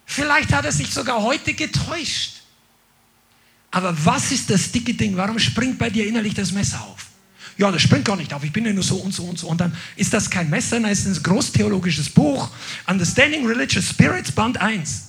[0.04, 2.39] Vielleicht hat er sich sogar heute getäuscht.
[3.70, 5.16] Aber was ist das dicke Ding?
[5.16, 7.06] Warum springt bei dir innerlich das Messer auf?
[7.56, 8.42] Ja, das springt gar nicht auf.
[8.42, 9.48] Ich bin ja nur so und so und so.
[9.48, 12.50] Und dann ist das kein Messer, dann ist ein großtheologisches Buch.
[12.86, 15.08] Understanding Religious Spirits, Band 1.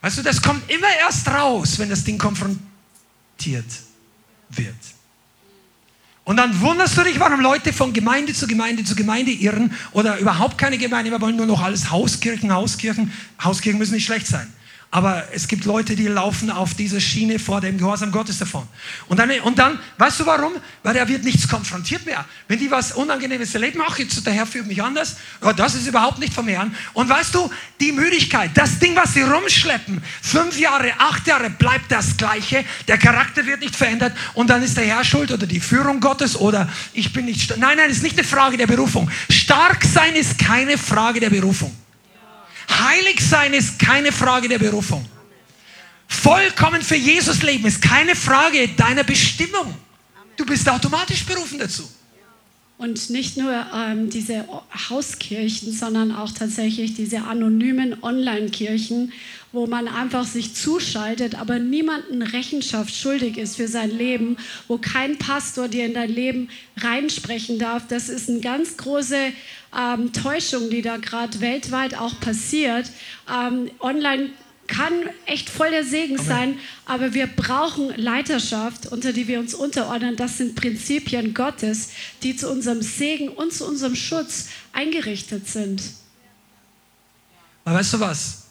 [0.00, 2.60] Weißt du, das kommt immer erst raus, wenn das Ding konfrontiert
[4.50, 4.74] wird.
[6.24, 10.18] Und dann wunderst du dich, warum Leute von Gemeinde zu Gemeinde zu Gemeinde irren oder
[10.18, 13.12] überhaupt keine Gemeinde, wir wollen nur noch alles Hauskirchen, Hauskirchen.
[13.42, 14.52] Hauskirchen müssen nicht schlecht sein.
[14.94, 18.68] Aber es gibt Leute, die laufen auf dieser Schiene vor dem Gehorsam Gottes davon.
[19.08, 20.52] Und dann, und dann, weißt du warum?
[20.84, 22.24] Weil er wird nichts konfrontiert mehr.
[22.46, 25.88] Wenn die was Unangenehmes erleben, ach, jetzt der Herr führt mich anders, ja, das ist
[25.88, 26.76] überhaupt nicht vom Herrn.
[26.92, 31.90] Und weißt du, die Müdigkeit, das Ding, was sie rumschleppen, fünf Jahre, acht Jahre, bleibt
[31.90, 32.64] das Gleiche.
[32.86, 34.16] Der Charakter wird nicht verändert.
[34.34, 37.58] Und dann ist der Herr schuld oder die Führung Gottes oder ich bin nicht stark.
[37.58, 39.10] Nein, nein, es ist nicht eine Frage der Berufung.
[39.28, 41.74] Stark sein ist keine Frage der Berufung.
[42.70, 45.04] Heilig sein ist keine Frage der Berufung.
[46.08, 49.74] Vollkommen für Jesus leben ist keine Frage deiner Bestimmung.
[50.36, 51.88] Du bist automatisch berufen dazu.
[52.76, 54.46] Und nicht nur ähm, diese
[54.90, 59.12] Hauskirchen, sondern auch tatsächlich diese anonymen Online-Kirchen,
[59.54, 64.36] wo man einfach sich zuschaltet, aber niemanden Rechenschaft schuldig ist für sein Leben,
[64.66, 67.86] wo kein Pastor dir in dein Leben reinsprechen darf.
[67.86, 69.16] Das ist eine ganz große
[69.78, 72.90] ähm, Täuschung, die da gerade weltweit auch passiert.
[73.32, 74.30] Ähm, online
[74.66, 74.92] kann
[75.26, 76.26] echt voll der Segen Amen.
[76.26, 80.16] sein, aber wir brauchen Leiterschaft, unter die wir uns unterordnen.
[80.16, 81.90] Das sind Prinzipien Gottes,
[82.24, 85.80] die zu unserem Segen und zu unserem Schutz eingerichtet sind.
[87.64, 88.43] Aber weißt du was?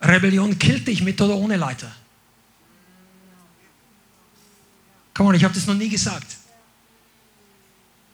[0.00, 1.90] Rebellion killt dich mit oder ohne Leiter.
[5.14, 6.36] Komm on, ich habe das noch nie gesagt.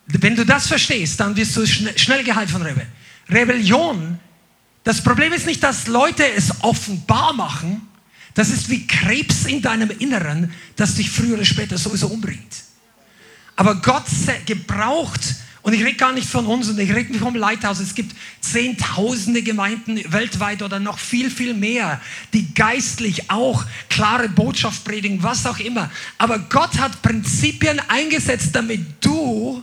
[0.07, 2.93] Wenn du das verstehst, dann wirst du schnell geheilt von Rebellion.
[3.29, 4.19] Rebellion,
[4.85, 7.89] das Problem ist nicht, dass Leute es offenbar machen.
[8.35, 12.65] Das ist wie Krebs in deinem Inneren, das dich früher oder später sowieso umbringt.
[13.57, 14.05] Aber Gott
[14.47, 15.21] gebraucht,
[15.63, 18.17] und ich rede gar nicht von uns und ich rede nicht vom Leithaus, es gibt
[18.41, 22.01] zehntausende Gemeinden weltweit oder noch viel, viel mehr,
[22.33, 25.91] die geistlich auch klare Botschaft predigen, was auch immer.
[26.17, 29.63] Aber Gott hat Prinzipien eingesetzt, damit du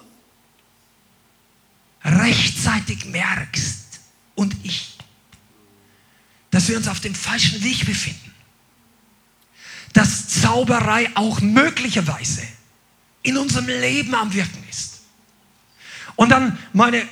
[2.03, 3.99] rechtzeitig merkst
[4.35, 4.97] und ich,
[6.51, 8.33] dass wir uns auf dem falschen Weg befinden.
[9.93, 12.43] Dass Zauberei auch möglicherweise
[13.23, 14.96] in unserem Leben am Wirken ist.
[16.17, 17.03] Und dann meine,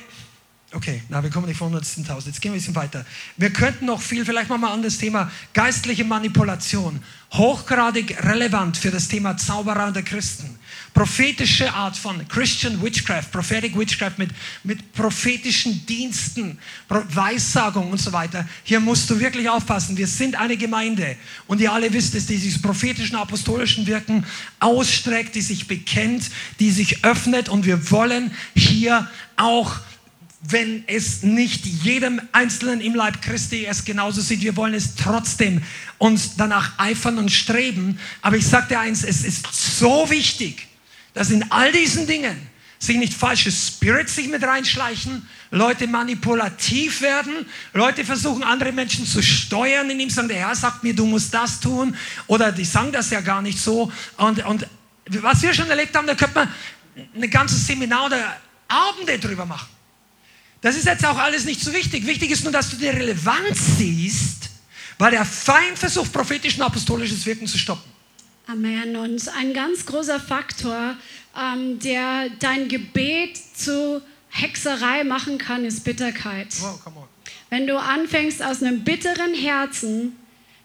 [0.74, 3.06] okay, na, wir kommen nicht von 100.000, jetzt gehen wir ein bisschen weiter.
[3.38, 5.30] Wir könnten noch viel, vielleicht machen wir an das Thema.
[5.54, 7.02] Geistliche Manipulation,
[7.32, 10.55] hochgradig relevant für das Thema Zauberer der Christen
[10.96, 14.30] prophetische Art von Christian Witchcraft, Prophetic Witchcraft mit,
[14.64, 18.48] mit prophetischen Diensten, Weissagung und so weiter.
[18.64, 19.98] Hier musst du wirklich aufpassen.
[19.98, 21.16] Wir sind eine Gemeinde
[21.48, 24.24] und ihr alle wisst es, die dieses prophetischen, apostolischen Wirken
[24.58, 26.30] ausstreckt, die sich bekennt,
[26.60, 29.76] die sich öffnet und wir wollen hier auch
[30.48, 34.42] wenn es nicht jedem Einzelnen im Leib Christi es genauso sieht.
[34.42, 35.60] Wir wollen es trotzdem
[35.98, 37.98] uns danach eifern und streben.
[38.22, 40.68] Aber ich sage dir eins, es ist so wichtig,
[41.16, 42.36] dass in all diesen Dingen
[42.78, 49.22] sich nicht falsche Spirits sich mit reinschleichen, Leute manipulativ werden, Leute versuchen, andere Menschen zu
[49.22, 51.96] steuern, indem sie sagen, der Herr sagt mir, du musst das tun,
[52.26, 53.90] oder die sagen das ja gar nicht so.
[54.18, 54.66] Und, und
[55.08, 56.54] was wir schon erlebt haben, da könnte man
[57.14, 58.36] ein ganzes Seminar oder
[58.68, 59.70] Abende drüber machen.
[60.60, 62.06] Das ist jetzt auch alles nicht so wichtig.
[62.06, 64.50] Wichtig ist nur, dass du die Relevanz siehst,
[64.98, 67.95] weil der Feind versucht, prophetisch und apostolisches Wirken zu stoppen.
[68.46, 68.96] Amen.
[68.96, 70.96] Und ein ganz großer Faktor,
[71.36, 76.48] ähm, der dein Gebet zu Hexerei machen kann, ist Bitterkeit.
[76.62, 76.78] Oh,
[77.50, 80.16] Wenn du anfängst aus einem bitteren Herzen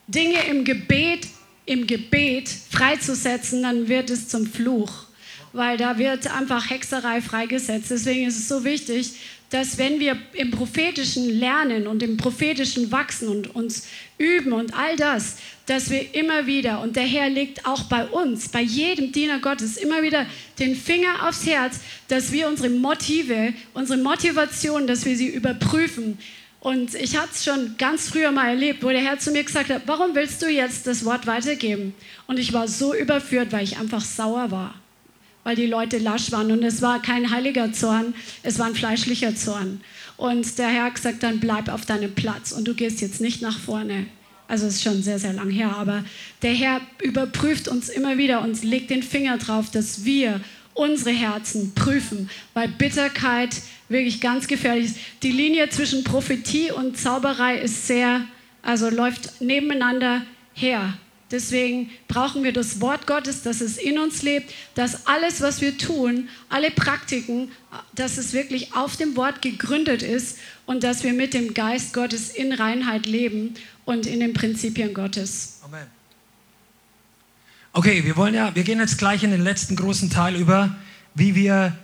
[0.08, 1.28] Dinge im Gebet,
[1.66, 5.06] im Gebet freizusetzen, dann wird es zum Fluch,
[5.54, 7.90] weil da wird einfach Hexerei freigesetzt.
[7.90, 9.14] Deswegen ist es so wichtig,
[9.50, 13.88] dass wenn wir im prophetischen lernen und im prophetischen wachsen und uns
[14.22, 18.50] üben und all das, dass wir immer wieder, und der Herr legt auch bei uns,
[18.50, 20.26] bei jedem Diener Gottes, immer wieder
[20.60, 26.20] den Finger aufs Herz, dass wir unsere Motive, unsere Motivation, dass wir sie überprüfen.
[26.60, 29.72] Und ich hatte es schon ganz früher mal erlebt, wo der Herr zu mir gesagt
[29.72, 31.96] hat, warum willst du jetzt das Wort weitergeben?
[32.28, 34.76] Und ich war so überführt, weil ich einfach sauer war
[35.44, 36.52] weil die Leute lasch waren.
[36.52, 38.14] Und es war kein heiliger Zorn,
[38.44, 39.82] es war ein fleischlicher Zorn.
[40.22, 43.42] Und der Herr hat gesagt, dann bleib auf deinem Platz und du gehst jetzt nicht
[43.42, 44.06] nach vorne.
[44.48, 46.06] Also es ist schon sehr, sehr lang her, aber
[46.44, 50.40] der Herr überprüft uns immer wieder und legt den Finger drauf, dass wir
[50.76, 54.98] unsere Herzen prüfen, weil Bitterkeit wirklich ganz gefährlich ist.
[55.24, 58.22] Die Linie zwischen Prophetie und Zauberei ist sehr,
[58.62, 60.22] also läuft nebeneinander
[60.54, 60.94] her.
[61.32, 65.78] Deswegen brauchen wir das Wort Gottes, dass es in uns lebt, dass alles, was wir
[65.78, 67.52] tun, alle Praktiken,
[67.96, 72.30] dass es wirklich auf dem Wort gegründet ist und dass wir mit dem Geist Gottes
[72.30, 73.54] in Reinheit leben
[73.86, 75.60] und in den Prinzipien Gottes.
[75.64, 75.88] Amen.
[77.74, 80.76] Okay, wir wollen ja, wir gehen jetzt gleich in den letzten großen Teil über,
[81.16, 81.78] wie wir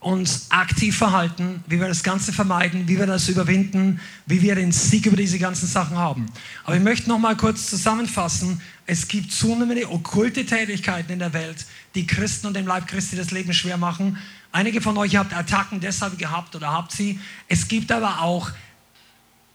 [0.00, 4.72] uns aktiv verhalten, wie wir das Ganze vermeiden, wie wir das überwinden, wie wir den
[4.72, 6.26] Sieg über diese ganzen Sachen haben.
[6.64, 11.66] Aber ich möchte noch mal kurz zusammenfassen, es gibt zunehmende okkulte Tätigkeiten in der Welt,
[11.94, 14.16] die Christen und dem Leib Christi das Leben schwer machen.
[14.52, 17.20] Einige von euch habt Attacken deshalb gehabt oder habt sie.
[17.46, 18.50] Es gibt aber auch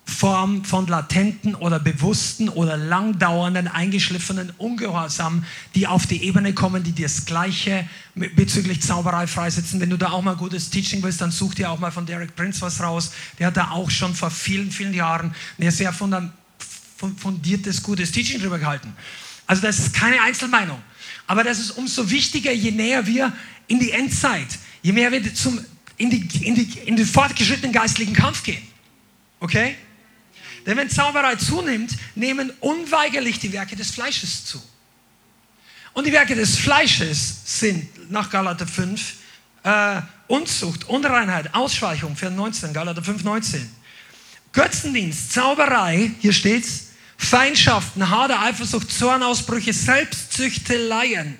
[0.06, 5.44] Form von latenten oder bewussten oder langdauernden, eingeschliffenen Ungehorsam,
[5.74, 9.82] die auf die Ebene kommen, die das Gleiche bezüglich Zauberei freisetzen.
[9.82, 12.36] Wenn du da auch mal gutes Teaching willst, dann such dir auch mal von Derek
[12.36, 13.12] Prince was raus.
[13.40, 18.60] Der hat da auch schon vor vielen, vielen Jahren ein sehr fundiertes, gutes Teaching drüber
[18.60, 18.94] gehalten.
[19.48, 20.80] Also das ist keine Einzelmeinung.
[21.28, 23.34] Aber das ist umso wichtiger, je näher wir
[23.68, 25.60] in die Endzeit, je mehr wir zum,
[25.98, 28.62] in, die, in, die, in den fortgeschrittenen geistlichen Kampf gehen.
[29.40, 29.76] Okay?
[30.66, 34.62] Denn wenn Zauberei zunimmt, nehmen unweigerlich die Werke des Fleisches zu.
[35.94, 39.14] Und die Werke des Fleisches sind nach Galater 5
[39.64, 43.70] äh, Unzucht, Unreinheit, Ausschweichung, Vers 19, Galater 5, 19.
[44.54, 46.88] Götzendienst, Zauberei, hier steht's,
[47.18, 51.40] Feindschaften, Hader, Eifersucht, Zornausbrüche, Selbstzüchteleien,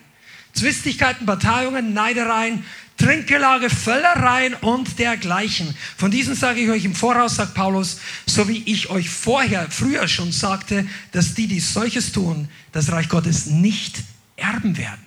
[0.54, 2.64] Zwistigkeiten, Parteiungen, Neidereien,
[2.98, 5.76] Trinkgelage, Völlereien und dergleichen.
[5.98, 10.08] Von diesen sage ich euch im Voraus, sagt Paulus, so wie ich euch vorher, früher
[10.08, 14.04] schon sagte, dass die, die solches tun, das Reich Gottes nicht
[14.38, 15.04] erben werden.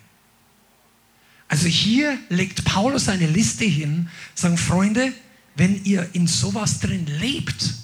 [1.48, 5.12] Also hier legt Paulus eine Liste hin, sagen Freunde,
[5.54, 7.74] wenn ihr in sowas drin lebt,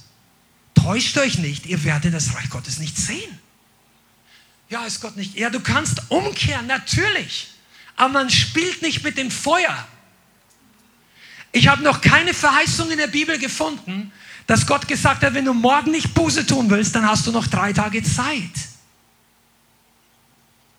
[0.74, 3.38] täuscht euch nicht, ihr werdet das Reich Gottes nicht sehen.
[4.68, 5.36] Ja, ist Gott nicht.
[5.36, 7.48] Ja, du kannst umkehren, natürlich.
[7.96, 9.86] Aber man spielt nicht mit dem Feuer.
[11.54, 14.10] Ich habe noch keine Verheißung in der Bibel gefunden,
[14.48, 17.46] dass Gott gesagt hat, wenn du morgen nicht Buße tun willst, dann hast du noch
[17.46, 18.50] drei Tage Zeit.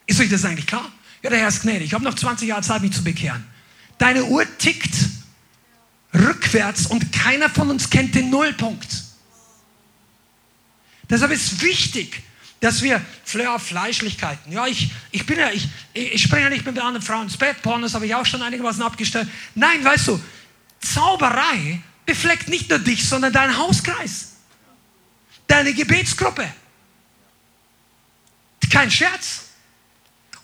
[0.06, 0.92] Ist euch das eigentlich klar?
[1.24, 1.88] Ja, der Herr ist gnädig.
[1.88, 3.46] Ich habe noch 20 Jahre Zeit, mich zu bekehren.
[3.98, 4.94] Deine Uhr tickt
[6.14, 8.90] rückwärts und keiner von uns kennt den Nullpunkt.
[11.10, 12.22] Deshalb ist wichtig,
[12.60, 13.02] dass wir
[13.34, 14.52] ja, Fleischlichkeiten.
[14.52, 17.62] Ja, ich, ich bin ja, ich, ich springe ja nicht mit anderen Frauen ins Bett,
[17.62, 19.30] Pornos habe ich auch schon einigermaßen abgestellt.
[19.56, 20.22] Nein, weißt du,
[20.80, 24.34] Zauberei befleckt nicht nur dich, sondern deinen Hauskreis,
[25.48, 26.48] deine Gebetsgruppe.
[28.76, 29.46] Kein Scherz.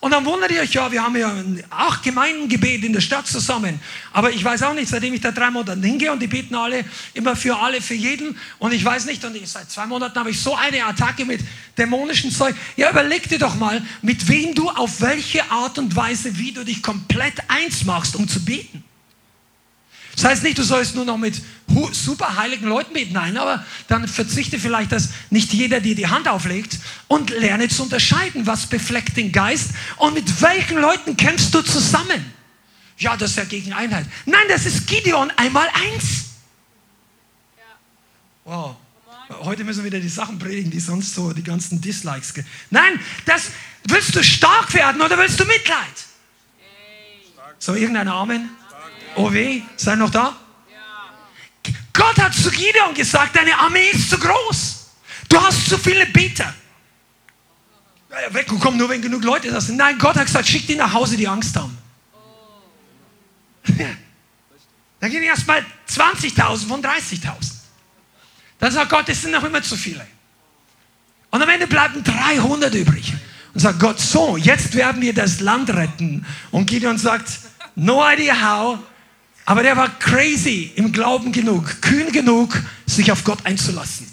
[0.00, 1.32] Und dann wundert ihr euch, ja, wir haben ja
[1.68, 3.78] acht Gemeindengebet in der Stadt zusammen.
[4.12, 6.84] Aber ich weiß auch nicht, seitdem ich da drei Monate hingehe und die beten alle
[7.12, 8.36] immer für alle, für jeden.
[8.58, 11.42] Und ich weiß nicht, und ich, seit zwei Monaten habe ich so eine Attacke mit
[11.76, 12.56] dämonischen Zeug.
[12.74, 16.64] Ja, überleg dir doch mal, mit wem du auf welche Art und Weise, wie du
[16.64, 18.82] dich komplett eins machst, um zu beten.
[20.14, 21.40] Das heißt nicht, du sollst nur noch mit
[21.92, 23.14] super heiligen Leuten beten.
[23.14, 26.78] Nein, aber dann verzichte vielleicht, dass nicht jeder dir die Hand auflegt
[27.08, 32.32] und lerne zu unterscheiden, was befleckt den Geist und mit welchen Leuten kämpfst du zusammen.
[32.98, 34.06] Ja, das ist ja gegen Einheit.
[34.26, 36.26] Nein, das ist Gideon einmal eins.
[38.44, 38.76] Wow.
[39.40, 42.34] Heute müssen wir wieder die Sachen predigen, die sonst so die ganzen Dislikes.
[42.70, 43.50] Nein, das
[43.84, 45.78] willst du stark werden oder willst du Mitleid?
[47.58, 48.50] So, irgendein Amen?
[49.16, 50.36] Oh weh, seid noch da?
[51.92, 54.86] Gott hat zu Gideon gesagt, deine Armee ist zu groß.
[55.28, 56.52] Du hast zu viele Beter.
[58.10, 59.76] Ja, weg und komm nur, wenn genug Leute da sind.
[59.76, 61.76] Nein, Gott hat gesagt, schick die nach Hause, die Angst haben.
[65.00, 67.26] Da gehen erstmal 20.000 von 30.000.
[68.58, 70.06] Dann sagt Gott, es sind noch immer zu viele.
[71.30, 73.12] Und am Ende bleiben 300 übrig.
[73.54, 76.24] Und sagt Gott, so, jetzt werden wir das Land retten.
[76.50, 77.30] Und Gideon sagt,
[77.74, 78.78] no idea how,
[79.44, 84.06] aber der war crazy im Glauben genug, kühn genug, sich auf Gott einzulassen.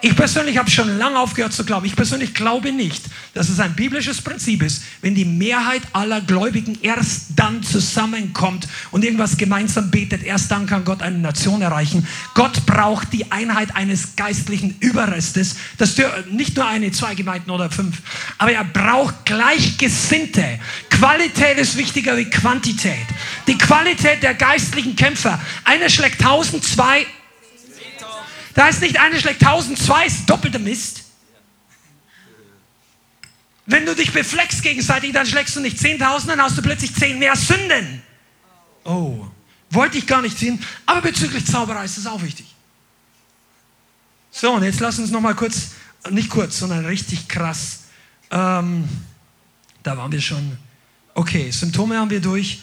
[0.00, 1.86] Ich persönlich habe schon lange aufgehört zu glauben.
[1.86, 6.78] Ich persönlich glaube nicht, dass es ein biblisches Prinzip ist, wenn die Mehrheit aller Gläubigen
[6.82, 12.06] erst dann zusammenkommt und irgendwas gemeinsam betet, erst dann kann Gott eine Nation erreichen.
[12.34, 15.56] Gott braucht die Einheit eines geistlichen Überrestes.
[15.78, 15.94] Das
[16.30, 18.02] nicht nur eine, zwei Gemeinden oder fünf,
[18.38, 20.60] aber er braucht Gleichgesinnte.
[20.90, 23.06] Qualität ist wichtiger wie Quantität.
[23.46, 25.40] Die Qualität der geistlichen Kämpfer.
[25.64, 27.06] Einer schlägt tausend, zwei
[28.54, 31.04] da ist nicht eine schlägt tausend, zwei ist doppelter Mist.
[33.66, 37.18] Wenn du dich befleckst gegenseitig, dann schlägst du nicht 10.000, dann hast du plötzlich 10
[37.18, 38.02] mehr Sünden.
[38.84, 39.26] Oh,
[39.70, 40.62] wollte ich gar nicht sehen.
[40.84, 42.46] Aber bezüglich Zauberei ist das auch wichtig.
[44.30, 45.70] So, und jetzt lass uns noch mal kurz,
[46.10, 47.84] nicht kurz, sondern richtig krass.
[48.30, 48.86] Ähm,
[49.82, 50.58] da waren wir schon.
[51.14, 52.60] Okay, Symptome haben wir durch.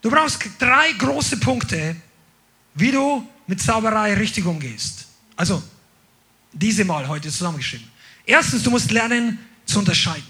[0.00, 1.96] Du brauchst drei große Punkte,
[2.74, 5.06] wie du mit Zauberei richtig umgehst.
[5.36, 5.62] Also,
[6.52, 7.88] diese Mal heute zusammengeschrieben.
[8.26, 10.28] Erstens, du musst lernen zu unterscheiden.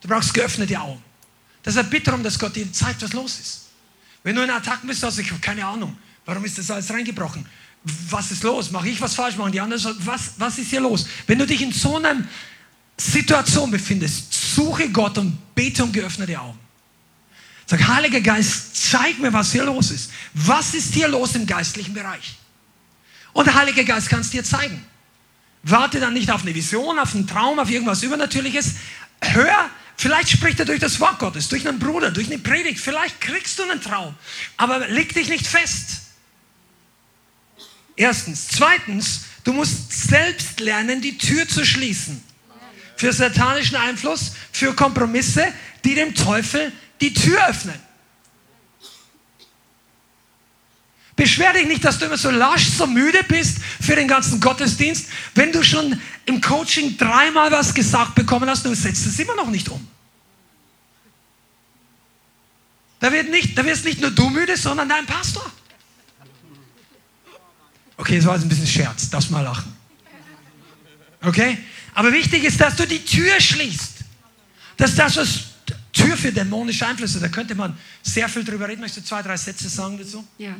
[0.00, 1.02] Du brauchst geöffnete Augen.
[1.64, 3.60] Deshalb bitte darum, dass Gott dir zeigt, was los ist.
[4.22, 7.46] Wenn du in Attacken bist, hast du, ich keine Ahnung, warum ist das alles reingebrochen?
[7.82, 8.70] Was ist los?
[8.70, 9.36] Mache ich was falsch?
[9.36, 9.96] Machen die anderen?
[10.04, 11.06] Was, was ist hier los?
[11.26, 12.22] Wenn du dich in so einer
[12.96, 16.58] Situation befindest, suche Gott und bete um geöffnete Augen.
[17.70, 20.10] Sag, Heiliger Geist, zeig mir, was hier los ist.
[20.34, 22.36] Was ist hier los im geistlichen Bereich?
[23.32, 24.84] Und der Heilige Geist kann es dir zeigen.
[25.62, 28.72] Warte dann nicht auf eine Vision, auf einen Traum, auf irgendwas Übernatürliches.
[29.20, 32.80] Hör, vielleicht spricht er durch das Wort Gottes, durch einen Bruder, durch eine Predigt.
[32.80, 34.16] Vielleicht kriegst du einen Traum.
[34.56, 36.00] Aber leg dich nicht fest.
[37.94, 38.48] Erstens.
[38.48, 42.20] Zweitens, du musst selbst lernen, die Tür zu schließen.
[42.96, 45.46] Für satanischen Einfluss, für Kompromisse,
[45.84, 47.78] die dem Teufel die Tür öffnen.
[51.16, 55.08] Beschwer dich nicht, dass du immer so lasch, so müde bist für den ganzen Gottesdienst,
[55.34, 59.36] wenn du schon im Coaching dreimal was gesagt bekommen hast und du setzt es immer
[59.36, 59.86] noch nicht um.
[63.00, 65.44] Da, wird nicht, da wirst nicht nur du müde, sondern dein Pastor.
[67.98, 69.76] Okay, das war jetzt ein bisschen Scherz, darfst mal lachen.
[71.22, 71.58] Okay?
[71.94, 73.96] Aber wichtig ist, dass du die Tür schließt.
[74.78, 75.49] Dass das, was
[76.10, 78.80] Tür für dämonische Einflüsse, da könnte man sehr viel drüber reden.
[78.80, 80.24] Möchtest du zwei, drei Sätze sagen dazu?
[80.38, 80.56] Ja,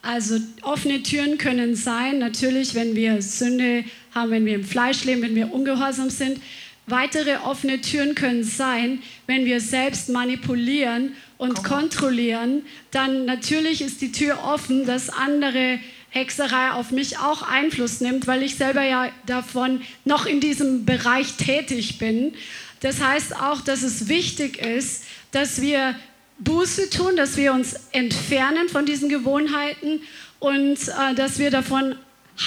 [0.00, 5.20] also offene Türen können sein, natürlich, wenn wir Sünde haben, wenn wir im Fleisch leben,
[5.20, 6.40] wenn wir ungehorsam sind.
[6.86, 14.12] Weitere offene Türen können sein, wenn wir selbst manipulieren und kontrollieren, dann natürlich ist die
[14.12, 15.78] Tür offen, dass andere
[16.08, 21.34] Hexerei auf mich auch Einfluss nimmt, weil ich selber ja davon noch in diesem Bereich
[21.34, 22.32] tätig bin.
[22.80, 25.94] Das heißt auch, dass es wichtig ist, dass wir
[26.38, 30.02] Buße tun, dass wir uns entfernen von diesen Gewohnheiten
[30.38, 31.96] und äh, dass wir davon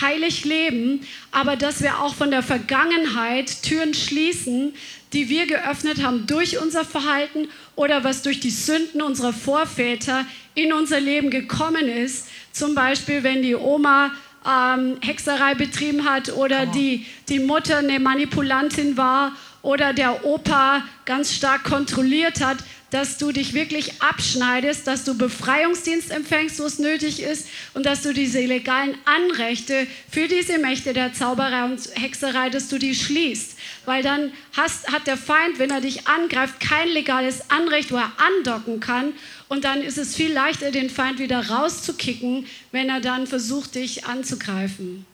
[0.01, 1.01] heilig leben,
[1.31, 4.73] aber dass wir auch von der Vergangenheit Türen schließen,
[5.13, 10.73] die wir geöffnet haben durch unser Verhalten oder was durch die Sünden unserer Vorväter in
[10.73, 12.27] unser Leben gekommen ist.
[12.51, 14.11] Zum Beispiel, wenn die Oma
[14.47, 21.33] ähm, Hexerei betrieben hat oder die, die Mutter eine Manipulantin war oder der Opa ganz
[21.33, 22.57] stark kontrolliert hat,
[22.91, 28.01] dass du dich wirklich abschneidest, dass du Befreiungsdienst empfängst, wo es nötig ist und dass
[28.01, 33.57] du diese legalen Anrechte für diese Mächte der Zauberei und Hexerei, dass du die schließt.
[33.85, 38.11] Weil dann hast, hat der Feind, wenn er dich angreift, kein legales Anrecht, wo er
[38.17, 39.13] andocken kann.
[39.49, 44.05] Und dann ist es viel leichter, den Feind wieder rauszukicken, wenn er dann versucht, dich
[44.05, 45.05] anzugreifen.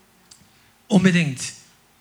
[0.88, 1.39] Unbedingt.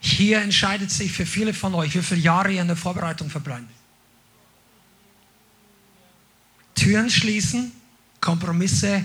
[0.04, 3.66] Hier entscheidet sich für viele von euch, wie viele Jahre ihr in der Vorbereitung verbleiben.
[6.74, 7.72] Türen schließen,
[8.20, 9.02] Kompromisse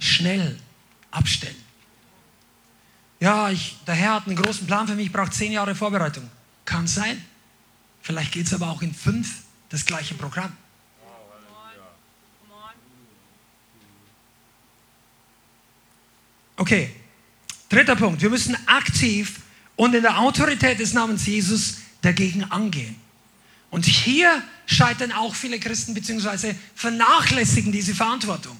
[0.00, 0.58] schnell
[1.12, 1.54] abstellen.
[3.20, 6.28] Ja, ich, der Herr hat einen großen Plan für mich, ich brauche zehn Jahre Vorbereitung.
[6.64, 7.24] Kann sein.
[8.02, 10.52] Vielleicht geht es aber auch in fünf das gleiche Programm.
[16.56, 16.92] Okay,
[17.68, 18.20] dritter Punkt.
[18.20, 19.43] Wir müssen aktiv
[19.76, 22.96] und in der Autorität des Namens Jesus dagegen angehen.
[23.70, 26.54] Und hier scheitern auch viele Christen bzw.
[26.74, 28.56] vernachlässigen diese Verantwortung.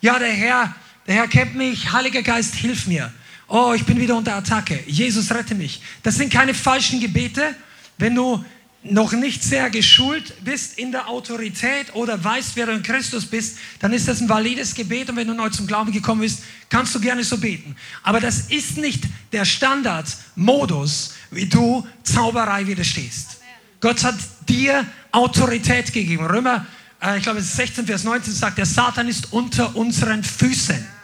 [0.00, 0.74] Ja, der Herr,
[1.06, 3.12] der Herr kennt mich, Heiliger Geist, hilf mir.
[3.48, 4.82] Oh, ich bin wieder unter Attacke.
[4.86, 5.80] Jesus, rette mich.
[6.02, 7.54] Das sind keine falschen Gebete.
[7.98, 8.44] Wenn du
[8.90, 13.58] noch nicht sehr geschult bist in der Autorität oder weißt, wer du in Christus bist,
[13.80, 16.94] dann ist das ein valides Gebet und wenn du neu zum Glauben gekommen bist, kannst
[16.94, 17.76] du gerne so beten.
[18.02, 23.40] Aber das ist nicht der Standardmodus, wie du Zauberei widerstehst.
[23.80, 24.16] Gott hat
[24.48, 26.24] dir Autorität gegeben.
[26.26, 26.66] Römer,
[27.02, 30.95] äh, ich glaube, es ist 16, Vers 19 sagt, der Satan ist unter unseren Füßen.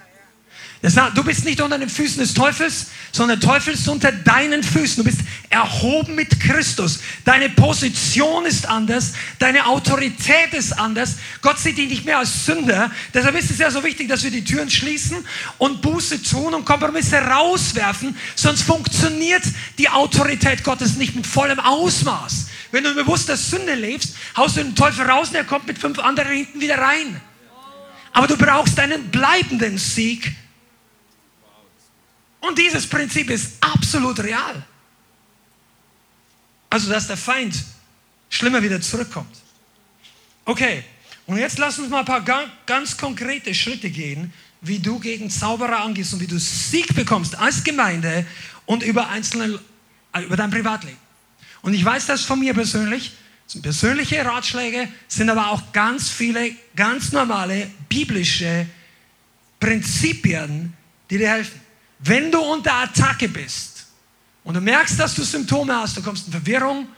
[1.14, 4.96] Du bist nicht unter den Füßen des Teufels, sondern der Teufel ist unter deinen Füßen.
[4.96, 6.98] Du bist erhoben mit Christus.
[7.24, 11.14] Deine Position ist anders, deine Autorität ist anders.
[11.40, 12.90] Gott sieht dich nicht mehr als Sünder.
[13.14, 15.18] Deshalb ist es ja so wichtig, dass wir die Türen schließen
[15.58, 18.16] und Buße tun und Kompromisse rauswerfen.
[18.34, 19.44] Sonst funktioniert
[19.78, 22.46] die Autorität Gottes nicht mit vollem Ausmaß.
[22.72, 25.78] Wenn du bewusst der Sünde lebst, haust du den Teufel raus und er kommt mit
[25.78, 27.20] fünf anderen hinten wieder rein.
[28.12, 30.34] Aber du brauchst einen bleibenden Sieg
[32.42, 34.62] und dieses Prinzip ist absolut real.
[36.68, 37.64] Also, dass der Feind
[38.28, 39.36] schlimmer wieder zurückkommt.
[40.44, 40.84] Okay,
[41.26, 42.24] und jetzt lass uns mal ein paar
[42.66, 47.62] ganz konkrete Schritte gehen, wie du gegen Zauberer angehst und wie du Sieg bekommst als
[47.62, 48.26] Gemeinde
[48.66, 49.60] und über einzelne,
[50.12, 50.98] äh, über dein Privatleben.
[51.62, 53.12] Und ich weiß das von mir persönlich,
[53.60, 58.66] persönliche Ratschläge, sind aber auch ganz viele ganz normale biblische
[59.60, 60.72] Prinzipien,
[61.10, 61.60] die dir helfen.
[62.02, 63.86] Wenn du unter Attacke bist
[64.44, 66.88] und du merkst, dass du Symptome hast, du kommst in Verwirrung,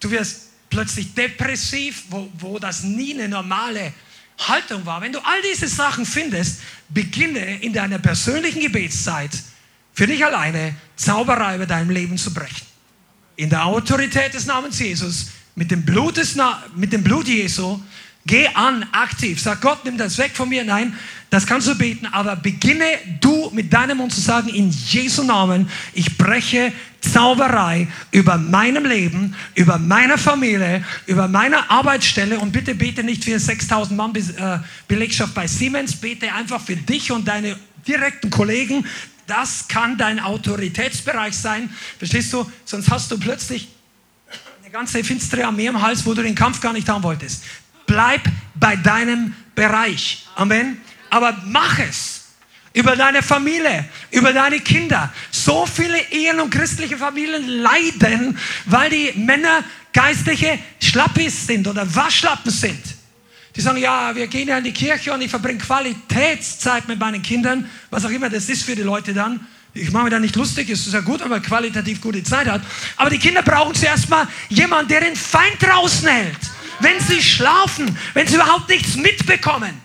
[0.00, 3.92] du wirst plötzlich depressiv, wo, wo das nie eine normale
[4.38, 5.00] Haltung war.
[5.00, 9.30] Wenn du all diese Sachen findest, beginne in deiner persönlichen Gebetszeit
[9.94, 12.66] für dich alleine Zauberei über deinem Leben zu brechen.
[13.36, 17.80] In der Autorität des Namens Jesus, mit dem Blut, des Na mit dem Blut Jesu,
[18.24, 19.40] geh an, aktiv.
[19.40, 20.64] Sag Gott, nimm das weg von mir.
[20.64, 20.96] Nein,
[21.32, 22.84] das kannst du beten, aber beginne
[23.22, 29.34] du mit deinem Mund zu sagen, in Jesu Namen, ich breche Zauberei über meinem Leben,
[29.54, 35.32] über meine Familie, über meine Arbeitsstelle und bitte bete nicht für 6000 Mann äh, Belegschaft
[35.32, 37.56] bei Siemens, bete einfach für dich und deine
[37.88, 38.84] direkten Kollegen.
[39.26, 41.70] Das kann dein Autoritätsbereich sein.
[41.96, 42.44] Verstehst du?
[42.66, 43.68] Sonst hast du plötzlich
[44.62, 47.42] eine ganze finstere Armee am Hals, wo du den Kampf gar nicht haben wolltest.
[47.86, 48.20] Bleib
[48.54, 50.26] bei deinem Bereich.
[50.34, 50.81] Amen
[51.12, 52.20] aber mach es.
[52.72, 55.12] Über deine Familie, über deine Kinder.
[55.30, 59.62] So viele Ehen und christliche Familien leiden, weil die Männer
[59.92, 62.82] geistliche Schlappis sind oder Waschlappen sind.
[63.54, 67.20] Die sagen, ja, wir gehen ja in die Kirche und ich verbringe Qualitätszeit mit meinen
[67.20, 69.46] Kindern, was auch immer das ist für die Leute dann.
[69.74, 72.46] Ich mache mir da nicht lustig, es ist ja gut, wenn man qualitativ gute Zeit
[72.46, 72.62] hat.
[72.96, 76.40] Aber die Kinder brauchen zuerst mal jemanden, der den Feind draußen hält.
[76.80, 79.81] Wenn sie schlafen, wenn sie überhaupt nichts mitbekommen.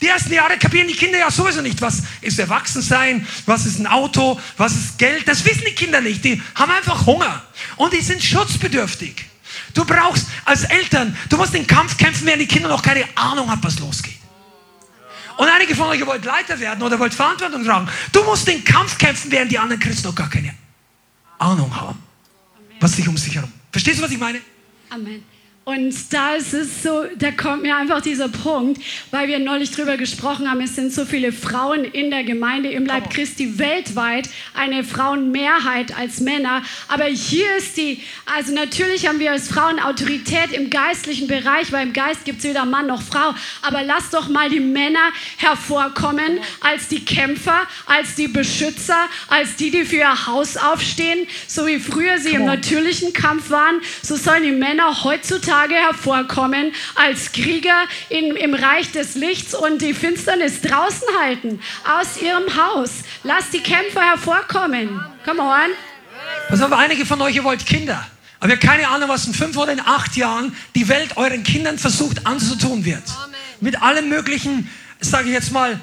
[0.00, 3.86] Die ersten Jahre kapieren die Kinder ja sowieso nicht, was ist Erwachsensein, was ist ein
[3.86, 5.28] Auto, was ist Geld.
[5.28, 6.24] Das wissen die Kinder nicht.
[6.24, 7.42] Die haben einfach Hunger
[7.76, 9.26] und die sind schutzbedürftig.
[9.74, 13.50] Du brauchst als Eltern, du musst den Kampf kämpfen, während die Kinder noch keine Ahnung
[13.50, 14.16] haben, was losgeht.
[15.36, 17.88] Und einige von euch wollt Leiter werden oder wollt Verantwortung tragen.
[18.12, 20.54] Du musst den Kampf kämpfen, während die anderen Christen noch gar keine
[21.38, 21.98] Ahnung haben,
[22.78, 23.52] was sich um sich herum.
[23.72, 24.40] Verstehst du, was ich meine?
[24.90, 25.24] Amen.
[25.66, 28.80] Und da ist es so, da kommt mir einfach dieser Punkt,
[29.10, 32.86] weil wir neulich drüber gesprochen haben, es sind so viele Frauen in der Gemeinde im
[32.86, 36.62] Leib Christi weltweit, eine Frauenmehrheit als Männer.
[36.88, 38.02] Aber hier ist die,
[38.34, 42.44] also natürlich haben wir als Frauen Autorität im geistlichen Bereich, weil im Geist gibt es
[42.44, 43.34] weder Mann noch Frau.
[43.60, 49.70] Aber lass doch mal die Männer hervorkommen als die Kämpfer, als die Beschützer, als die,
[49.70, 51.28] die für ihr Haus aufstehen.
[51.46, 56.72] So wie früher sie im natürlichen Kampf waren, so sollen die Männer heutzutage Tage hervorkommen
[56.94, 62.90] als Krieger in, im Reich des Lichts und die Finsternis draußen halten, aus ihrem Haus.
[63.24, 65.00] Lasst die Kämpfer hervorkommen.
[65.24, 65.70] Come on.
[66.48, 68.06] Pass auf, einige von euch, ihr wollt Kinder.
[68.38, 71.42] Aber ihr habt keine Ahnung, was in fünf oder in acht Jahren die Welt euren
[71.42, 73.02] Kindern versucht anzutun wird.
[73.24, 73.34] Amen.
[73.58, 74.70] Mit allem möglichen,
[75.00, 75.80] sage ich jetzt mal,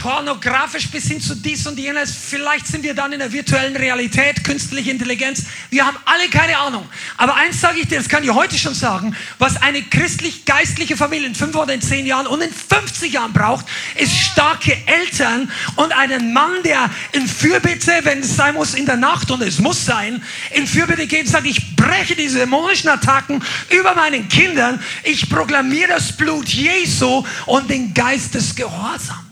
[0.00, 2.14] pornografisch bis hin zu dies und jenes.
[2.14, 5.44] Vielleicht sind wir dann in der virtuellen Realität, künstliche Intelligenz.
[5.68, 6.88] Wir haben alle keine Ahnung.
[7.18, 11.28] Aber eins sage ich dir, das kann ich heute schon sagen, was eine christlich-geistliche Familie
[11.28, 13.66] in fünf oder in zehn Jahren und in 50 Jahren braucht,
[13.96, 18.96] ist starke Eltern und einen Mann, der in Fürbitte, wenn es sein muss, in der
[18.96, 20.22] Nacht, und es muss sein,
[20.52, 25.90] in Fürbitte geht und sagt, ich breche diese dämonischen Attacken über meinen Kindern, ich proklamiere
[25.90, 29.29] das Blut Jesu und den Geist des Gehorsams.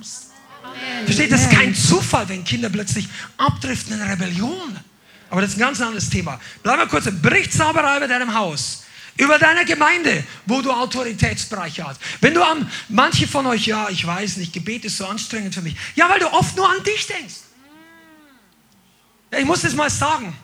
[1.04, 4.78] Versteht, das ist kein Zufall, wenn Kinder plötzlich abdriften in Rebellion.
[5.30, 6.40] Aber das ist ein ganz anderes Thema.
[6.62, 8.84] Bleib mal kurz, bricht Zauberei über deinem Haus
[9.18, 12.00] über deine Gemeinde, wo du Autoritätsbereiche hast.
[12.20, 15.60] Wenn du an manche von euch, ja, ich weiß nicht, Gebet ist so anstrengend für
[15.60, 15.76] mich.
[15.96, 17.34] Ja, weil du oft nur an dich denkst.
[19.32, 20.34] Ja, ich muss das mal sagen.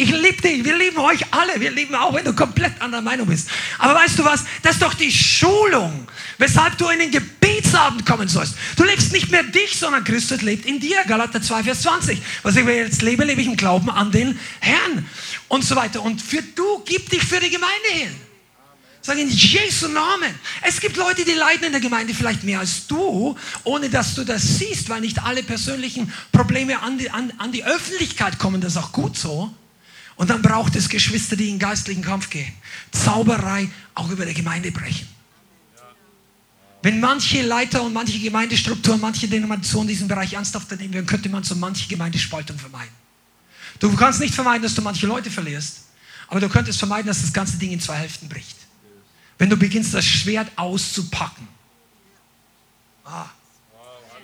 [0.00, 3.26] Ich liebe dich, wir lieben euch alle, wir lieben auch, wenn du komplett anderer Meinung
[3.26, 3.50] bist.
[3.76, 6.08] Aber weißt du was, das ist doch die Schulung,
[6.38, 8.54] weshalb du in den Gebetsabend kommen sollst.
[8.76, 11.04] Du lebst nicht mehr dich, sondern Christus lebt in dir.
[11.06, 12.18] Galater 2, Vers 20.
[12.42, 15.06] Was ich jetzt lebe, lebe ich im Glauben an den Herrn
[15.48, 16.00] und so weiter.
[16.00, 18.16] Und für du, gib dich für die Gemeinde hin.
[19.02, 20.34] Sag in Jesu Namen.
[20.62, 24.24] Es gibt Leute, die leiden in der Gemeinde vielleicht mehr als du, ohne dass du
[24.24, 28.62] das siehst, weil nicht alle persönlichen Probleme an die, an, an die Öffentlichkeit kommen.
[28.62, 29.54] Das ist auch gut so.
[30.20, 32.52] Und dann braucht es Geschwister, die in geistlichen Kampf gehen.
[32.90, 35.08] Zauberei auch über der Gemeinde brechen.
[36.82, 41.42] Wenn manche Leiter und manche Gemeindestrukturen, manche Denominationen diesen Bereich ernsthaft nehmen würden, könnte man
[41.42, 42.92] so manche Gemeindespaltung vermeiden.
[43.78, 45.84] Du kannst nicht vermeiden, dass du manche Leute verlierst,
[46.28, 48.58] aber du könntest vermeiden, dass das ganze Ding in zwei Hälften bricht.
[49.38, 51.48] Wenn du beginnst, das Schwert auszupacken.
[53.06, 53.30] Ah.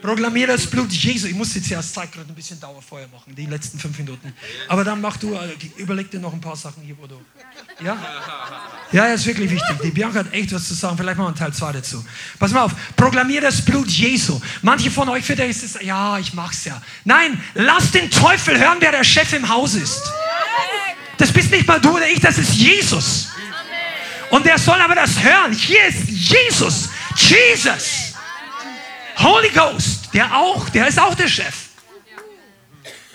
[0.07, 1.27] Proklamiere das Blut Jesu.
[1.27, 4.33] Ich muss jetzt hier als Zeitgrund ein bisschen Dauerfeuer machen, die letzten fünf Minuten.
[4.69, 7.21] Aber dann mach du, äh, überleg dir noch ein paar Sachen hier, wo du.
[7.85, 7.97] Ja?
[8.93, 9.77] Ja, ist wirklich wichtig.
[9.83, 10.97] Die Bianca hat echt was zu sagen.
[10.97, 12.05] Vielleicht machen wir einen Teil 2 dazu.
[12.39, 12.73] Pass mal auf.
[12.95, 14.41] Proklamiere das Blut Jesu.
[14.63, 16.81] Manche von euch, für ist es, ja, ich mach's ja.
[17.03, 20.03] Nein, lass den Teufel hören, wer der Chef im Haus ist.
[21.19, 23.31] Das bist nicht mal du oder ich, das ist Jesus.
[24.31, 25.53] Und der soll aber das hören.
[25.53, 26.91] Hier ist Jesus.
[27.17, 28.06] Jesus.
[29.19, 31.67] Holy Ghost, der auch, der ist auch der Chef.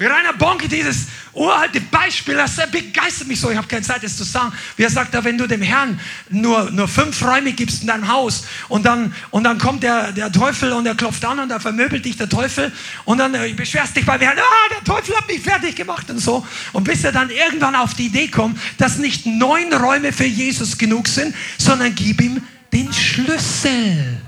[0.02, 3.52] Wie Rainer Bonke, dieses uralte Beispiel, das begeistert mich so.
[3.52, 4.52] Ich habe keine Zeit, das zu sagen.
[4.76, 6.00] Wie er sagt, wenn du dem Herrn
[6.30, 10.32] nur, nur fünf Räume gibst in deinem Haus und dann, und dann kommt der, der
[10.32, 12.72] Teufel und er klopft an und da vermöbelt dich der Teufel
[13.06, 14.34] und dann äh, beschwerst dich bei mir, ah,
[14.72, 16.48] der Teufel hat mich fertig gemacht und so.
[16.74, 20.80] Und bis er dann irgendwann auf die Idee kommt, dass nicht neun Räume für Jesus
[20.80, 22.42] genug sind, sondern gib ihm
[22.74, 24.20] den Schlüssel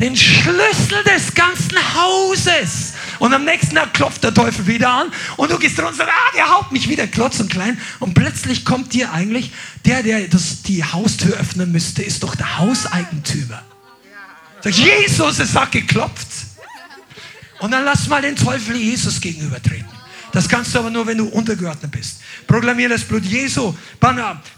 [0.00, 2.94] den Schlüssel des ganzen Hauses.
[3.18, 6.12] Und am nächsten Tag klopft der Teufel wieder an und du gehst runter und sagst,
[6.12, 7.78] ah, der haut mich wieder klotz und klein.
[7.98, 9.52] Und plötzlich kommt dir eigentlich,
[9.84, 13.62] der, der das, die Haustür öffnen müsste, ist doch der Hauseigentümer.
[14.62, 16.28] Sag, Jesus, es hat geklopft.
[17.60, 19.99] Und dann lass mal den Teufel Jesus gegenübertreten.
[20.32, 22.20] Das kannst du aber nur, wenn du untergeordnet bist.
[22.46, 23.74] Proklamiere das Blut Jesu.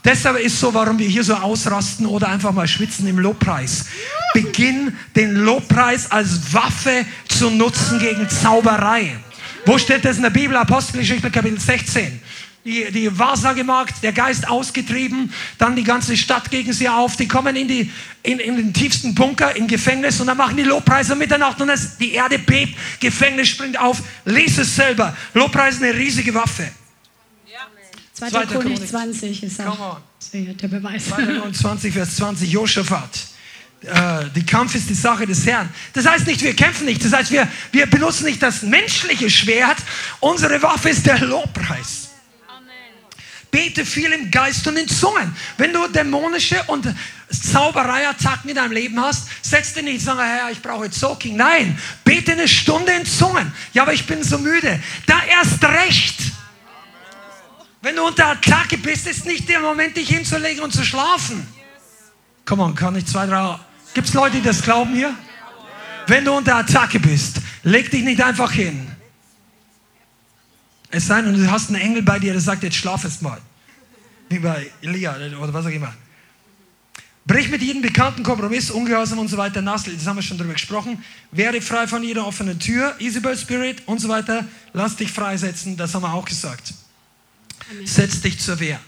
[0.04, 3.86] Deshalb ist so, warum wir hier so ausrasten oder einfach mal schwitzen im Lobpreis.
[4.34, 9.16] Beginn den Lobpreis als Waffe zu nutzen gegen Zauberei.
[9.64, 10.56] Wo steht das in der Bibel?
[10.56, 12.20] Apostelgeschichte Kapitel 16
[12.64, 17.56] die, die Wahrsagemarkt, der Geist ausgetrieben, dann die ganze Stadt gegen sie auf, die kommen
[17.56, 17.90] in, die,
[18.22, 21.96] in, in den tiefsten Bunker, im Gefängnis und dann machen die Lobpreise Mitternacht und das,
[21.98, 25.16] die Erde bebt, Gefängnis springt auf, lies es selber.
[25.34, 26.70] Lobpreis ist eine riesige Waffe.
[27.46, 27.66] Ja.
[28.30, 28.46] 2.
[28.46, 30.00] Chronik 20 ist auch
[30.32, 31.06] der Beweis.
[31.06, 31.24] 2.
[31.24, 33.32] Chronik 20, Vers 20, Josaphat
[33.84, 35.68] äh, die Kampf ist die Sache des Herrn.
[35.92, 37.04] Das heißt nicht, wir kämpfen nicht.
[37.04, 39.78] Das heißt, wir, wir benutzen nicht das menschliche Schwert.
[40.20, 42.01] Unsere Waffe ist der Lobpreis.
[43.52, 45.36] Bete viel im Geist und in Zungen.
[45.58, 46.88] Wenn du dämonische und
[47.30, 51.36] Zauberei-Attacken in deinem Leben hast, setz dich nicht und sag, Herr, ich brauche jetzt Soaking.
[51.36, 53.52] Nein, bete eine Stunde in Zungen.
[53.74, 54.82] Ja, aber ich bin so müde.
[55.06, 56.18] Da erst recht.
[57.82, 61.46] Wenn du unter Attacke bist, ist nicht der Moment, dich hinzulegen und zu schlafen.
[62.46, 63.58] Komm on, kann ich zwei, drei.
[63.92, 65.14] Gibt es Leute, die das glauben hier?
[66.06, 68.91] Wenn du unter Attacke bist, leg dich nicht einfach hin.
[70.92, 73.40] Es sei denn, du hast einen Engel bei dir, der sagt, jetzt schlaf erst mal.
[74.28, 75.92] Wie bei Elia oder was auch immer.
[77.24, 80.52] Brich mit jedem bekannten Kompromiss, Ungehorsam und so weiter Nassel, das haben wir schon drüber
[80.52, 81.02] gesprochen.
[81.30, 84.44] Wäre frei von jeder offenen Tür, Isabel Spirit und so weiter.
[84.74, 86.74] Lass dich freisetzen, das haben wir auch gesagt.
[87.70, 87.86] Amen.
[87.86, 88.78] Setz dich zur Wehr.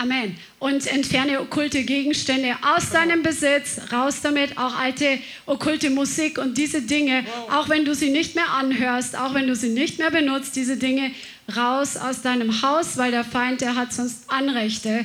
[0.00, 0.36] Amen.
[0.60, 6.82] Und entferne okkulte Gegenstände aus deinem Besitz, raus damit, auch alte okkulte Musik und diese
[6.82, 10.54] Dinge, auch wenn du sie nicht mehr anhörst, auch wenn du sie nicht mehr benutzt,
[10.54, 11.10] diese Dinge
[11.56, 15.04] raus aus deinem Haus, weil der Feind, der hat sonst Anrechte.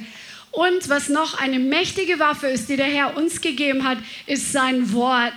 [0.51, 3.97] Und was noch eine mächtige Waffe ist, die der Herr uns gegeben hat,
[4.27, 5.33] ist sein Wort.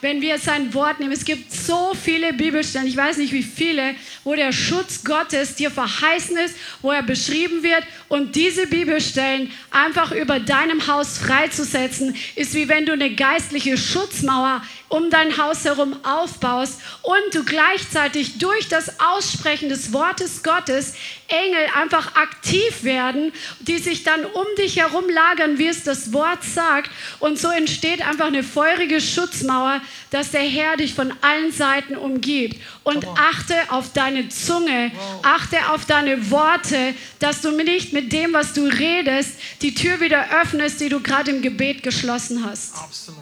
[0.00, 3.94] Wenn wir sein Wort nehmen, es gibt so viele Bibelstellen, ich weiß nicht wie viele,
[4.24, 7.84] wo der Schutz Gottes dir verheißen ist, wo er beschrieben wird.
[8.08, 14.62] Und diese Bibelstellen einfach über deinem Haus freizusetzen, ist wie wenn du eine geistliche Schutzmauer
[14.88, 20.94] um dein Haus herum aufbaust und du gleichzeitig durch das Aussprechen des Wortes Gottes
[21.26, 26.44] Engel einfach aktiv werden, die sich dann um dich herum lagern, wie es das Wort
[26.44, 26.90] sagt.
[27.18, 29.80] Und so entsteht einfach eine feurige Schutzmauer,
[30.10, 32.60] dass der Herr dich von allen Seiten umgibt.
[32.84, 34.92] Und achte auf deine Zunge,
[35.22, 40.40] achte auf deine Worte, dass du nicht mit dem, was du redest, die Tür wieder
[40.42, 42.76] öffnest, die du gerade im Gebet geschlossen hast.
[42.76, 43.20] Absolut.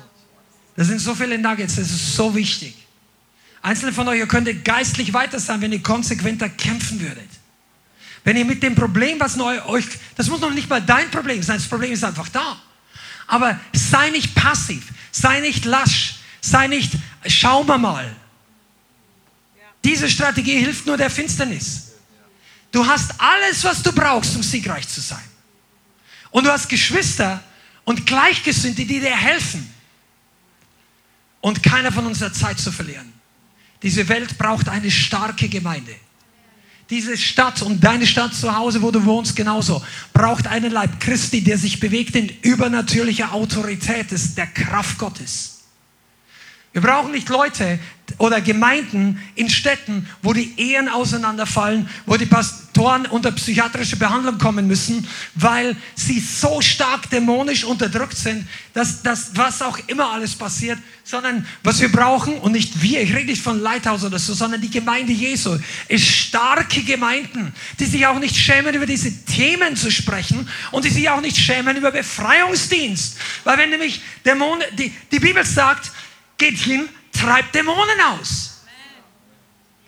[0.76, 2.74] Das sind so viele Nuggets, das ist so wichtig.
[3.62, 7.28] Einzelne von euch, ihr könntet geistlich weiter sein, wenn ihr konsequenter kämpfen würdet.
[8.24, 9.84] Wenn ihr mit dem Problem, was euch,
[10.16, 12.60] das muss noch nicht mal dein Problem sein, das Problem ist einfach da.
[13.26, 16.92] Aber sei nicht passiv, sei nicht lasch, sei nicht,
[17.26, 18.14] schauen wir mal.
[19.82, 21.92] Diese Strategie hilft nur der Finsternis.
[22.70, 25.24] Du hast alles, was du brauchst, um siegreich zu sein.
[26.30, 27.42] Und du hast Geschwister
[27.84, 29.72] und Gleichgesinnte, die dir helfen
[31.40, 33.12] und keiner von uns hat Zeit zu verlieren.
[33.82, 35.94] Diese Welt braucht eine starke Gemeinde.
[36.90, 41.42] Diese Stadt und deine Stadt zu Hause, wo du wohnst, genauso, braucht einen Leib Christi,
[41.42, 45.53] der sich bewegt in übernatürlicher Autorität der Kraft Gottes.
[46.74, 47.78] Wir brauchen nicht Leute
[48.18, 54.66] oder Gemeinden in Städten, wo die Ehen auseinanderfallen, wo die Pastoren unter psychiatrische Behandlung kommen
[54.66, 55.06] müssen,
[55.36, 61.46] weil sie so stark dämonisch unterdrückt sind, dass das, was auch immer alles passiert, sondern
[61.62, 64.70] was wir brauchen, und nicht wir, ich rede nicht von Lighthouse oder so, sondern die
[64.70, 65.56] Gemeinde Jesu,
[65.86, 70.90] ist starke Gemeinden, die sich auch nicht schämen, über diese Themen zu sprechen und die
[70.90, 73.16] sich auch nicht schämen über Befreiungsdienst.
[73.44, 75.92] Weil wenn nämlich Dämonen, die, die Bibel sagt,
[76.44, 78.64] geht hin, treibt Dämonen aus.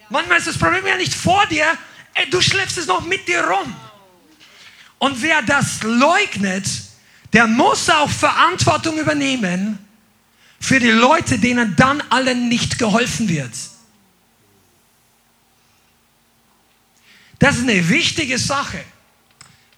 [0.08, 1.66] Manchmal ist das Problem ja nicht vor dir,
[2.30, 3.74] du schleppst es noch mit dir rum.
[4.98, 6.66] Und wer das leugnet,
[7.32, 9.78] der muss auch Verantwortung übernehmen
[10.58, 13.52] für die Leute, denen dann allen nicht geholfen wird.
[17.38, 18.82] Das ist eine wichtige Sache.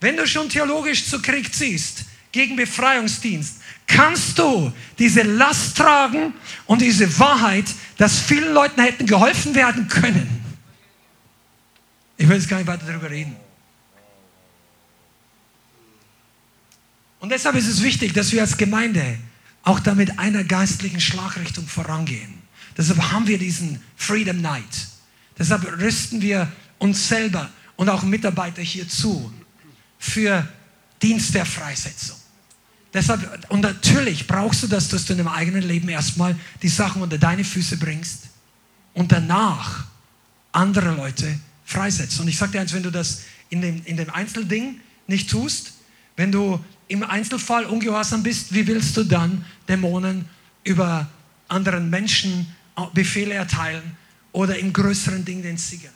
[0.01, 2.05] Wenn du schon theologisch zu Krieg ziehst
[2.39, 3.57] gegen Befreiungsdienst,
[3.89, 6.33] kannst du diese Last tragen
[6.67, 7.65] und diese Wahrheit,
[7.97, 10.41] dass vielen Leuten hätten geholfen werden können.
[12.17, 13.35] Ich will jetzt gar nicht weiter darüber reden.
[17.19, 19.19] Und deshalb ist es wichtig, dass wir als Gemeinde
[19.65, 22.35] auch da mit einer geistlichen Schlagrichtung vorangehen.
[22.77, 24.87] Deshalb haben wir diesen Freedom Night.
[25.37, 29.33] Deshalb rüsten wir uns selber und auch Mitarbeiter hier zu
[29.99, 30.47] für
[31.03, 32.17] Dienst der Freisetzung.
[32.95, 37.03] Deshalb, und natürlich brauchst du das, dass du in deinem eigenen Leben erstmal die Sachen
[37.03, 38.29] unter deine Füße bringst
[38.95, 39.85] und danach
[40.53, 42.19] andere Leute freisetzt.
[42.21, 45.75] Und ich sage dir eins, wenn du das in dem, in dem Einzelding nicht tust,
[46.17, 50.25] wenn du im Einzelfall ungehorsam bist, wie willst du dann Dämonen
[50.65, 51.09] über
[51.49, 52.55] anderen Menschen
[52.95, 53.97] Befehle erteilen
[54.33, 55.91] oder im größeren Ding den Sieger?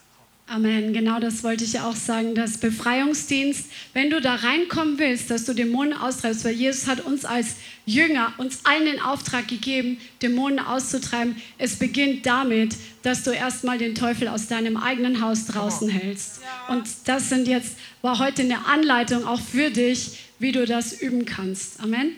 [0.53, 2.35] Amen, genau das wollte ich auch sagen.
[2.35, 3.65] Das Befreiungsdienst,
[3.95, 7.55] wenn du da reinkommen willst, dass du Dämonen austreibst, weil Jesus hat uns als
[7.87, 11.37] Jünger, uns allen den Auftrag gegeben, Dämonen auszutreiben.
[11.57, 16.43] Es beginnt damit, dass du erstmal den Teufel aus deinem eigenen Haus draußen hältst.
[16.69, 21.25] Und das sind jetzt, war heute eine Anleitung auch für dich, wie du das üben
[21.25, 21.81] kannst.
[21.81, 22.11] Amen.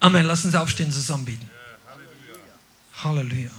[0.00, 0.26] Amen.
[0.26, 1.48] Lass uns aufstehen, zusammen bieten.
[3.02, 3.50] Halleluja.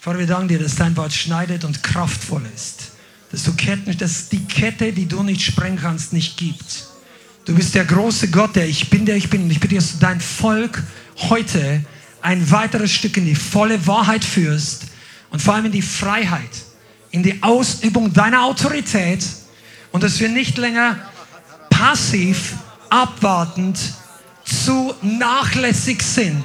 [0.00, 2.92] Vater, wir danken dir, dass dein Wort schneidet und kraftvoll ist.
[3.30, 6.86] Dass du Ketten, dass die Kette, die du nicht sprengen kannst, nicht gibt.
[7.44, 9.42] Du bist der große Gott, der ich bin, der ich bin.
[9.42, 10.82] Und ich bitte, dass du dein Volk
[11.28, 11.84] heute
[12.22, 14.84] ein weiteres Stück in die volle Wahrheit führst
[15.30, 16.50] und vor allem in die Freiheit
[17.10, 19.24] in die Ausübung deiner Autorität
[19.92, 20.96] und dass wir nicht länger
[21.68, 22.54] passiv,
[22.88, 23.78] abwartend,
[24.44, 26.44] zu nachlässig sind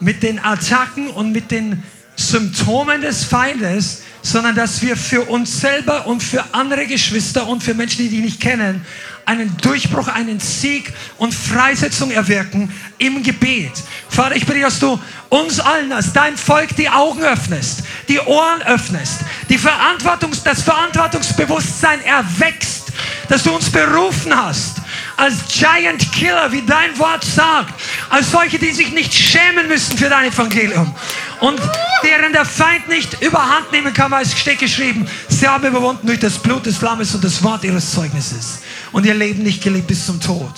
[0.00, 1.82] mit den Attacken und mit den
[2.18, 7.74] Symptomen des Feindes, sondern dass wir für uns selber und für andere Geschwister und für
[7.74, 8.84] Menschen, die dich nicht kennen,
[9.24, 13.70] einen Durchbruch, einen Sieg und Freisetzung erwirken im Gebet.
[14.08, 18.62] Vater, ich bitte, dass du uns allen als dein Volk die Augen öffnest, die Ohren
[18.62, 22.88] öffnest, die Verantwortungs-, das Verantwortungsbewusstsein erwächst,
[23.28, 24.78] dass du uns berufen hast
[25.18, 27.74] als Giant Killer, wie dein Wort sagt,
[28.08, 30.94] als solche, die sich nicht schämen müssen für dein Evangelium
[31.40, 31.60] und
[32.04, 36.20] deren der Feind nicht überhand nehmen kann, weil es steht geschrieben, sie haben überwunden durch
[36.20, 38.60] das Blut des Lammes und das Wort ihres Zeugnisses
[38.92, 40.54] und ihr Leben nicht geliebt bis zum Tod.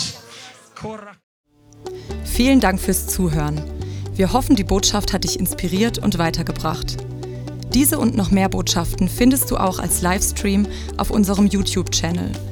[2.25, 3.63] Vielen Dank fürs Zuhören.
[4.15, 6.99] Wir hoffen, die Botschaft hat dich inspiriert und weitergebracht.
[7.73, 10.67] Diese und noch mehr Botschaften findest du auch als Livestream
[10.99, 12.33] auf unserem YouTube-Channel,